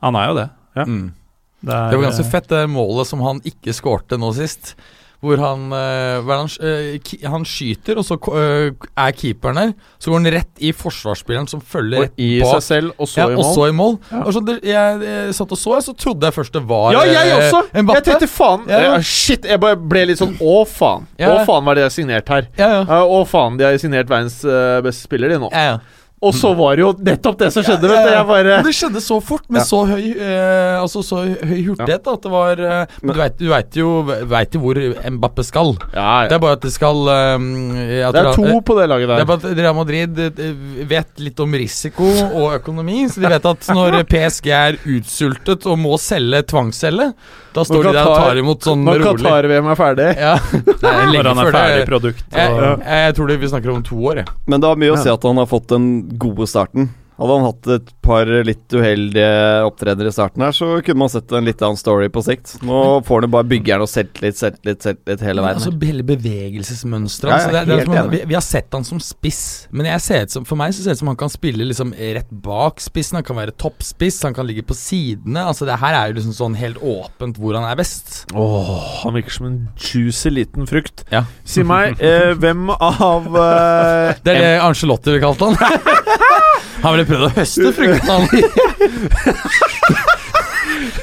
[0.00, 0.48] Han er jo det.
[0.76, 0.84] Ja.
[0.84, 1.12] Mm.
[1.60, 4.74] Det, er, Det var ganske fett, det målet som han ikke skårte nå sist.
[5.20, 9.12] Hvor han, eh, hva er det han, eh, ki- han skyter, og så eh, er
[9.12, 9.72] keeperen der.
[10.00, 12.54] Så går han rett i forsvarsspilleren som følger Og i bak.
[12.54, 13.50] seg selv, og så ja, i og mål?
[13.58, 13.98] så i mål.
[14.10, 14.22] Ja.
[14.24, 16.92] Og så det, jeg, jeg satt og så, jeg, så trodde jeg først det var
[16.96, 17.62] Ja, jeg også!
[17.82, 17.98] Mbappe.
[18.00, 18.96] Jeg tenkte faen Ja.
[19.04, 21.04] Shit, jeg bare ble litt sånn Å, faen.
[21.20, 21.34] Ja.
[21.34, 22.48] Å, faen, hva er det jeg har signert her?
[22.56, 22.82] Ja, ja.
[22.88, 24.40] Ja, Å, faen, de har signert verdens
[24.88, 25.52] beste spiller, de nå.
[25.52, 25.78] ja, ja.
[26.20, 27.88] Og så var det jo nettopp det som skjedde.
[27.88, 28.10] Ja, ja.
[28.18, 29.64] Jeg bare det skjedde så fort, med Ja.
[29.64, 33.38] så høy eh, Altså så høy hurtighet, da, at det var eh, Men du vet-
[33.40, 33.88] du veit jo,
[34.28, 34.80] vet jo hvor
[35.16, 35.72] Mbappe skal.
[35.94, 39.08] Ja, Det er bare at det skal um, at Det er to på det laget
[39.08, 39.16] der.
[39.16, 40.52] Det er bare at Real Madrid eh,
[40.92, 45.78] vet litt om risiko og økonomi, så de vet at når PSG er utsultet og
[45.80, 47.14] må selge tvangsselge,
[47.50, 49.24] da står de der og tar imot sånn Når rolig.
[49.24, 50.10] Qatar-VM er ferdig.
[50.20, 50.36] Ja,
[50.68, 52.20] det er Når lenge han er ferdig produkt.
[52.30, 54.28] Jeg, Og, jeg, jeg tror det vi snakker om to år, jeg.
[54.46, 55.88] Men det har mye å si at han har fått den
[56.18, 56.90] gode starten.
[57.20, 59.32] Hadde han hatt et par litt uheldige
[59.66, 62.54] opptredener i starten her, så kunne man sett en litt annen story på sikt.
[62.64, 65.60] Nå får han jo bare byggeren og selvtillit, selvtillit, selvtillit hele veien.
[65.60, 70.04] Altså hele bevegelsesmønsteret Altså, det, det vi, vi har sett han som spiss, men jeg
[70.06, 72.32] ser ut som, for meg så ser det ut som han kan spille liksom rett
[72.48, 73.20] bak spissen.
[73.20, 75.44] Han kan være toppspiss, han kan ligge på sidene.
[75.44, 78.22] Altså Det her er jo liksom sånn helt åpent hvor han er best.
[78.32, 78.72] Åh,
[79.04, 81.04] han virker som en juicy liten frukt.
[81.12, 81.26] Ja.
[81.44, 85.60] Si meg, eh, hvem av eh, Det er det Arncelotti ville kalt han.
[86.82, 88.42] han ville prøvd å høste fruktene.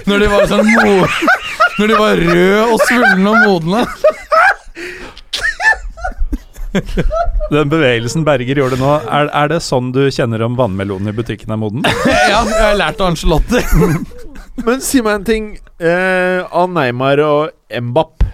[0.08, 0.94] Når de var sånn mo...
[1.78, 3.84] Når de var røde og svulne og modne.
[7.52, 11.54] Den bevegelsen Berger gjorde nå, er, er det sånn du kjenner om vannmelonen i butikken
[11.54, 11.86] er moden?
[12.32, 13.62] Ja, jeg har lært av Angelotti.
[14.66, 15.48] Men si meg en ting
[15.80, 18.26] eh, av Neymar og Mbapp.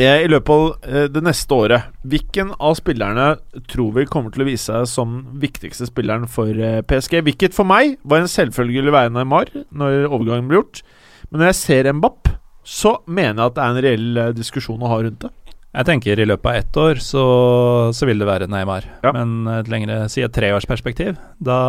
[0.00, 3.26] I løpet av eh, det neste året, hvilken av spillerne
[3.68, 7.18] tror vi kommer til å vise seg som viktigste spilleren for eh, PSG?
[7.26, 10.80] Hvilket for meg var en selvfølgelig vei Neymar når overgangen ble gjort.
[11.28, 12.32] Men når jeg ser Mbapp,
[12.64, 15.32] så mener jeg at det er en reell eh, diskusjon å ha rundt det.
[15.72, 17.26] Jeg tenker i løpet av ett år så,
[17.92, 18.88] så vil det være Neymar.
[19.04, 19.12] Ja.
[19.12, 21.60] Men et lengre, si et treårsperspektiv, da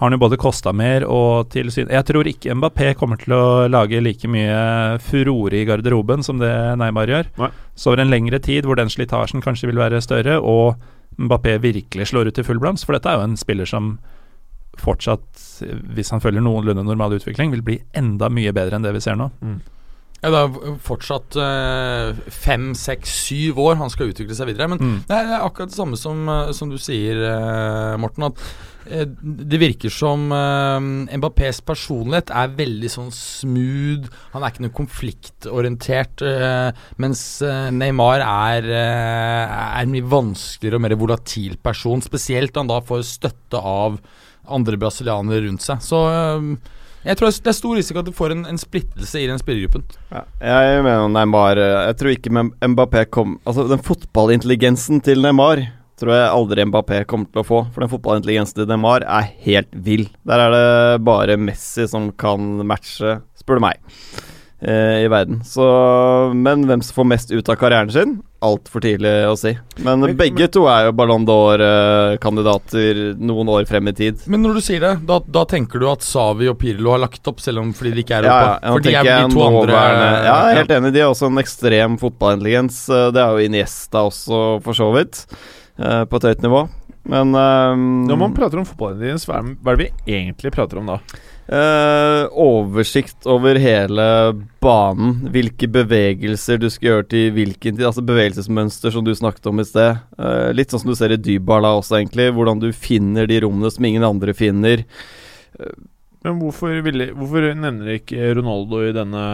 [0.00, 3.68] har han jo både kosta mer og tilsyn Jeg tror ikke Mbappé kommer til å
[3.68, 6.48] lage like mye furore i garderoben som det
[6.80, 7.28] Neymar gjør.
[7.42, 7.50] Nei.
[7.76, 10.80] Så over en lengre tid hvor den slitasjen kanskje vil være større, og
[11.20, 13.98] Mbappé virkelig slår ut i full blomst, for dette er jo en spiller som
[14.80, 15.42] fortsatt,
[15.92, 19.18] hvis han følger noenlunde normal utvikling, vil bli enda mye bedre enn det vi ser
[19.20, 19.28] nå.
[20.22, 24.68] Ja, Det er fortsatt eh, fem, seks, syv år han skal utvikle seg videre.
[24.68, 24.98] Men Mm.
[25.08, 28.24] det er akkurat det samme som, eh, som du sier, eh, Morten.
[28.28, 28.36] At
[28.86, 34.08] det virker som uh, Mbappés personlighet er veldig sånn smooth.
[34.32, 36.24] Han er ikke noe konfliktorientert.
[36.24, 36.70] Uh,
[37.00, 42.02] mens eh, Neymar er, uh, er en mye vanskeligere og mer volatil person.
[42.04, 44.00] Spesielt han da får støtte av
[44.50, 45.82] andre brasilianere rundt seg.
[45.84, 46.46] Så eh,
[47.06, 49.84] jeg tror det er stor risiko at du får en, en splittelse i den spillergruppen.
[50.12, 55.64] Ja, jeg mener Neymar eh, Jeg tror ikke Mbappé kom Altså, den fotballintelligensen til Neymar
[56.00, 57.60] tror jeg aldri Mbappé kommer til å få.
[57.74, 60.08] For den fotballintelligensen til Neymar er helt vill.
[60.26, 63.78] Der er det bare Messi som kan matche, spør du meg,
[64.62, 65.42] eh, i verden.
[65.44, 68.18] Så Men hvem som får mest ut av karrieren sin?
[68.42, 69.50] Altfor tidlig å si.
[69.84, 74.22] Men Men- begge to er jo Ballon d'Or-kandidater noen år frem i tid.
[74.26, 77.26] Men når du sier det, da, da tenker du at Savi og Pirlo har lagt
[77.28, 79.42] opp, selv om fordi de ikke er Ja, ja, For de er jeg de to
[79.44, 80.92] andre nåværende- Ja, jeg er helt enig.
[80.94, 82.80] De har også en ekstrem fotballintelligens.
[82.88, 85.26] Eh, Det er jo Iniesta også, for så vidt.
[85.80, 86.68] Eh, På et høyt nivå.
[87.10, 90.80] Men um, Når man prater om fotballen hva er hva er det vi egentlig prater
[90.80, 90.98] om da?
[91.50, 94.04] Uh, Oversikt over hele
[94.62, 95.16] banen.
[95.34, 97.86] Hvilke bevegelser du skal gjøre til hvilken tid.
[97.88, 99.98] Altså bevegelsesmønster, som du snakket om i sted.
[100.20, 102.28] Uh, litt sånn som du ser i Dybala også, egentlig.
[102.36, 104.84] Hvordan du finner de rommene som ingen andre finner.
[106.20, 109.24] Men hvorfor, ville, hvorfor nevner ikke Ronaldo i denne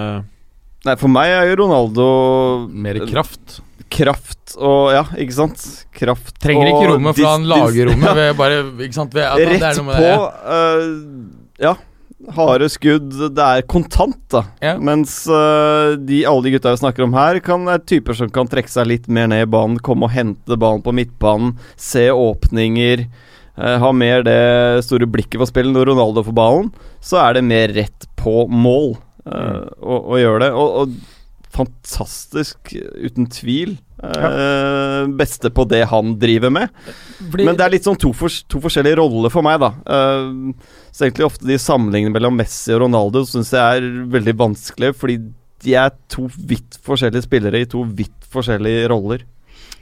[0.87, 2.05] Nei, for meg er jo Ronaldo
[2.71, 3.59] Mer kraft.
[3.93, 5.63] Kraft og Ja, ikke sant?
[5.97, 9.15] Kraft Trenger ikke rommet, fra han dis- dis- lager rommet ved bare Ikke sant?
[9.15, 10.09] Ved, at, det Rett er noe med på.
[10.09, 10.57] det.
[10.57, 11.75] Uh, ja.
[12.37, 13.11] Harde skudd.
[13.37, 14.41] Det er kontant, da.
[14.65, 14.73] Ja.
[14.83, 18.49] Mens uh, de alle de gutta vi snakker om her, kan er typer som kan
[18.51, 23.05] trekke seg litt mer ned i banen, komme og hente ballen på midtbanen, se åpninger.
[23.57, 24.41] Uh, ha mer det
[24.89, 25.73] store blikket på spillet.
[25.77, 26.73] Når Ronaldo får ballen,
[27.05, 28.97] så er det mer rett på mål
[29.29, 30.49] eh, å, å gjøre det.
[30.59, 30.97] Og, og
[31.57, 33.77] fantastisk, uten tvil.
[34.05, 36.83] Eh, Beste på det han driver med.
[37.33, 39.73] Fordi, Men det er litt sånn to, for, to forskjellige roller for meg, da.
[39.85, 44.93] Eh, så egentlig ofte de sammenligningene mellom Messi og Ronaldo syns jeg er veldig vanskelig,
[45.01, 45.21] fordi
[45.65, 49.25] de er to vidt forskjellige spillere i to vidt forskjellige roller.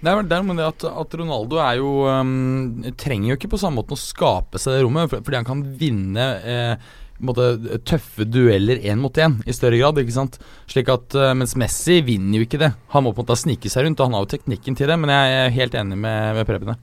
[0.04, 3.60] Det er det med det at, at Ronaldo er jo um, Trenger jo ikke på
[3.60, 6.90] samme måte å skape seg det rommet, fordi han kan vinne eh,
[7.28, 10.00] måte, tøffe dueller én mot én i større grad.
[10.00, 10.38] ikke sant?
[10.70, 12.72] Slik at, eh, Mens Messi vinner jo ikke det.
[12.94, 14.98] Han må på en måte snike seg rundt, og han har jo teknikken til det.
[15.00, 16.80] Men jeg er helt enig med, med Preben her.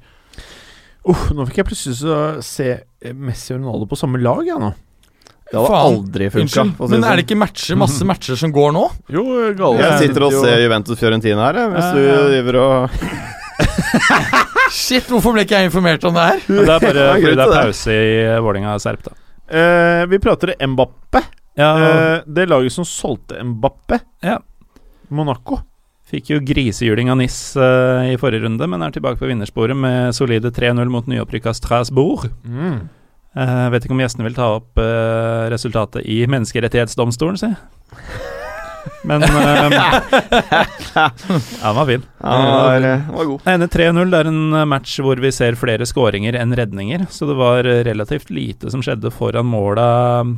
[1.01, 4.43] Uh, nå fikk jeg plutselig lyst til å se Messi og Ronaldo på samme lag,
[4.45, 4.71] jeg nå.
[5.51, 6.63] Det hadde Faen, aldri funka.
[6.77, 8.85] Si men er det ikke matcher, masse matcher som går nå?
[9.11, 9.23] Jo,
[9.57, 9.81] gale.
[9.83, 12.01] Jeg sitter og ser Juventus Fiorentina her, hvis du
[12.31, 13.01] driver og
[14.71, 16.45] Shit, hvorfor ble ikke jeg informert om det her?
[16.47, 18.13] Det er bare fordi det er pause i
[18.45, 19.17] Vålerenga Serp, da.
[19.51, 21.23] Eh, Vi prater Mbappe.
[21.59, 24.37] Ja, Uh, det laget som solgte Mbappe, Ja.
[25.09, 25.59] Monaco.
[26.07, 30.15] Fikk jo grisehjuling av NIS uh, i forrige runde, men er tilbake på vinnersporet med
[30.15, 32.29] solide 3-0 mot nyopprykka Strasbourg.
[32.47, 32.89] Mm.
[33.31, 37.47] Eh, vet ikke om gjestene vil ta opp eh, resultatet i Menneskerettighetsdomstolen, si.
[39.07, 39.75] Men um,
[40.95, 41.09] Ja,
[41.63, 42.05] den var fin.
[42.21, 43.47] Ja, den var, den var god.
[43.53, 44.11] Ender 3-0.
[44.11, 47.67] Det er en eh, match hvor vi ser flere skåringer enn redninger, så det var
[47.69, 49.87] eh, relativt lite som skjedde foran måla
[50.27, 50.35] mm,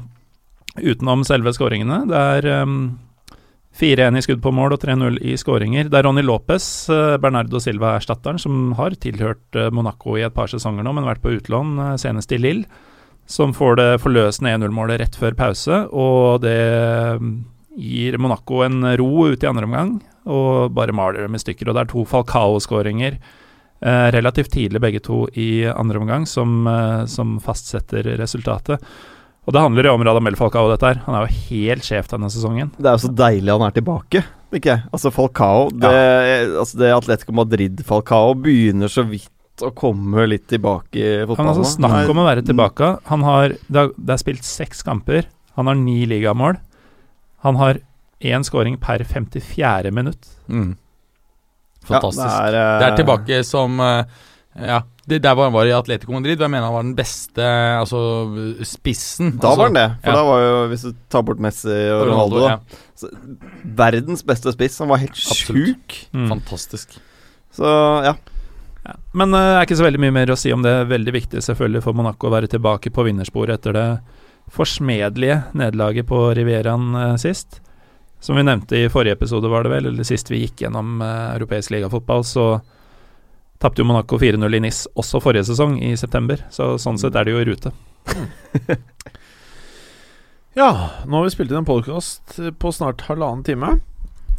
[0.84, 2.04] utenom selve skåringene.
[2.12, 2.78] Det er um,
[3.80, 5.90] 4-1 i skudd på mål og 3-0 i skåringer.
[5.90, 10.52] Det er Ronny Lopez, eh, Bernardo Silva-erstatteren, som har tilhørt eh, Monaco i et par
[10.52, 12.84] sesonger nå, men vært på utlån, eh, senest i Lille,
[13.26, 16.60] som får det forløsende 1-0-målet rett før pause, og det
[17.78, 19.96] gir Monaco en ro ut i andre omgang,
[20.30, 21.70] og bare maler dem i stykker.
[21.70, 27.04] Og det er to Falcao-skåringer eh, relativt tidlig, begge to i andre omgang, som, eh,
[27.12, 28.84] som fastsetter resultatet.
[29.44, 31.02] Og det handler jo om Radamel Falcao, dette her.
[31.04, 32.72] Han er jo helt sjef denne sesongen.
[32.78, 34.24] Det er jo så deilig han er tilbake.
[34.54, 34.70] Ikke?
[34.70, 34.84] jeg?
[34.94, 35.90] Altså Falcao Det,
[36.62, 39.32] altså det Atletico Madrid-Falcao begynner så vidt
[39.66, 41.40] å komme litt tilbake i fotballen.
[41.40, 41.76] Han har altså.
[41.76, 42.92] Snakk om å være tilbake.
[43.10, 45.28] Han har, det, er, det er spilt seks kamper.
[45.58, 46.62] Han har ni ligamål.
[47.44, 47.80] Han har
[48.24, 49.92] én scoring per 54.
[49.92, 50.28] minutt.
[50.48, 50.76] Mm.
[51.84, 52.28] Fantastisk.
[52.28, 54.04] Ja, det, er, Det eh, er tilbake som eh,
[54.54, 56.38] Ja, det der hvor han var i Atletico Madrid.
[56.40, 58.00] Hvem Jeg mener han var den beste altså
[58.64, 59.34] spissen.
[59.36, 59.88] Da altså, var han det.
[60.06, 60.16] For ja.
[60.16, 62.60] da var jo, hvis du tar bort Messi og Ronaldo, ja.
[62.96, 63.10] så,
[63.64, 64.80] verdens beste spiss.
[64.80, 65.74] Han var helt Absolutt.
[65.74, 65.98] sjuk.
[66.16, 66.30] Mm.
[66.32, 66.96] Fantastisk.
[67.54, 67.74] Så
[68.08, 68.16] ja.
[68.84, 68.96] Ja.
[69.16, 70.74] Men det er ikke så veldig mye mer å si om det.
[70.92, 73.88] Veldig viktig selvfølgelig for Monaco å være tilbake på vinnersporet etter det
[74.52, 77.62] forsmedelige nederlaget på Rivieraen eh, sist.
[78.24, 81.34] Som vi nevnte i forrige episode, var det vel, eller sist vi gikk gjennom eh,
[81.36, 82.48] europeisk ligafotball, så
[83.64, 86.44] tapte jo Monaco 4-0 i NIS også forrige sesong, i september.
[86.52, 87.74] Så sånn sett er de jo i rute.
[90.54, 93.72] Ja, nå har vi spilt inn en podkast på snart halvannen time.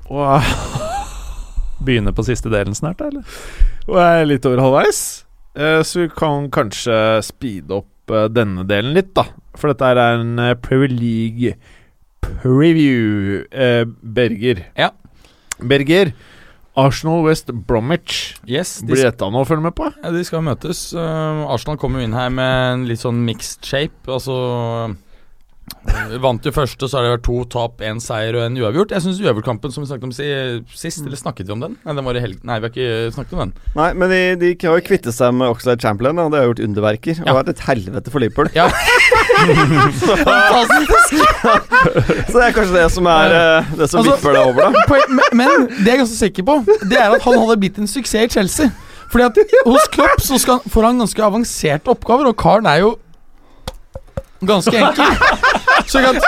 [0.06, 0.44] Og,
[1.84, 3.24] Begynner på siste delen snart, da, eller?
[3.88, 5.00] og er litt over halvveis.
[5.58, 6.94] Eh, så vi kan kanskje
[7.26, 9.28] speede opp eh, denne delen litt, da.
[9.54, 11.54] For dette er en eh, Premier League
[12.24, 13.44] preview.
[13.50, 14.64] Eh, Berger.
[14.78, 14.92] Ja.
[15.60, 16.14] Berger.
[16.74, 18.34] Arsenal West Bromwich.
[18.50, 19.86] Yes, de, Blir dette noe å følge med på?
[19.94, 20.88] ja, de skal møtes.
[20.90, 23.94] Uh, Arsenal kommer jo inn her med en litt sånn mixed shape.
[24.10, 24.34] Altså
[26.20, 28.92] Vant jo første, så har det vært to tap, én seier og en uavgjort.
[28.92, 30.26] Jeg syns uavgjortkampen som vi snakket om si,
[30.76, 31.76] sist, eller snakket vi om den?
[31.84, 32.40] Nei, den var i helgen.
[32.44, 33.52] Nei, vi har ikke snakket om den.
[33.78, 36.62] Nei, men de, de har jo kvittet seg med Oxlade Champlain, og det har gjort
[36.66, 37.20] underverker.
[37.20, 37.26] Ja.
[37.32, 38.48] Og vært et helvete for Liverpool.
[38.56, 38.66] Ja.
[42.28, 44.70] Så det er kanskje det som er eh, det som Altså- vipper deg over, da.
[45.18, 46.54] Men, men det jeg er ganske sikker på,
[46.90, 48.70] det er at han hadde blitt en suksess i Chelsea.
[49.12, 52.94] Fordi at hos Klopp så skal, får han ganske avanserte oppgaver, og karen er jo
[54.46, 55.04] ganske enkel.
[55.90, 56.22] Slik at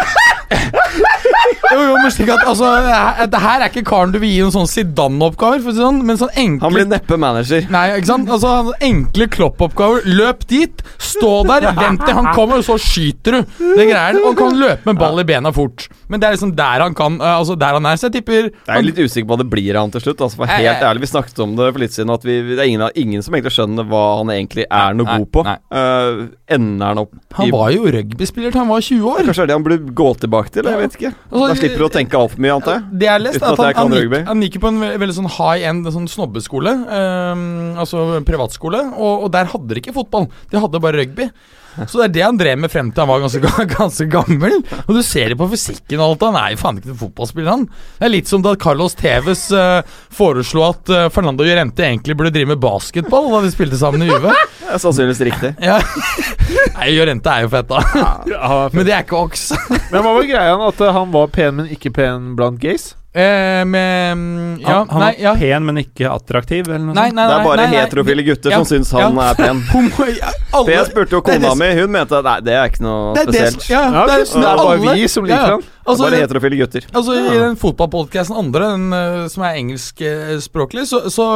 [1.72, 4.30] Jo, jo, men slik at altså det her- Det her er ikke karen du vil
[4.30, 7.66] gi noen sånn Zidane-oppgaver, for sånn, men sånn enkle Han blir neppe manager.
[7.70, 8.28] Nei, ikke sant?
[8.28, 10.02] Altså Enkle Klopp-oppgaver.
[10.06, 13.42] Løp dit, stå der, vent til han kommer, og så skyter du.
[13.76, 14.20] Det greier han.
[14.26, 15.88] Og kan løpe med ball i bena fort.
[16.08, 17.96] Men det er liksom der han kan eh, Altså der han er.
[17.96, 20.20] Så jeg tipper Jeg er litt usikker på hva det blir av han til slutt.
[20.20, 22.58] Altså, for helt jeg- ærlig, Vi snakket om det for litt siden, at vi, det
[22.60, 25.46] er ingen, ingen som egentlig skjønner hva han egentlig er noe Nei, god på.
[25.46, 26.26] Eh,
[26.56, 29.18] ender han opp Han i var jo rugbyspiller til han var 20 år.
[29.26, 30.62] Kanskje det er det han burde gå tilbake til?
[30.70, 31.14] Jeg vet ikke.
[31.26, 32.82] Altså, Da slipper du å tenke altfor mye, antar jeg.
[33.00, 34.96] Det jeg har lest, er at at han, han, gikk, han gikk på en ve-
[35.02, 36.72] veldig sånn high end sånn snobbeskole.
[36.86, 38.80] um, altså privatskole.
[38.94, 40.28] Og, og der hadde de ikke fotball.
[40.52, 41.26] De hadde bare rugby.
[41.84, 44.58] Så det er det han drev med frem til han var ganske, ganske gammel.
[44.86, 46.26] Og du ser det på fysikken og alt.
[46.30, 47.66] Han er jo faen ikke noen fotballspiller, han.
[47.98, 49.80] Det er litt som da Carlos Tevez uh,
[50.14, 54.10] foreslo at uh, Fernando Llorente egentlig burde drive med basketball da de spilte sammen i
[54.10, 54.28] UV.
[54.30, 55.54] Det er sannsynligvis riktig.
[55.62, 55.78] Ja.
[56.78, 58.68] Nei, Llorente er jo fett, da.
[58.72, 59.48] Men det er ikke Ox.
[59.92, 60.56] Men hva var greia?
[60.66, 62.94] At han var pen, men ikke pen blant gays?
[63.16, 65.32] Eh, med mm, Ja, han han nei, ja.
[65.40, 67.16] pen, men ikke attraktiv, eller noe Nei, sånt?
[67.16, 69.30] nei, Det er bare nei, nei, heterofile gutter ja, som syns han ja.
[69.30, 69.62] er pen.
[69.96, 70.10] For
[70.60, 73.14] alle, jeg spurte jo er kona mi, hun mente at nei, det er ikke noe
[73.16, 73.70] det er det spesielt.
[73.72, 75.56] ja, Ja, det er, det, er, det er bare alle- vi som liker ja, ja.
[75.56, 75.72] han.
[75.86, 76.86] Altså, Bare heterofile gutter.
[76.98, 81.26] altså I den fotballpodkasten andre, den eh, som er engelskspråklig, så, så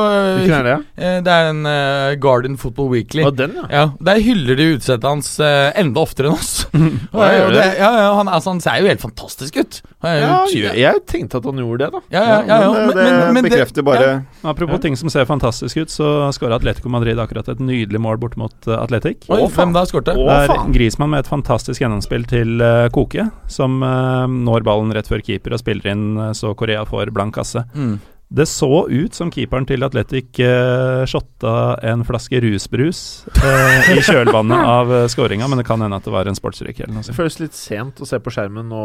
[0.41, 0.77] Hvilken er det?
[0.99, 3.23] eh, Det er en uh, Garden Football Weekly.
[3.29, 3.67] Ah, den, ja.
[3.71, 6.65] Ja, Der hyller de utsettet hans uh, enda oftere enn oss.
[6.75, 7.67] og, Ja, gjør og det.
[7.79, 9.81] ja, ja, han, altså, han ser jo helt fantastisk ut.
[10.03, 10.19] Er
[10.51, 12.01] jeg, jeg tenkte at han gjorde det, da.
[12.09, 14.19] ja, ja, ja, ja, Men det, det bekrefter bare ja.
[14.51, 18.37] Apropos ting som ser fantastisk ut, så skåra Atletico Madrid akkurat et nydelig mål bort
[18.41, 19.27] mot uh, Atletic.
[19.31, 20.17] Oi, hvem da skårte?
[20.17, 21.11] Det er faen.
[21.11, 25.63] Med et fantastisk gjennomspill til uh, Koke, som uh, når ballen rett før keeper og
[25.63, 27.65] spiller inn uh, så Korea får blank kasse.
[27.75, 27.99] Mm.
[28.31, 33.01] Det så ut som keeperen til Atletic uh, shotta en flaske rusbrus
[33.41, 36.85] uh, i kjølvannet av uh, skåringa, men det kan hende at det var en sportsdrikk
[36.85, 38.85] eller noe Det føles litt sent å se på skjermen nå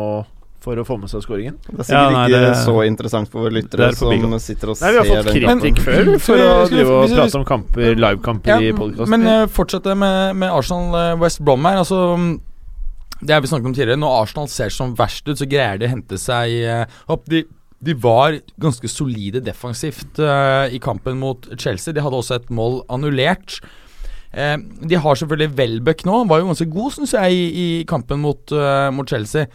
[0.63, 1.57] for å få med seg skåringen.
[1.67, 4.71] Det er sikkert Ja, nei, ikke det- så interessant for våre lyttere er som sitter
[4.73, 8.65] og Nei, vi har fått kritikk før for å drive og prate om kamper, livekamper
[8.65, 9.13] i podkasten.
[9.13, 11.77] Men uh, fortsette med, med Arsenal eh, West Brom her.
[11.83, 11.99] Altså
[13.21, 14.01] Det har vi snakket om tidligere.
[14.01, 17.29] Når Arsenal ser som verst ut, så greier de å hente seg uh, opp.
[17.31, 17.45] De,
[17.85, 21.93] de var ganske solide defensivt uh, i kampen mot Chelsea.
[21.93, 23.59] De hadde også et mål annullert.
[24.35, 26.23] Uh, de har selvfølgelig Welbeck nå.
[26.27, 29.45] Var jo ganske god, syns jeg, i, i kampen mot, eh, mot Chelsea.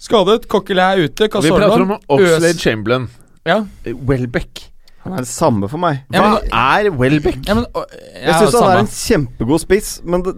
[0.00, 0.46] Skadet.
[0.48, 1.28] Coquelin er ute.
[1.28, 3.08] vi prater om Oxlade Chamberlain.
[3.46, 3.62] Ja.
[3.84, 4.66] Welbeck.
[5.04, 6.02] Han er det samme for meg.
[6.12, 7.38] Ja, Hva men- er Welbeck?
[7.46, 8.72] ja, men, å, Jeg ja, syns han samme.
[8.74, 10.34] er en kjempegod spiss, men det,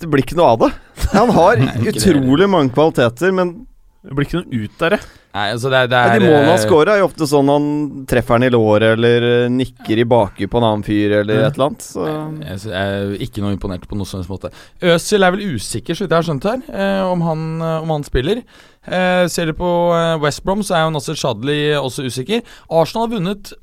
[0.00, 0.70] det blir ikke noe av det.
[1.12, 3.66] Han har utrolig mange kvaliteter, men
[4.02, 5.00] Det blir ikke noe ut av det.
[5.32, 7.68] Nei, altså det, det er de målene han eh, scorer, er jo ofte sånn han
[8.08, 11.56] treffer den i låret, eller eh, nikker i bakhjulet på en annen fyr, eller et
[11.56, 11.86] eller annet.
[11.86, 14.50] Så Jeg jeg er ikke noe imponert på noen helst måte.
[14.84, 17.46] Øzil er vel usikker, så vidt jeg har skjønt her, eh, om, han,
[17.78, 18.42] om han spiller.
[18.84, 19.72] Eh, ser du på
[20.20, 22.44] West Brom, så er jo Nasser Shadley også usikker.
[22.68, 23.54] Arsenal har vunnet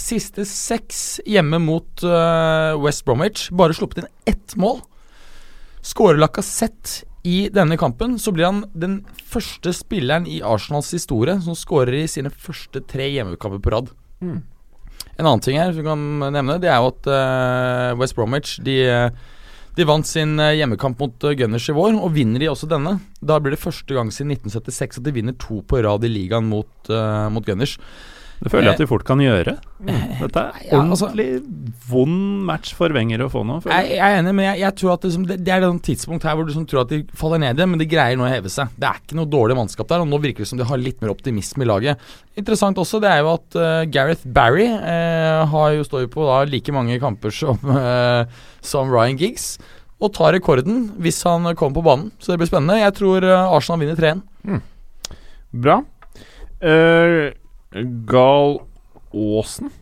[0.00, 2.00] siste seks hjemme mot
[2.80, 3.50] West Bromwich.
[3.52, 4.80] Bare sluppet inn ett mål.
[5.84, 9.00] Skårer Lacassette i denne kampen, så blir han den
[9.30, 13.92] første spilleren i Arsenals historie som skårer i sine første tre hjemmekamper på rad.
[14.22, 14.40] Mm.
[15.18, 16.02] En annen ting her vi kan
[16.34, 18.78] nevne, det er jo at uh, West Bromwich de,
[19.76, 22.96] de vant sin eh, hjemmekamp mot eh, Gunners i vår, og vinner de også denne.
[23.22, 26.48] Da blir det første gang siden 1976 at de vinner to på rad i ligaen
[26.50, 27.78] mot, uh, mot Gunners.
[28.42, 29.52] Det føler jeg at de fort kan gjøre.
[29.86, 31.42] Dette er Ja, altså- ordentlig
[31.88, 33.60] vond match for Wenger å få nå.
[33.64, 33.90] jeg.
[33.92, 36.34] Jeg, er enig, men jeg, jeg tror at det, det, det er et tidspunkt her
[36.34, 38.50] hvor du som tror at de faller ned igjen, men de greier nå å heve
[38.50, 38.72] seg.
[38.74, 40.98] Det er ikke noe dårlig mannskap der, og nå virker det som de har litt
[41.04, 41.98] mer optimisme i laget.
[42.36, 46.40] Interessant også, det er jo at uh, Gareth Barry uh, har jo står på da
[46.50, 48.24] like mange kamper som, uh,
[48.72, 49.58] som Ryan Giggs.
[50.02, 52.10] og tar rekorden hvis han kommer på banen.
[52.18, 52.80] Så det blir spennende.
[52.80, 54.62] Jeg tror Arsenal vinner 3-1.
[55.62, 55.76] Bra.
[56.62, 57.30] Uh,
[58.06, 58.60] Gal
[59.12, 59.72] Aasen.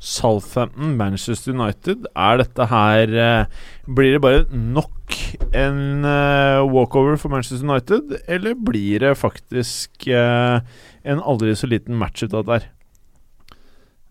[0.00, 2.08] Southampton, Manchester United.
[2.16, 5.16] Er dette her eh, Blir det bare nok
[5.52, 10.60] en eh, walkover for Manchester United, eller blir det faktisk eh,
[11.04, 12.68] en aldri så liten match ut av det her?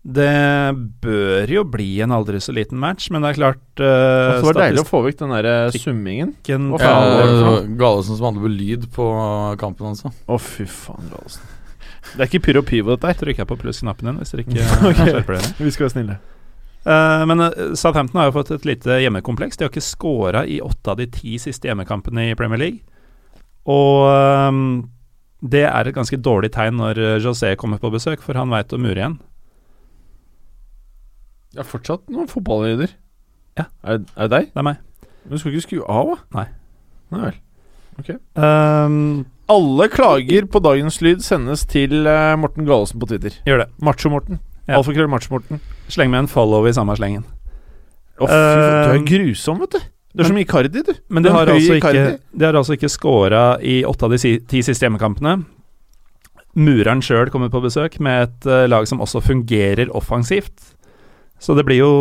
[0.00, 0.72] Det
[1.04, 4.56] bør jo bli en aldri så liten match, men det er klart uh, det var
[4.56, 6.30] deilig å få vekk den der summingen.
[6.40, 9.08] Hva Ja, faen var Galesen som hadde på lyd på
[9.60, 10.14] kampen altså.
[10.24, 11.59] Å, fy faen, Galesen.
[12.12, 13.18] Det er ikke pyro pivo, dette her.
[13.20, 15.00] Trykker jeg på pluss-knappen din hvis dere ikke Ok.
[15.00, 15.50] skjerper dere.
[15.58, 16.18] Vi skal være snille.
[16.80, 19.58] Uh, men eh, Southampton har jo fått et lite hjemmekompleks.
[19.60, 22.80] De har ikke scora i åtte av de ti siste hjemmekampene i Premier League.
[23.68, 24.06] Og
[24.48, 24.62] um,
[25.44, 28.80] det er et ganske dårlig tegn når José kommer på besøk, for han veit å
[28.80, 29.18] mure igjen.
[31.50, 32.92] Det er fortsatt noen fotballlyder.
[33.58, 33.66] Ja.
[33.82, 34.50] Er, er det deg?
[34.54, 34.80] Det er meg.
[35.24, 36.18] Men du skal ikke skru av, da?
[36.38, 36.46] Nei.
[37.10, 37.38] Nei vel.
[38.40, 39.00] Ehm,
[39.50, 43.34] Alle klager på dagens lyd sendes til eh, Morten Galesen på Twitter.
[43.48, 43.68] gjør det.
[43.82, 44.38] Macho-Morten.
[44.68, 44.76] Ja.
[44.78, 45.58] Alfakrøll Macho-Morten.
[45.90, 47.24] Sleng med en follow i samme slengen.
[48.20, 49.88] Å, fy faen, du er Eh, grusom, vet du.
[50.14, 50.92] Du er som Icardi, du.
[51.08, 52.18] Men de har, høye altså ikke, Icardi.
[52.34, 55.36] de har altså ikke scora i åtte av de si, ti siste hjemmekampene.
[56.58, 60.74] Mureren sjøl kommer på besøk med et eh, lag som også fungerer offensivt.
[61.40, 61.92] Så det blir jo,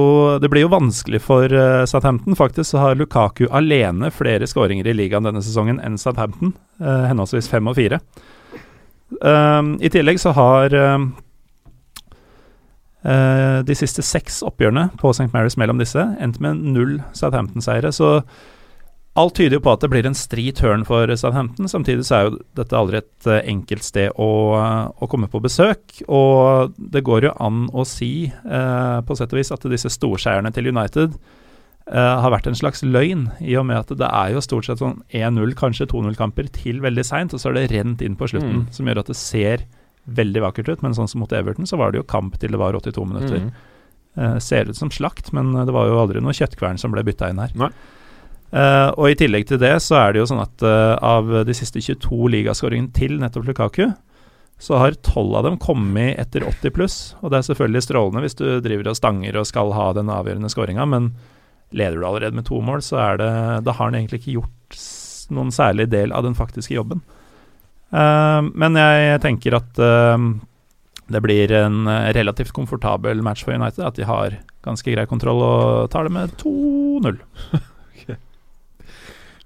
[0.43, 2.35] det blir jo vanskelig for uh, Southampton.
[2.35, 6.51] Faktisk så har Lukaku alene flere skåringer i ligaen denne sesongen enn Southampton,
[6.83, 8.01] uh, henholdsvis fem og fire.
[9.23, 10.75] Uh, I tillegg så har
[12.99, 15.29] de siste seks oppgjørene på St.
[15.31, 17.93] Mary's mellom disse endt med null Southampton-seire.
[17.95, 18.09] Så
[19.19, 21.67] alt tyder jo på at det blir en stri tørn for Southampton.
[21.71, 24.29] Samtidig så er jo dette aldri et eh, enkelt sted å,
[24.95, 25.99] å komme på besøk.
[26.07, 30.51] Og det går jo an å si, eh, på sett og vis, at disse storseierne
[30.55, 31.15] til United
[31.89, 34.81] eh, har vært en slags løgn, i og med at det er jo stort sett
[34.83, 38.63] sånn 1-0, kanskje 2-0-kamper til veldig seint, og så er det rent inn på slutten,
[38.63, 38.67] Mm.
[38.75, 39.65] som gjør at det ser
[40.09, 40.81] veldig vakkert ut.
[40.85, 43.43] Men sånn som mot Everton, så var det jo kamp til det var 82 minutter.
[43.47, 43.51] Mm.
[44.19, 47.03] Eh, ser ut som slakt, men eh, det var jo aldri noe kjøttkvern som ble
[47.05, 47.51] bytta inn her.
[47.57, 47.69] Nei.
[48.49, 51.53] Eh, og i tillegg til det så er det jo sånn at uh, av de
[51.53, 53.91] siste 22 ligaskåringene til nettopp Lukaku,
[54.59, 56.97] så har 12 av dem kommet etter 80 pluss.
[57.21, 60.51] Og det er selvfølgelig strålende hvis du driver og stanger og skal ha den avgjørende
[60.51, 61.13] skåringa, men
[61.69, 63.31] leder du allerede med to mål, så er det
[63.67, 64.81] Da har han egentlig ikke gjort
[65.29, 67.05] noen særlig del av den faktiske jobben.
[67.93, 69.79] Uh, men jeg tenker at
[71.09, 73.85] det blir en relativt komfortabel match for United.
[73.85, 77.21] At de har ganske grei kontroll og tar det med 2-0.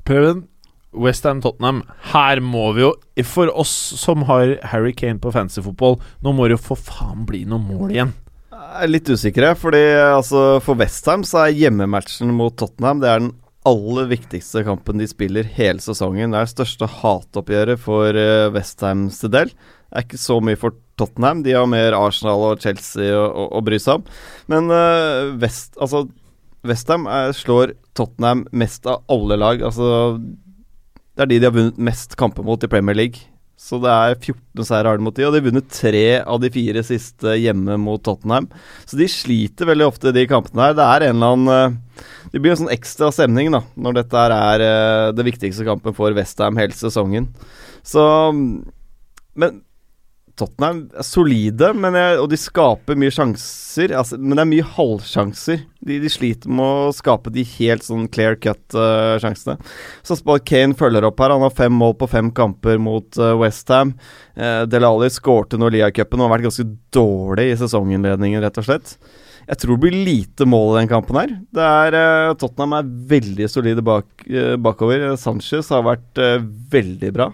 [0.08, 0.48] Prøven.
[0.94, 1.82] Westham Tottenham.
[2.14, 2.92] Her må vi jo,
[3.26, 7.44] for oss som har Harry Kane på fantasyfotball, nå må det jo for faen bli
[7.50, 8.14] noen mål igjen.
[8.54, 13.22] Jeg er litt usikre, fordi altså, for Westham så er hjemmematchen mot Tottenham Det er
[13.22, 13.34] den
[13.70, 16.34] aller viktigste kampen de spiller hele sesongen.
[16.34, 19.54] Det er det største hatoppgjøret for uh, Westhams del.
[19.54, 21.44] Det er ikke så mye for Tottenham.
[21.46, 24.08] De har mer Arsenal og Chelsea å, å, å bry seg om.
[24.52, 26.06] Men uh, West, altså,
[26.64, 29.62] Westham slår Tottenham mest av alle lag.
[29.68, 30.18] Altså,
[31.14, 33.28] det er de de har vunnet mest kamper mot i Premier League.
[33.64, 36.40] Så det er 14 seier har de mot de, og de har vunnet tre av
[36.42, 38.50] de fire siste hjemme mot Tottenham.
[38.90, 40.76] Så de sliter veldig ofte de kampene her.
[40.76, 44.26] Det er en eller annen eh, Det blir en sånn ekstra stemning da når dette
[44.26, 47.30] er eh, det viktigste kampen for Westham hele sesongen.
[47.88, 48.04] Så
[48.34, 49.62] Men
[50.34, 53.92] Tottenham er solide, jeg, og de skaper mye sjanser.
[53.94, 55.60] Altså, men det er mye halvsjanser.
[55.86, 59.60] De, de sliter med å skape de helt sånn clear cut-sjansene.
[60.02, 61.36] Så Spal Kane følger opp her.
[61.36, 63.94] Han har fem mål på fem kamper mot uh, Westham.
[64.34, 66.66] Uh, Delali skårte nå Lia-cupen og har vært ganske
[66.98, 68.98] dårlig i sesonginnledningen, rett og slett.
[69.44, 71.38] Jeg tror det blir lite mål i den kampen her.
[71.62, 75.12] Er, uh, Tottenham er veldig solide bak, uh, bakover.
[75.22, 76.40] Sanchez har vært uh,
[76.74, 77.30] veldig bra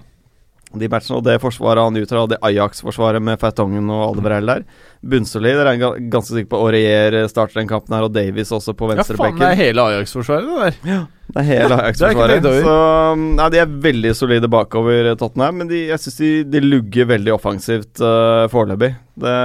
[0.78, 4.66] de matchene, og det forsvaret han utgjør, det Ajax-forsvaret med Fertongen og Aldebrell der.
[5.02, 5.56] Bunnsolid.
[5.58, 8.92] Jeg er ga- ganske sikker på Aurier starter den kampen her, og Davies også på
[8.94, 11.08] Ja, faen, det er hele Ajax-forsvaret, det der.
[11.34, 12.62] det er hele Det er ikke Ajax-forsvaret.
[12.68, 17.10] Så nei, de er veldig solide bakover Tottenham, men de, jeg syns de, de lugger
[17.16, 18.94] veldig offensivt uh, foreløpig.
[19.20, 19.36] Det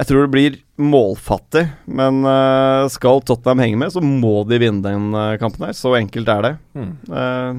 [0.00, 4.80] Jeg tror det blir målfattig, men eh, skal Tottenham henge med, så må de vinne
[4.80, 5.74] den eh, kampen her.
[5.76, 6.52] Så enkelt er det.
[6.78, 6.92] Mm.
[7.12, 7.58] Eh,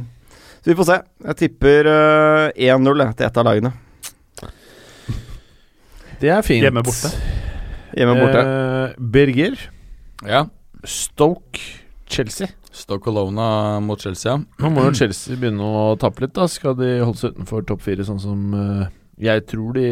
[0.62, 0.98] så vi får se.
[1.26, 3.74] Jeg tipper eh, 1-0 til ett av lagene.
[6.22, 6.62] Det er fint.
[6.62, 7.10] Hjemme borte.
[7.98, 8.42] Hjemme borte.
[8.46, 9.58] Eh, Birger.
[10.30, 10.46] Ja.
[10.86, 11.64] Stoke.
[12.12, 12.52] Chelsea.
[12.72, 14.38] Stoke Alona mot Chelsea, ja.
[14.62, 16.46] Nå må jo Chelsea begynne å tappe litt, da.
[16.52, 18.86] Skal de holde seg utenfor topp fire, sånn som eh,
[19.32, 19.88] jeg tror de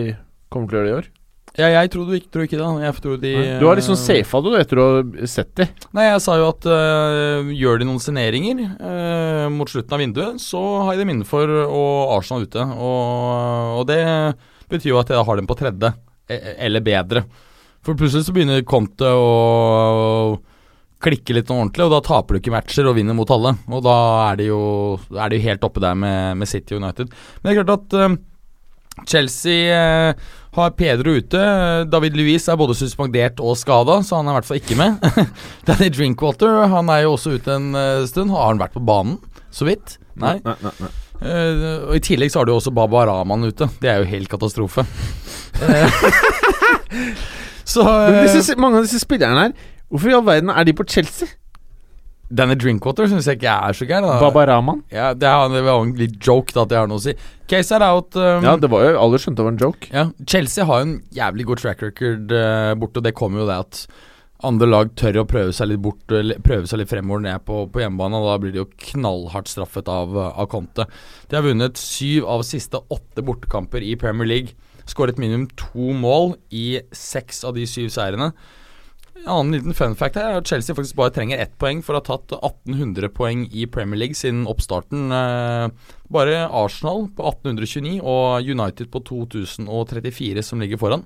[0.52, 1.10] kommer til å gjøre det i år?
[1.58, 2.68] Ja, jeg tror, du ikke, tror ikke det.
[2.86, 5.66] Jeg tror de Du har liksom safa det etter å ha sett de.
[5.98, 10.44] Nei, jeg sa jo at uh, gjør de noen signeringer uh, mot slutten av vinduet,
[10.44, 12.64] så har jeg dem innenfor og Arsenal ute.
[12.78, 14.00] Og, og det
[14.70, 15.92] betyr jo at jeg har dem på tredje,
[16.30, 17.26] e- eller bedre.
[17.86, 20.38] For plutselig så begynner Conte å
[21.00, 23.54] klikke litt ordentlig, og da taper du ikke matcher og vinner mot alle.
[23.72, 23.98] Og da
[24.30, 24.64] er de jo,
[25.16, 27.12] er de jo helt oppe der med, med City United.
[27.40, 28.18] Men det er klart at øh,
[29.08, 30.14] Chelsea eh,
[30.58, 31.42] har Pedro ute.
[31.92, 34.92] David Luiz er både suspendert og skada, så han er i hvert fall ikke med.
[35.68, 38.30] Danny Drinkwater han er jo også ute en eh, stund.
[38.36, 39.16] Har han vært på banen,
[39.54, 39.88] så vidt?
[40.20, 40.36] Nei.
[40.46, 40.92] Nei, nei, nei.
[41.20, 43.68] Uh, og I tillegg så har du også Baba Rahman ute.
[43.84, 44.86] Det er jo helt katastrofe.
[47.70, 49.54] Så eh, disse, mange av disse spillerne her,
[49.90, 51.30] hvorfor i all verden er de på Chelsea?
[52.30, 54.19] Danny Drinkwater syns jeg ikke er så gæren.
[54.22, 54.84] Babaraman?
[54.93, 57.15] Ja, det, er, det en litt joke da at jeg har noe å si.
[57.49, 58.14] Case er out.
[58.14, 59.89] Um, Ja, det var jo Alle skjønte det var en joke.
[59.93, 63.49] Ja, Chelsea har jo en jævlig god track record uh, borte, og det kommer jo
[63.49, 63.81] det at
[64.45, 67.81] andre lag tør å prøve seg litt bort Prøve seg litt fremover ned på, på
[67.81, 70.85] hjemmebane, og da blir de jo knallhardt straffet av, av Conte.
[71.27, 74.56] De har vunnet syv av siste åtte bortekamper i Premier League.
[74.89, 78.31] Skåret minimum to mål i seks av de syv seirene.
[79.26, 81.94] En annen liten fun fact her er at Chelsea faktisk bare trenger ett poeng for
[81.94, 85.12] å ha tatt 1800 poeng i Premier League siden oppstarten.
[85.14, 91.06] Eh, bare Arsenal på 1829 og United på 2034 som ligger foran.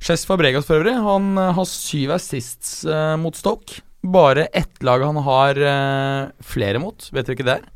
[0.00, 3.82] Chess Fabregas for øvrig, han eh, har syv assists eh, mot Stoke.
[4.00, 7.04] Bare ett lag han har eh, flere mot.
[7.12, 7.68] Vet dere ikke det er?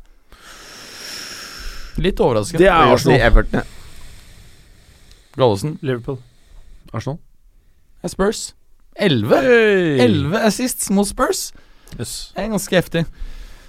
[2.01, 2.65] Litt overraskende.
[2.65, 3.21] Det er Arsenal.
[3.29, 3.73] Everton.
[5.37, 5.77] Gallosen.
[5.85, 6.19] Liverpool.
[6.91, 7.19] Arsenal.
[8.05, 8.53] Spurs.
[8.95, 9.39] Elleve.
[9.43, 9.99] Hey.
[10.05, 11.49] Elleve assists mot Spurs.
[11.99, 12.31] Yes.
[12.35, 13.05] Det er ganske heftig.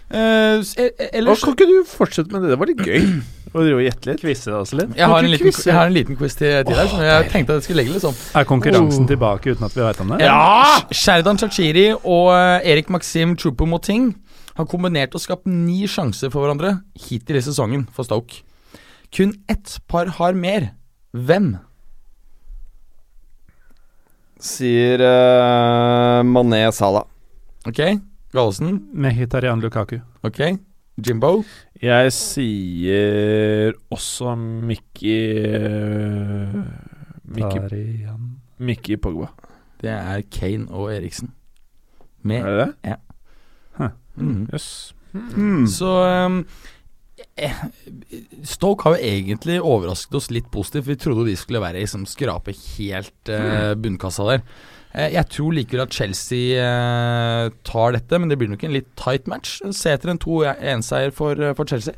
[0.06, 0.62] Uh,
[1.10, 2.52] ellers kan ikke du fortsette med det?
[2.52, 3.08] Det var litt gøy.
[3.56, 4.20] Og drive og gjette litt.
[4.22, 4.92] Quize oss litt.
[4.94, 6.90] jeg har, en liten, jeg har en liten quiz til, til deg.
[6.92, 8.18] som jeg tenkte at jeg skulle legge litt sånn.
[8.38, 9.08] Er konkurransen Oh.
[9.10, 10.20] tilbake uten at vi vet om det?
[10.22, 10.82] Ja!
[10.94, 14.10] Sherdan Chachiri og eh, Erik Maxim Choupo-Moting
[14.58, 16.76] har kombinert og skapt ni sjanser for hverandre
[17.08, 18.42] hittil i sesongen for Stoke.
[19.14, 20.70] Kun ett par har mer.
[21.16, 21.56] Hvem?
[24.38, 27.06] Sier uh, Mané Salah.
[27.66, 27.80] Ok,
[28.32, 28.82] Gallesen?
[28.92, 30.00] Mehitarian Lukaku.
[30.22, 30.58] Ok,
[31.00, 31.44] Jimbo.
[31.82, 35.16] Jeg sier også Mikki
[37.24, 38.06] Mikki Mikki
[38.58, 39.26] Mickey Pogba.
[39.80, 41.32] Det er Kane og Eriksen.
[42.22, 42.96] Med Er det det?
[43.80, 43.88] Ja.
[44.52, 44.94] Jøss.
[45.76, 45.90] Så
[46.26, 46.46] um,
[48.44, 50.88] Stoke har jo egentlig overrasket oss litt positivt.
[50.90, 54.42] Vi trodde de skulle være liksom skrape helt eh, bunnkassa der.
[54.96, 58.88] Eh, jeg tror likevel at Chelsea eh, tar dette, men det blir nok en litt
[59.00, 59.58] tight match.
[59.76, 61.96] Se etter en 2-1-seier for, eh, for Chelsea.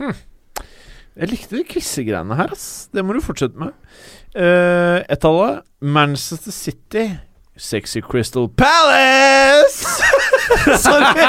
[0.00, 2.88] Jeg likte de quizegreiene her, ass.
[2.94, 3.74] Det må du fortsette med.
[4.30, 7.08] Uh, det Manchester City.
[7.56, 10.00] Sexy Crystal Palace!
[10.80, 11.26] Sorry!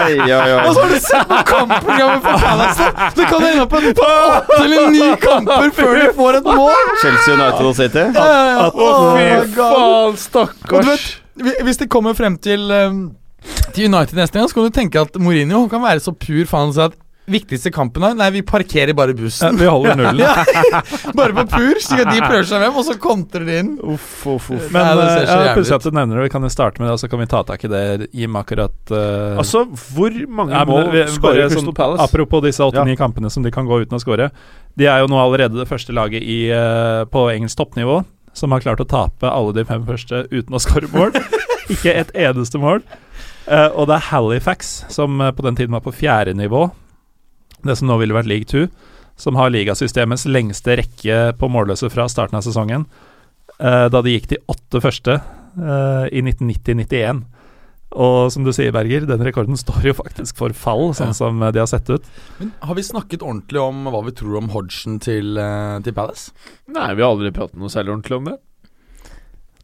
[0.00, 0.56] Oi, oi, oi.
[0.66, 2.88] Og så har du sett på kampprogrammet for Palace!
[3.16, 6.92] Det kan ende opp med åtte eller ni kamper før de får et mål!
[7.02, 8.04] Chelsea United og City.
[8.10, 10.86] Å, fy faen, Og du stakkars.
[11.40, 13.00] vet, hvis det kommer frem til um,
[13.74, 16.74] Til United neste gang, så kan du tenke at Mourinho kan være så pur faen
[16.76, 16.98] så at
[17.32, 19.56] viktigste kampen her Nei, vi parkerer bare Ja, bussen.
[19.60, 20.26] vi holder nullen.
[21.18, 23.70] Bare på pur, slik at de prøver seg hjem, og så kontrer de inn.
[23.82, 24.68] Uff, uff, uff.
[24.74, 25.72] Men Nei, det ser eh, så ja, ut.
[25.76, 26.26] at du nevner det.
[26.28, 27.82] Vi kan jo starte med det, og så kan vi ta tak i det.
[28.16, 29.40] Jim akkurat uh...
[29.40, 32.06] Altså, hvor mange ja, mål skårer Crystal sånn, Palace?
[32.06, 33.00] Apropos disse åtte-ni Ja.
[33.00, 34.30] kampene som de kan gå uten å skåre.
[34.78, 38.02] De er jo nå allerede det første laget i, uh, på engelsk toppnivå
[38.36, 41.16] som har klart å tape alle de fem første uten å skåre mål.
[41.72, 42.84] Ikke et eneste mål.
[43.50, 46.68] Uh, og det er Halifax, som på den tiden var på fjerde nivå,
[47.68, 48.68] det som nå ville vært league two,
[49.20, 52.86] som har ligasystemets lengste rekke på målløse fra starten av sesongen,
[53.58, 57.24] eh, da de gikk de åtte første eh, i 1990-91.
[57.90, 61.16] Og som du sier, Berger, den rekorden står jo faktisk for fall, sånn Ja.
[61.20, 62.04] som eh, de har sett ut.
[62.38, 65.34] Men Har vi snakket ordentlig om hva vi tror om Hodgson til,
[65.82, 66.30] til Palace?
[66.70, 68.38] Nei, vi har aldri pratet noe særlig ordentlig om det.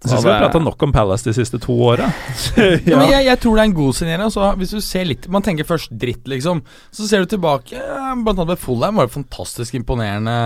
[0.03, 2.07] Jeg syns vi har prata nok om Palace de siste to åra.
[2.87, 4.25] Ja, men jeg, jeg tror det er en god signering.
[4.29, 6.61] Altså, hvis du ser litt Man tenker først dritt, liksom.
[6.95, 7.75] Så ser du tilbake.
[7.81, 10.37] eh, Blant annet ved Fulham var det fantastisk imponerende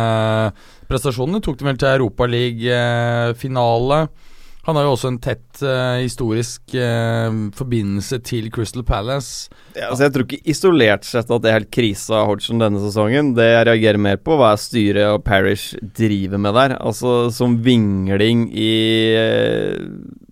[0.89, 1.43] prestasjoner.
[1.45, 3.99] Tok dem vel til Europaliga-finale.
[4.67, 9.49] Han har jo også en tett uh, historisk uh, forbindelse til Crystal Palace.
[9.73, 12.83] Ja, altså jeg tror ikke isolert sett at det er helt krise av Hodgson denne
[12.83, 13.33] sesongen.
[13.39, 16.77] Det jeg reagerer mer på, hva er styret og Parish driver med der.
[16.77, 18.73] Altså som vingling i
[19.17, 19.87] uh,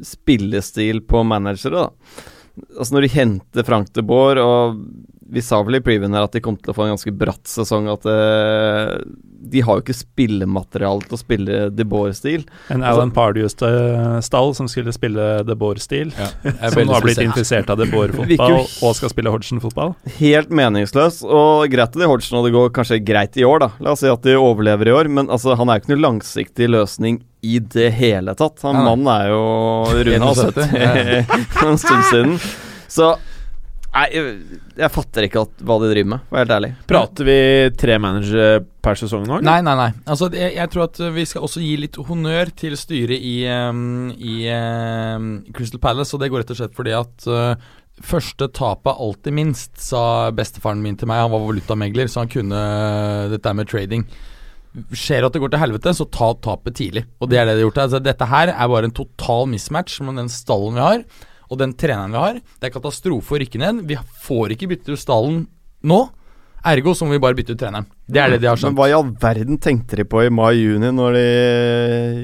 [0.04, 2.26] spillestil på managere, da.
[2.74, 4.82] Altså når de henter Frank de Boer og
[5.28, 7.48] Vi sa vel i previewen her at de kom til å få en ganske bratt
[7.50, 7.88] sesong.
[7.92, 8.96] At uh,
[9.38, 12.46] de har jo ikke spillemateriale til å spille De Boer-stil.
[12.72, 16.30] En Alan Pardew-stall som skulle spille De Boer-stil, Ja,
[16.72, 19.94] som nå har blitt infisert av De Boer-fotball og skal spille Hodgson-fotball.
[20.18, 21.22] Helt meningsløs.
[21.24, 23.70] Og greit at de Hodgson og det går kanskje greit i år, da.
[23.84, 26.06] La oss si at de overlever i år, men altså, han er jo ikke noe
[26.08, 28.58] langsiktig løsning i det hele tatt.
[28.66, 28.84] Han nei.
[28.88, 29.42] mannen er jo
[30.08, 32.38] runda 71, 70 en stund siden.
[32.88, 33.12] Så
[33.88, 34.34] Nei, jeg,
[34.78, 36.70] jeg fatter ikke at, hva de driver med, vær helt ærlig.
[36.90, 37.38] Prater vi
[37.80, 39.40] tre managere per sesong nå?
[39.46, 39.88] Nei, nei, nei.
[40.04, 44.12] Altså, jeg, jeg tror at vi skal også gi litt honnør til styret i, um,
[44.14, 48.92] i um, Crystal Palace, og det går rett og slett fordi at uh, Første tapet
[48.92, 51.24] er alltid minst, sa bestefaren min til meg.
[51.24, 54.04] Han var valutamegler, så han kunne uh, dette med trading.
[54.94, 57.02] Skjer at det går til helvete, så ta tapet tidlig.
[57.18, 57.80] Og det er det de har gjort.
[57.88, 61.02] Altså, dette her er bare en total mismatch med den stallen vi har,
[61.48, 62.40] og den treneren vi har.
[62.60, 63.84] Det er katastrofe å rykke ned.
[63.88, 65.44] Vi får ikke bytte ut stallen
[65.88, 66.00] nå.
[66.68, 67.88] Ergo så må vi bare bytte ut treneren.
[68.08, 70.88] Det er det de har Men hva i all verden tenkte de på i mai-juni
[70.96, 71.26] når de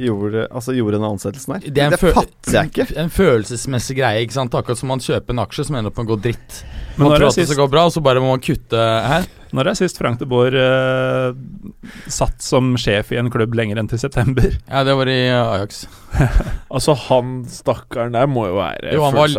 [0.06, 1.66] gjorde, altså, gjorde den ansettelsen her?
[1.68, 2.88] Det en Det fatter jeg ikke.
[3.04, 4.54] En følelsesmessig greie, ikke sant.
[4.56, 6.62] Akkurat som man kjøper en aksje som ender opp med å gå dritt.
[6.96, 8.78] Men Man når tror at det skal gå bra, og så bare må man kutte
[8.78, 9.24] her.
[9.54, 11.34] når er sist Frank de Boer uh,
[12.10, 14.46] satt som sjef i en klubb lenger enn til september?
[14.70, 15.84] Ja, det var i Ajax.
[16.74, 19.34] Altså, han stakkaren der må jo være Jo, han var-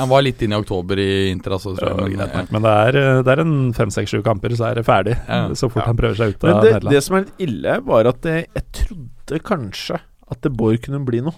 [0.00, 2.16] Han var litt inne i oktober i Inter, altså, tror jeg.
[2.16, 2.42] Men, ja.
[2.52, 5.14] Men det er, eh, det er en fem, seks, sju kamper, så er det ferdig.
[5.28, 5.38] Ja.
[5.56, 5.90] Så fort Ja.
[5.92, 6.94] han prøver seg ut av det, Nederland.
[6.96, 10.00] det som er litt ille, var at jeg, jeg trodde kanskje
[10.32, 11.36] at det Bård kunne bli noe.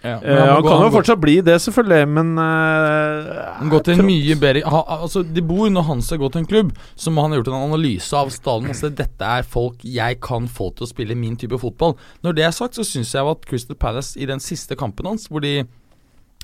[0.00, 3.68] Ja, han, Eh, han gå- kan jo gå- fortsatt bli det, selvfølgelig, men uh, Han
[3.68, 6.46] går til en mye bedre ha, Altså, De bor når han skal gå til en
[6.48, 8.70] klubb, så må han ha gjort en analyse av stallen.
[8.72, 11.96] Altså, dette er folk jeg kan få til å spille min type fotball.
[12.24, 15.28] Når det er sagt, så syns jeg at Crystal Palace i den siste kampen hans,
[15.28, 15.66] hvor de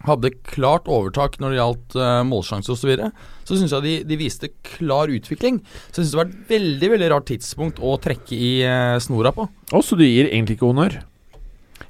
[0.05, 3.11] hadde klart overtak når det gjaldt uh, målsjanse osv., så, videre,
[3.49, 5.63] så syns jeg de, de viste klar utvikling.
[5.89, 9.33] Så jeg syns det var et veldig veldig rart tidspunkt å trekke i uh, snora
[9.37, 9.49] på.
[9.73, 11.01] Å, så du gir egentlig ikke honnør?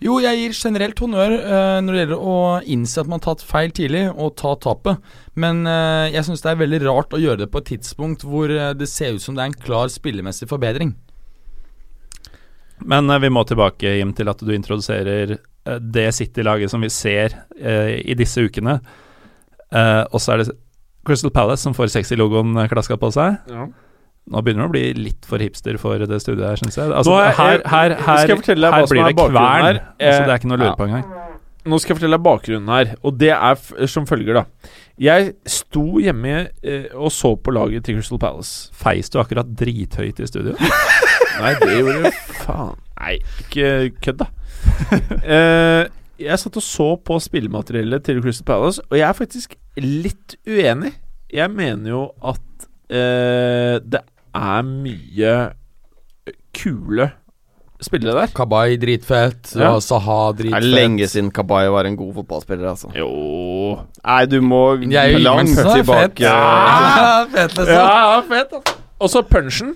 [0.02, 2.36] Jo, jeg gir generelt honnør uh, når det gjelder å
[2.68, 5.00] innse at man har tatt feil tidlig, og ta tapet.
[5.40, 8.52] Men uh, jeg syns det er veldig rart å gjøre det på et tidspunkt hvor
[8.52, 10.94] eh, det ser ut som det er en klar spillemessig forbedring.
[12.85, 16.90] Men eh, vi må tilbake, Jim, til at du introduserer eh, det City-laget som vi
[16.93, 18.81] ser eh, i disse ukene.
[19.73, 20.55] Eh, og så er det
[21.07, 23.39] Crystal Palace som får sexy-logoen eh, klaska på seg.
[23.51, 23.66] Ja.
[24.27, 26.90] Nå begynner det å bli litt for hipster for det studiet her, syns jeg.
[26.90, 29.36] Altså, er- her, her, her, her blir det kvern.
[29.39, 29.78] her?
[30.03, 31.05] Altså, det er ikke noe å lure på engang.
[31.66, 34.73] Nå skal jeg fortelle deg bakgrunnen her, og det er som følger, da.
[35.03, 38.69] Jeg sto hjemme eh, og så på laget til Crystal Palace.
[38.74, 40.55] Feis du akkurat drithøyt i studio?
[41.40, 43.70] Nei, det gjorde faen Nei, ikke
[44.02, 44.28] kødd, da.
[45.20, 45.82] Uh,
[46.26, 50.94] jeg satt og så på spillemateriellet til Crystal Palace, og jeg er faktisk litt uenig.
[51.28, 52.40] Jeg mener jo at
[52.88, 54.00] uh, det
[54.32, 55.36] er mye
[56.56, 57.10] kule
[57.84, 58.32] spillere der.
[58.32, 59.74] Kabay dritfett, Ja.
[59.76, 62.88] og Saha Det er lenge siden Kabay var en god fotballspiller, altså.
[62.96, 63.10] Jo
[64.06, 65.84] Nei, du må er langt tilbake.
[66.16, 66.20] fett.
[66.24, 67.74] Ja, fett, liksom.
[67.74, 68.78] Ja, fett, altså.
[68.98, 69.74] Og så punchen.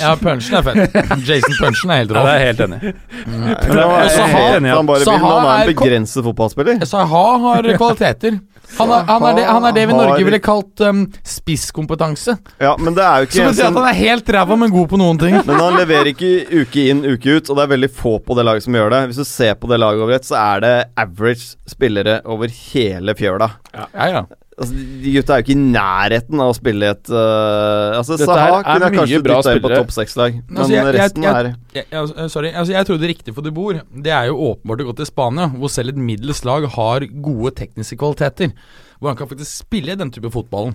[0.00, 0.94] Ja, punchen er fett.
[1.26, 5.04] Jason Punchen er helt Ja, det er jeg helt enig helt Saha- enig han bare
[5.04, 6.86] Saha han er en begrenset fotballspiller.
[6.88, 8.38] Saha har kvaliteter.
[8.78, 12.36] Han er, han er, det, han er det vi i Norge ville kalt um, spisskompetanse.
[12.62, 14.86] Ja, men det er jo ikke Som betyr at han er helt ræva, men god
[14.92, 15.34] på noen ting.
[15.48, 16.30] Men han leverer ikke
[16.62, 19.00] uke inn, uke ut, og det er veldig få på det laget som gjør det.
[19.10, 23.16] Hvis du ser på det laget over ett, så er det average spillere over hele
[23.18, 23.50] fjøla.
[23.74, 24.22] Ja, ja.
[24.60, 28.26] Altså, de gutta er jo ikke i nærheten av å spille et uh, Altså, Dette
[28.28, 30.96] Saha er kunne mye kanskje bra dytta inn på topp seks-lag, men Altså, jeg- jeg-
[30.98, 33.72] resten jeg- er Jeg, jeg, eh, sorry, altså jeg trodde riktig for de bor.
[34.02, 37.54] Det er jo åpenbart å gå til Spania, hvor selv et middels lag har gode
[37.56, 38.52] tekniske kvaliteter.
[39.00, 40.74] Hvor han kan faktisk spille den type fotballen.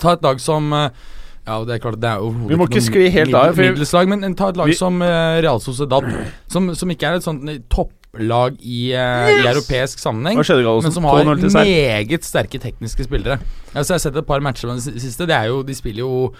[0.00, 0.90] Ta et lag som eh,
[1.46, 3.92] Ja, det er klart det er jo Vi må ikke skli helt av, for- Middels
[3.94, 6.04] lag, men ta et lag Vi- som uh, Real Sociedad,
[6.48, 7.58] som, som ikke er et sånt eh,
[8.12, 10.36] topplag i, eh, i europeisk sammenheng.
[10.36, 11.64] Men som har 2-0 til Serb.
[11.64, 13.38] meget sterke tekniske spillere.
[13.74, 15.26] Altså Jeg har sett et par matcher med det siste.
[15.26, 16.34] Det er jo, De spiller jo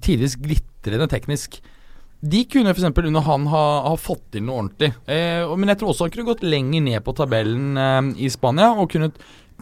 [0.00, 1.60] tidvis glitrende teknisk.
[2.22, 2.84] De kunne f.eks.
[2.84, 4.94] under han ha, ha fått til noe ordentlig.
[5.06, 8.72] Eh, men jeg tror også han kunne gått lenger ned på tabellen eh, i Spania
[8.72, 9.12] og kunne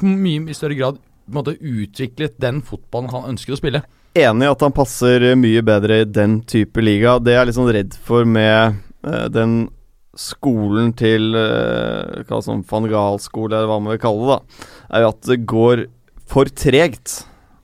[0.01, 3.83] mye i større grad måte, utviklet den fotballen han ønsker å spille.
[4.15, 7.19] enig i at han passer mye bedre i den type liga.
[7.19, 8.77] Det jeg er litt sånn redd for med
[9.07, 9.71] eh, den
[10.19, 15.05] skolen til uh, Hva som van Gahl-skole, eller hva man vil kalle det, da, er
[15.07, 15.85] jo at det går
[16.33, 17.23] for tregt.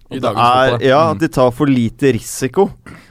[0.09, 1.11] I det er, ja, Mm.
[1.13, 2.71] at de tar for lite risiko,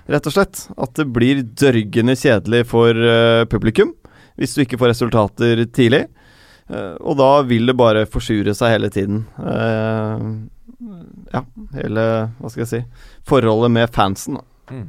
[0.09, 0.63] rett og slett.
[0.81, 3.93] At det blir dørgende kjedelig for uh, publikum
[4.37, 6.07] hvis du ikke får resultater tidlig.
[6.69, 9.23] Uh, og da vil det bare forsure seg hele tiden.
[9.37, 10.49] Uh,
[11.33, 11.41] ja,
[11.77, 12.03] hele
[12.37, 12.81] Hva skal jeg si
[13.29, 14.37] Forholdet med fansen.
[14.41, 14.81] Da.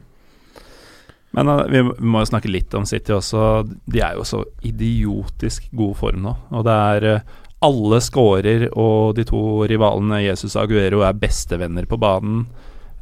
[1.39, 3.45] Men uh, vi må- jo snakke litt om City også.
[3.87, 6.33] De er jo så idiotisk god form nå.
[6.59, 7.37] Og det er uh,
[7.67, 12.45] Alle scorer, og de to rivalene Jesus og Aguero er bestevenner på banen.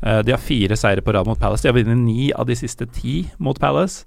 [0.02, 1.64] Uh, de har fire seire på rad mot Palace.
[1.64, 4.04] De har vunnet ni av de siste ti mot Palace.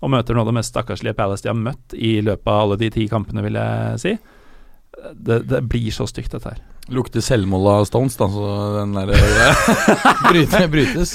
[0.00, 2.88] Og møter nå det mest stakkarslige Palace de har møtt i løpet av alle de
[2.94, 4.14] ti kampene, vil jeg si.
[5.12, 6.62] Det, det blir så stygt, dette her.
[6.92, 8.46] Lukter selvmål av Stones, da, så
[8.78, 9.12] den der
[10.72, 11.12] brytes.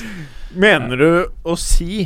[0.56, 1.10] Mener du
[1.44, 2.06] å si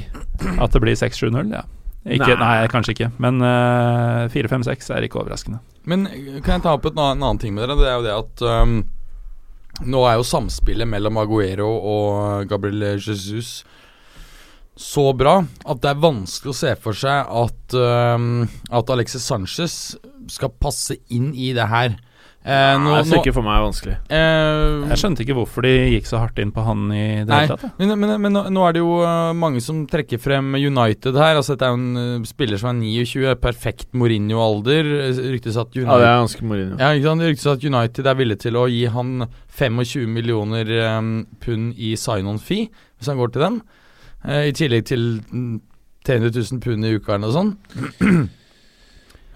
[0.58, 1.66] At det blir 6-7-0, ja.
[2.10, 2.40] Ikke, Nei.
[2.40, 2.70] nei.
[2.72, 3.10] kanskje ikke.
[3.22, 5.60] Men uh, 4-5-6 er ikke overraskende.
[5.90, 6.08] Men
[6.46, 7.76] kan jeg ta opp en annen ting med dere?
[7.78, 8.80] Det er jo det at um,
[9.90, 13.62] Nå er jo samspillet mellom Aguero og Gabriel Jesus
[14.80, 19.74] så bra at det er vanskelig å se for seg at, um, at Alexis Sanchez
[20.32, 21.98] skal passe inn i det her.
[22.40, 23.95] Eh, nå, jeg ser ikke for meg vanskelig.
[24.16, 27.57] eh, Jeg skjønte ikke hvorfor de gikk så hardt inn på han i det hele
[27.57, 27.74] tatt.
[27.78, 31.36] men, men, men nå- nå er det jo uh, mange som trekker frem United her.
[31.36, 34.88] Altså Dette er jo en uh, spiller som er 29, perfekt Mourinho-alder.
[35.11, 36.80] Uh, Ryktes at Ja, det er ganske Mourinho.
[36.80, 37.28] Ja, ikke sant?
[37.28, 39.28] Ryktes at United er villig til å gi han
[39.60, 41.11] 25 millioner um,
[41.44, 43.60] pund i sign-on-fee, hvis han går til dem.
[44.24, 45.60] Uh, I tillegg til mm,
[46.07, 48.32] 300 000 pund i uka eller noe sånt.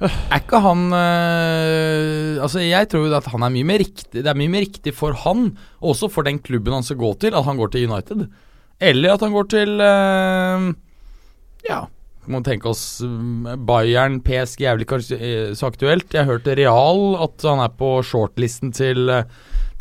[0.02, 4.28] Er ikke han øh, Altså, jeg tror jo at han er mye mer riktig Det
[4.32, 5.52] er mye mer riktig for han,
[5.82, 8.26] og også for den klubben han skal gå til, at han går til United.
[8.84, 10.70] Eller at han går til øh,
[11.70, 11.82] Ja,
[12.28, 16.14] må tenke oss mm, Bayern, PSG er vel ikke eh, så aktuelt.
[16.16, 19.26] Jeg hørte Real at han er på shortlisten til, eh,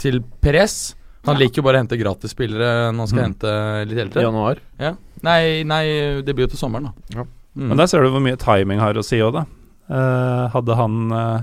[0.03, 0.95] til Perez.
[1.27, 3.27] Han liker jo bare å hente gratisspillere når han skal Mm.
[3.29, 3.53] hente
[3.87, 4.23] litt I eldre.
[4.27, 4.59] januar.
[4.83, 4.95] Ja.
[5.23, 5.85] Nei, nei,
[6.27, 7.19] det blir jo til sommeren, da.
[7.21, 7.27] Ja.
[7.55, 7.69] Mm.
[7.71, 9.45] Men der ser du hvor mye timing har å si òg, da.
[9.91, 11.41] Eh, hadde han eh,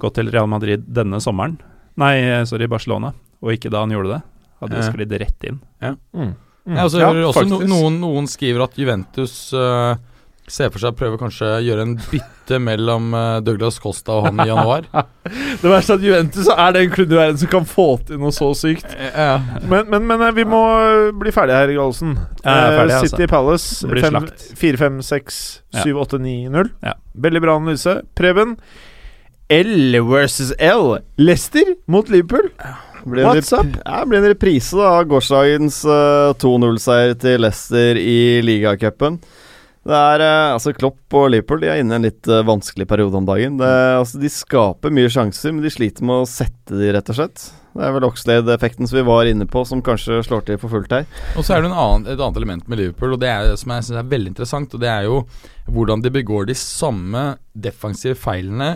[0.00, 1.58] gått til Real Madrid denne sommeren,
[2.00, 3.12] nei, eh, sorry, Barcelona,
[3.42, 4.22] og ikke da han gjorde det,
[4.60, 4.90] hadde det Ja.
[4.92, 5.60] sklidd rett inn.
[5.80, 5.96] Mm.
[6.14, 6.34] Mm.
[6.76, 9.96] Ja, altså, Ja, også noen, noen skriver at Juventus eh,
[10.50, 14.26] ser for seg å prøve kanskje å gjøre en bytte mellom eh, Douglas Costa og
[14.28, 14.88] han i januar.
[15.62, 18.34] Det verste er at Juventus er den klubben i verden som kan få til noe
[18.34, 18.86] så sykt.
[18.98, 19.38] ja.
[19.70, 22.16] Men, men, men eh, vi må eh, bli ferdige her, Gallosen.
[22.42, 23.10] Ferdig, Eh, altså.
[23.14, 24.46] City Palace Det blir fem- slakt.
[24.64, 25.40] 4, 5, 6,
[25.78, 25.82] Ja.
[25.86, 26.70] 7, 8, 9, 0.
[26.90, 26.94] Ja.
[27.26, 27.98] Veldig bra analyse.
[28.18, 28.56] Preben.
[29.50, 30.98] L versus L.
[31.18, 32.50] Leicester mot Liverpool.
[33.04, 33.66] Blir What's up?
[33.86, 39.16] Ja, blir en reprise da av gårsdagens uh, 2-0-seier til Leicester i ligacupen.
[39.88, 42.84] Det er eh, altså Klopp og Liverpool de er inne i en litt eh, vanskelig
[42.90, 43.56] periode om dagen.
[43.60, 47.16] Det, altså, de skaper mye sjanser, men de sliter med å sette de, rett og
[47.16, 47.46] slett.
[47.70, 50.92] Det er vel Oxlade-effekten som vi var inne på, som kanskje slår til for fullt
[50.92, 51.08] her.
[51.38, 53.72] Og så er det en annen, et annet element med Liverpool, og det er, som
[53.72, 54.76] jeg synes er veldig interessant.
[54.76, 55.22] Og det er jo
[55.70, 57.24] hvordan de begår de samme
[57.54, 58.74] defensive feilene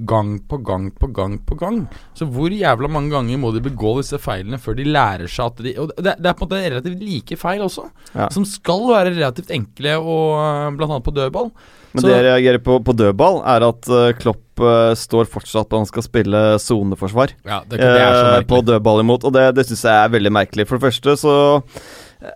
[0.00, 1.82] gang på gang på gang på gang.
[2.16, 5.60] Så hvor jævla mange ganger må de begå disse feilene før de lærer seg at
[5.62, 8.28] de Og det, det er på en måte relativt like feil også, Ja.
[8.32, 11.52] som skal være relativt enkle, og blant annet på dødball.
[11.92, 15.68] Men Så- det jeg reagerer på på dødball, er at eh, Klopp uh, står fortsatt
[15.68, 17.30] på at han skal spille soneforsvar.
[17.44, 18.46] Ja, merkelig.
[18.48, 20.66] på dødball imot, og det, det syns jeg er veldig merkelig.
[20.66, 21.62] For det første så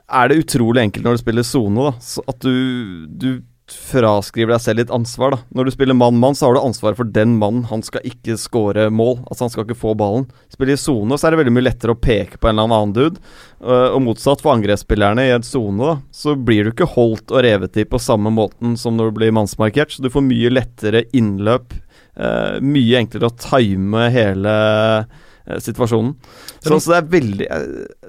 [0.08, 1.92] er det utrolig enkelt når du spiller sone, da.
[2.00, 3.40] Så at du, du
[3.72, 5.38] fraskriver deg selv litt ansvar, da.
[5.58, 7.64] Når du spiller mann-mann, så har du ansvar for den mannen.
[7.70, 9.18] Han skal ikke score mål.
[9.26, 10.28] Altså, han skal ikke få ballen.
[10.52, 12.94] Spiller i sone, så er det veldig mye lettere å peke på en eller annen
[12.94, 13.22] dude.
[13.58, 17.80] Eh, og motsatt for angrepsspillerne i en sone, så blir du ikke holdt og revet
[17.82, 19.90] i på samme måten som når du blir mannsmarkert.
[19.96, 21.74] Så du får mye lettere innløp.
[22.16, 24.52] eh, mye enklere å time hele
[25.62, 26.14] situasjonen.
[26.60, 27.46] Så, så det er veldig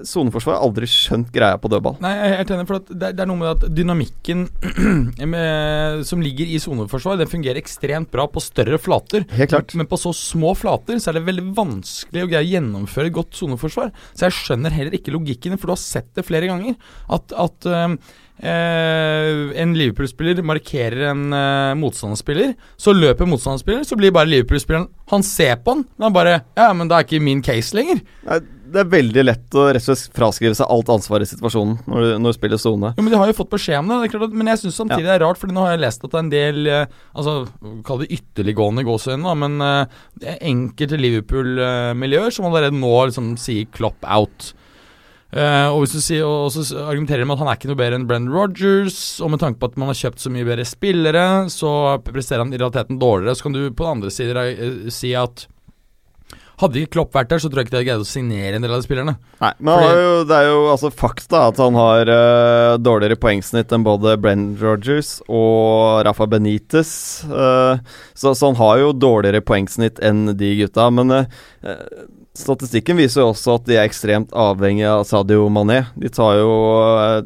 [0.08, 1.98] Soneforsvaret har aldri skjønt greia på dødball.
[2.02, 4.46] Nei, jeg er helt enig, for det, er noe med at dynamikken
[5.34, 9.26] med, som ligger i soneforsvar, den fungerer ekstremt bra på større flater.
[9.38, 9.76] Helt klart.
[9.78, 13.38] Men på så små flater så er det veldig vanskelig å greie å gjennomføre godt
[13.38, 13.92] soneforsvar.
[14.14, 16.78] Så jeg skjønner heller ikke logikken, for du har sett det flere ganger.
[17.14, 17.98] At, at øhm,
[18.40, 25.22] eh, en Liverpool-spiller markerer en eh, motstanderspiller, så løper motstanderspilleren, så blir bare Liverpool-spilleren Han
[25.24, 28.02] ser på han, men han bare Ja, men det er ikke min case lenger.
[28.28, 28.38] Nei,
[28.68, 32.02] Det er veldig lett å rett og slett fraskrive seg alt ansvar i situasjonen når
[32.04, 32.90] du, når du spiller sone.
[32.98, 33.96] Jo, men De har jo fått beskjed om det.
[34.02, 35.84] det er klart at, men jeg syns samtidig det er rart, Fordi nå har jeg
[35.86, 37.34] lest at det er en del eh, Altså,
[37.88, 43.66] Kall det ytterliggående gåseøyne, men eh, det er enkelte Liverpool-miljøer som allerede nå liksom sier
[43.72, 44.52] «Clop out'.
[45.28, 47.80] Eh, og hvis du sier, og så argumenterer de med at han er ikke noe
[47.80, 50.64] bedre enn Brenn Rogers, og med tanke på at man har kjøpt så mye bedre
[50.68, 51.70] spillere, så
[52.06, 53.36] presterer han i realiteten dårligere.
[53.36, 55.48] Så kan du på den andre siden eh, si at
[56.58, 58.64] hadde ikke Klopp vært der, så tror jeg ikke de hadde greid å signere en
[58.64, 59.14] del av de spillerne.
[59.38, 63.74] Nei, men Fordi, jo, det er jo altså fakta at han har uh, dårligere poengsnitt
[63.74, 66.90] enn både Brenn Rogers og Rafa Benitez.
[67.30, 67.78] Uh,
[68.10, 70.88] så, så han har jo dårligere poengsnitt enn de gutta.
[70.98, 71.22] Men uh,
[72.36, 75.80] Statistikken viser jo også at de er ekstremt avhengige av Sadio Mané.
[75.98, 76.50] De tar jo
[76.94, 77.24] eh,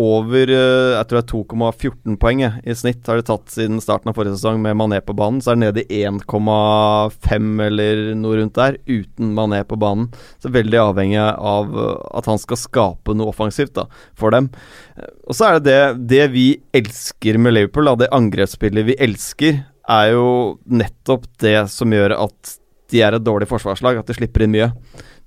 [0.00, 4.10] over eh, jeg tror det er 2,14 poeng i snitt har de tatt siden starten
[4.10, 5.38] av forrige sesong med Mané på banen.
[5.44, 10.08] Så er det nede i 1,5 eller noe rundt der uten Mané på banen.
[10.42, 13.86] Så veldig avhengig av eh, at han skal skape noe offensivt da,
[14.18, 14.50] for dem.
[14.96, 15.82] Eh, Og så er det det,
[16.16, 20.26] det vi elsker med Liverpool, da, det angrepsspillet vi elsker, er jo
[20.70, 22.56] nettopp det som gjør at
[22.90, 24.70] de er et dårlig forsvarslag, at de slipper inn mye.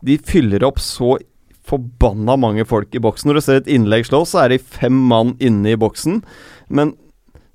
[0.03, 1.17] De fyller opp så
[1.63, 3.29] forbanna mange folk i boksen.
[3.29, 6.19] Når du ser et innlegg slås, så er de fem mann inne i boksen.
[6.67, 6.95] Men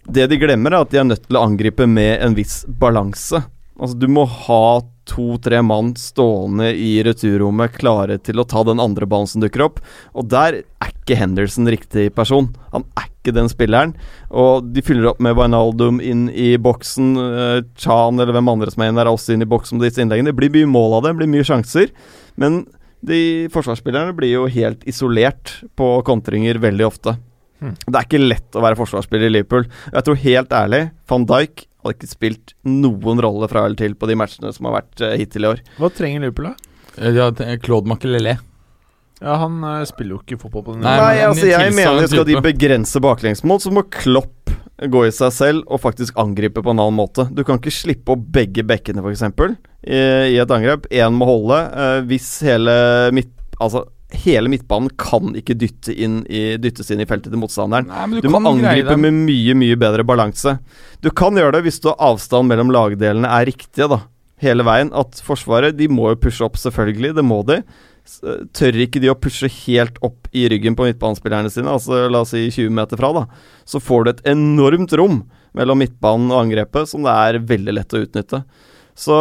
[0.09, 3.43] det de glemmer, er at de er nødt til å angripe med en viss balanse.
[3.79, 9.07] Altså, du må ha to-tre mann stående i returrommet klare til å ta den andre
[9.09, 9.83] ballen som dukker opp.
[10.17, 12.51] Og der er ikke Henderson riktig person.
[12.75, 13.95] Han er ikke den spilleren.
[14.31, 17.13] Og de fyller opp med Wijnaldum inn i boksen.
[17.19, 19.89] eh, Chan eller hvem andre som er inne der, er også inn i boksen med
[19.89, 20.33] disse innleggene.
[20.33, 21.91] Det blir mye mål av det, det blir mye sjanser.
[22.37, 22.67] Men
[23.05, 27.17] de forsvarsspillerne blir jo helt isolert på kontringer veldig ofte.
[27.59, 27.75] Hmm.
[27.87, 29.67] Det er ikke lett å være forsvarsspiller i Liverpool.
[29.93, 34.09] Jeg tror helt ærlig van Dijk hadde ikke spilt noen rolle fra eller til på
[34.11, 35.63] de matchene som har vært eh, hittil i år.
[35.79, 36.55] Hva trenger Liverpool, da?
[36.99, 38.39] Eh, Ja, er Claude Makelele.
[39.21, 42.11] Ja, Han uh, spiller jo ikke fotball på den Nei, Nei, men altså jeg mener
[42.11, 46.71] Skal de begrense baklengsmål, så må Klopp gå i seg selv og faktisk angripe på
[46.71, 47.25] en annen måte.
[47.35, 49.25] Du kan ikke slippe opp begge bekkene, f.eks.,
[49.83, 49.99] i,
[50.31, 50.87] i et angrep.
[50.95, 51.59] Én må holde.
[51.75, 52.77] Uh, hvis hele
[53.17, 53.33] midt...
[53.59, 57.91] Altså, hele midtbanen kan ikke dytte inn i, dyttes inn i feltet til motstanderen.
[57.91, 60.57] Nei, du, Du, må angripe med mye, mye bedre balanse.
[61.05, 64.05] Du kan gjøre det hvis du avstand mellom lagdelene er riktige, da.
[64.39, 64.95] Hele veien.
[64.97, 67.17] At Forsvaret, de må jo pushe opp, selvfølgelig.
[67.19, 67.61] Det må de.
[68.57, 72.33] Tør ikke de å pushe helt opp i ryggen på midtbanespillerne sine, altså la oss
[72.35, 73.25] si 20 meter fra, da,
[73.69, 75.21] så får du et enormt rom
[75.59, 78.43] mellom midtbanen og angrepet som det er veldig lett å utnytte.
[78.99, 79.17] Så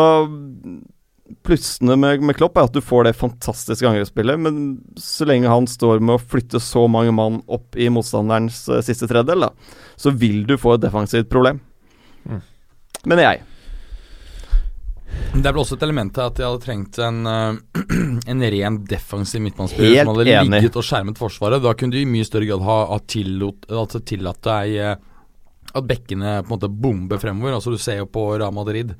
[1.43, 4.61] plussene med, med Klopp er at du får det fantastiske angrepsspillet, men
[5.01, 9.09] så lenge han står med å flytte så mange mann opp i motstanderens eh, siste
[9.09, 11.59] tredjedel, da, så vil du få et defensivt problem.
[12.27, 12.41] Mm.
[13.07, 13.45] Mener jeg.
[15.37, 17.81] Det er vel også et element til at de hadde trengt en, eh,
[18.31, 20.53] en ren defensiv midtbanespiller som hadde enig.
[20.55, 21.61] ligget og skjermet Forsvaret.
[21.63, 24.95] Da kunne de i mye større grad ha, ha tillot, altså tillatt deg eh,
[25.77, 27.57] at bekkene på en måte bomber fremover.
[27.57, 28.95] Altså Du ser jo på Real Madrid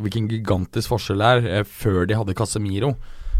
[0.00, 2.94] hvilken gigantisk forskjell det er eh, før de hadde Casemiro.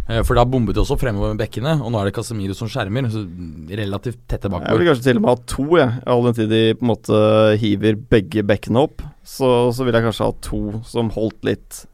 [0.04, 3.06] For da bombet de også fremover med bekkene, og nå er det Casemiro som skjermer.
[3.08, 3.22] Så
[3.70, 6.02] relativt tette Jeg vil kanskje til og med ha to, jeg.
[6.12, 7.20] All den tid de på en måte
[7.62, 9.00] hiver begge bekkene opp.
[9.24, 11.86] Så, så vil jeg kanskje ha to som holdt litt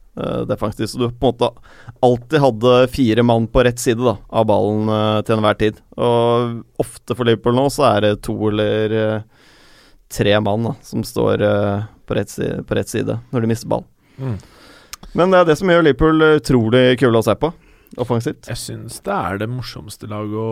[0.49, 0.91] defensivt.
[0.91, 1.51] Så du på en måte
[2.01, 5.81] alltid hadde fire mann på rett side da, av ballen eh, til enhver tid.
[5.97, 9.47] Og ofte for Liverpool nå så er det to eller eh,
[10.11, 13.71] tre mann da, som står eh, på, rett side, på rett side når de mister
[13.71, 13.85] ball.
[14.19, 14.39] Mm.
[15.17, 17.53] Men det er det som gjør Liverpool eh, utrolig kule å se på,
[17.99, 18.47] offensivt.
[18.47, 20.51] Jeg syns det er det morsomste laget å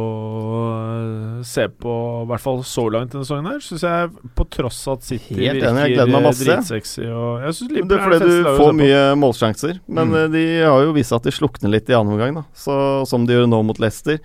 [1.38, 1.92] øh, se på,
[2.24, 3.60] i hvert fall så langt denne sesongen her.
[3.62, 6.44] Syns jeg, på tross av at City Helt enig, jeg gleder meg masse.
[6.48, 9.80] dritsexy og Jeg synes Liverpool Det er fordi du får mye målsjanser.
[9.86, 10.14] Men Mm.
[10.24, 12.44] eh, de har jo vist at de slukner litt i annen omgang, da.
[12.54, 14.18] Så, som de gjør nå mot Leicester.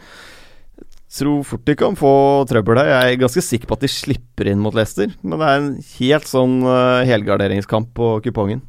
[1.14, 2.12] Tror fort de kan få
[2.50, 2.88] trøbbel her.
[2.90, 5.12] Jeg er ganske sikker på at de slipper inn mot Leicester.
[5.22, 8.64] Men det er en helt sånn uh, helgarderingskamp på kupongen.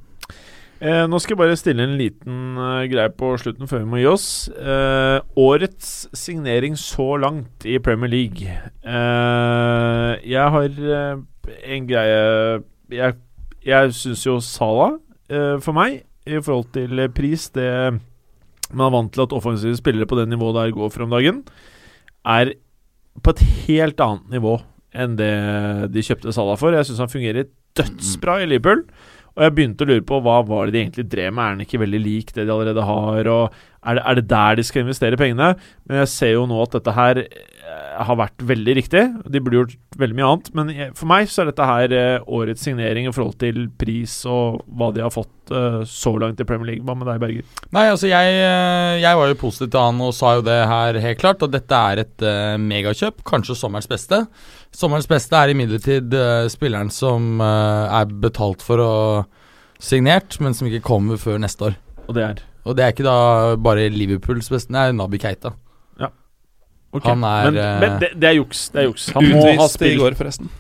[0.85, 4.01] Eh, nå skal jeg bare stille en liten eh, greie på slutten før vi må
[4.03, 4.27] gi oss.
[4.53, 8.57] Eh, årets signering så langt i Premier League.
[8.85, 11.23] Eh, jeg har eh,
[11.77, 12.19] en greie
[12.93, 13.17] Jeg,
[13.65, 14.99] jeg syns jo Salah,
[15.33, 17.69] eh, for meg, i forhold til pris Det
[18.73, 21.43] man er vant til at offensive spillere på det nivået der går for om dagen,
[22.25, 22.55] er
[23.23, 24.59] på et helt annet nivå
[24.95, 25.33] enn det
[25.95, 26.77] de kjøpte Salah for.
[26.77, 27.49] Jeg syns han fungerer
[27.79, 28.85] dødsbra i Liverpool.
[29.35, 31.45] Og jeg begynte å lure på hva var det de egentlig drev med.
[31.45, 33.31] Er den ikke veldig lik det de allerede har?
[33.33, 35.55] Og er det, er det der de skal investere pengene?
[35.89, 39.03] Men jeg ser jo nå at dette her eh, har vært veldig riktig.
[39.27, 40.53] De burde gjort veldig mye annet.
[40.55, 44.63] Men for meg så er dette her eh, årets signering i forhold til pris og
[44.71, 46.87] hva de har fått eh, så langt i Premier League.
[46.87, 47.67] Hva med deg, Berger?
[47.75, 51.03] Nei, altså jeg, eh, jeg var jo positiv til han og sa jo det her
[51.09, 54.23] helt klart, og dette er et eh, megakjøp, kanskje sommerens beste.
[54.75, 58.93] Sommerens beste er imidlertid uh, spilleren som uh, er betalt for å
[59.83, 61.79] signert, men som ikke kommer før neste år.
[62.09, 63.19] Og det er Og det er ikke da
[63.61, 65.55] bare Liverpools beste, det er Nabi Keita.
[66.95, 68.69] Ok, Han er, Men, eh, men det, det er juks.
[68.71, 69.09] Det er juks.
[69.17, 70.51] Han må ha spilt i går, forresten.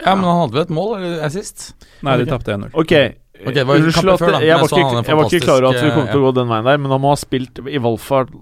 [0.00, 1.74] Ja, men han hadde vel et mål eller, sist?
[2.00, 2.30] Nei, de Ok.
[2.32, 2.70] tapte 1-0.
[2.72, 2.94] Ok.
[3.40, 5.76] Okay, det var Unnskyld at før, da, jeg, var ikke, jeg var ikke klar over
[5.76, 7.60] at vi kom til å eh, gå den veien der, men han må ha spilt
[7.60, 8.32] i valgfart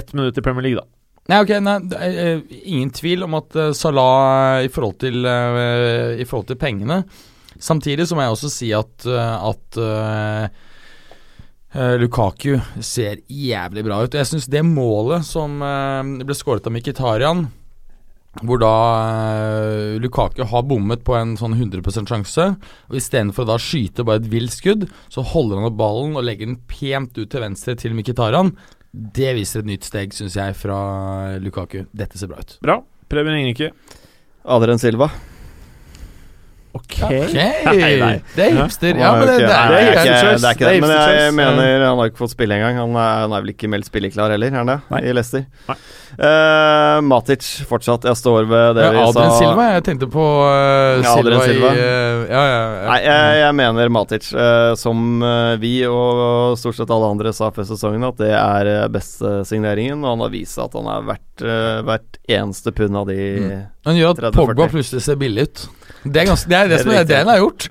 [0.00, 0.86] ett minutt i Premier League, da.
[1.26, 6.20] Nei, ok, nei, er, eh, ingen tvil om at eh, Salah i forhold til eh,
[6.22, 7.00] I forhold til pengene
[7.58, 10.64] Samtidig så må jeg også si at, eh, at eh,
[11.76, 14.14] Eh, Lukaku ser jævlig bra ut.
[14.16, 17.46] Jeg syns det målet som eh, ble skåret av Mkhitaryan,
[18.44, 18.70] hvor da
[19.00, 22.44] uh, Lukaku har bommet på en sånn 100 sjanse,
[22.84, 26.26] og istedenfor å da skyte bare et vilt skudd, så holder han opp ballen og
[26.28, 28.52] legger den pent ut til venstre til Mkhitaryan.
[28.96, 30.76] Det viser et nytt steg, syns jeg, fra
[31.42, 31.82] Lukaku.
[31.92, 32.54] Dette ser bra ut.
[32.64, 32.78] Bra.
[33.12, 33.74] Preben Ingeike.
[34.48, 35.10] Adrian Silva.
[36.76, 36.96] Ok.
[37.06, 38.14] Ok, Nei, nei.
[38.36, 38.98] Det er hipster.
[39.00, 40.16] Ja, men det, det er, det er ikke det.
[40.46, 40.80] Er ikke det.
[40.84, 42.80] Men jeg mener han har ikke fått spille engang.
[42.84, 44.78] Han er, han er vel ikke meldt spilleklar heller, er han det?
[44.92, 45.00] Nei.
[45.08, 45.46] I Leicester.
[46.16, 48.06] Eh, Matic fortsatt.
[48.08, 49.08] Jeg står ved det vi sa.
[49.10, 49.34] Adrian.
[49.40, 49.66] Silva.
[49.76, 51.72] Jeg tenkte på uh, Ja, Silva, Silva.
[51.74, 52.60] i uh, Ja, ja.
[52.62, 52.86] ja.
[52.90, 54.30] Nei, jeg, jeg mener Matic,
[54.80, 55.02] som
[55.60, 60.00] vi og stort sett alle andre sa før sesongen, at det er beste signeringen.
[60.04, 61.46] Og han har vist at han er verdt
[61.86, 63.64] hvert eneste pund av de Mm.
[63.86, 64.36] Han gjør at 30-40.
[64.36, 65.64] Pogba plutselig ser billig ut.
[66.04, 67.68] Det er, ganske, det, er det, Det er som er det han har gjort.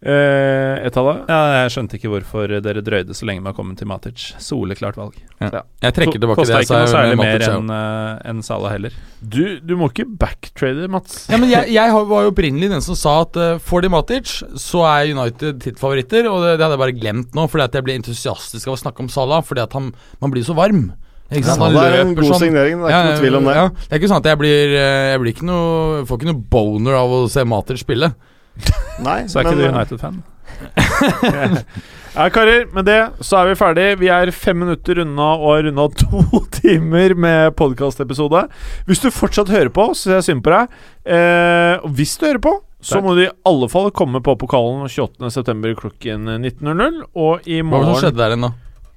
[0.00, 1.08] Eh, et av.
[1.28, 4.30] Ja, jeg skjønte ikke hvorfor dere drøyde så lenge med å komme til Matic.
[4.40, 5.18] Soleklart valg.
[5.40, 8.96] Jeg trekker tilbake Kosta det jeg ikke noe særlig mer enn uh, en Salah heller.
[9.20, 11.26] Du, du må ikke backtrade, Mats.
[11.28, 14.34] Ja, men jeg, jeg var jo opprinnelig den som sa at uh, får de Matic,
[14.62, 16.30] så er United tittfavoritter.
[16.32, 18.82] Og det, det hadde jeg bare glemt nå, fordi at jeg ble entusiastisk av å
[18.86, 19.44] snakke om Salah.
[19.44, 19.92] Fordi at han,
[20.24, 20.88] man blir så varm.
[21.30, 21.62] Ikke sant?
[21.62, 22.40] Han Det er en god sånn.
[22.42, 23.54] signering, det er ikke noe tvil om det.
[23.54, 26.30] Ja, det er ikke sånn at jeg blir, eh, jeg blir ikke noe Får ikke
[26.32, 28.12] noe boner av å se Mater spille.
[29.06, 30.22] Nei, Så er ikke du eh, United-fan?
[32.10, 33.84] Ja, karer, med det så er vi ferdig.
[34.00, 38.40] Vi er fem minutter unna og har runda to timer med podkastepisode.
[38.88, 40.74] Hvis du fortsatt hører på, så ser jeg synd på deg.
[41.06, 43.06] Eh, hvis du hører på, så Takk.
[43.06, 45.76] må du i alle fall komme på pokalen 28.9.
[45.78, 46.98] klokken 19.00.
[47.14, 48.52] Og i morgen Hva var det som skjedde der igjen, da?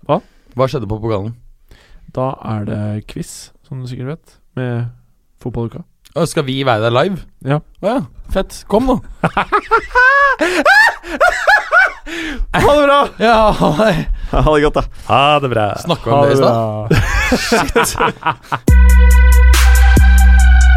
[0.10, 0.20] Hva?
[0.58, 1.36] Hva skjedde på pokalen?
[2.14, 4.86] Da er det quiz, som du sikkert vet, med
[5.42, 5.82] fotballuka.
[6.14, 7.24] Å, Skal vi være der live?
[7.42, 7.58] Ja.
[7.82, 8.02] Å ja.
[8.34, 8.64] Fett.
[8.70, 9.00] Kom, nå.
[12.54, 12.98] Ha det bra!
[13.18, 13.94] Ja, hei.
[14.32, 14.84] Ha det godt, da.
[15.08, 15.64] Ha det bra.
[15.82, 18.14] Snakka vi om det i stad?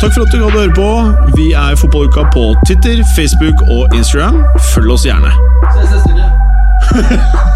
[0.01, 0.89] Takk for at du hadde høre på.
[1.37, 4.41] Vi er Fotballuka på Twitter, Facebook og Instagram.
[4.73, 5.33] Følg oss gjerne.
[5.77, 7.53] Se, se.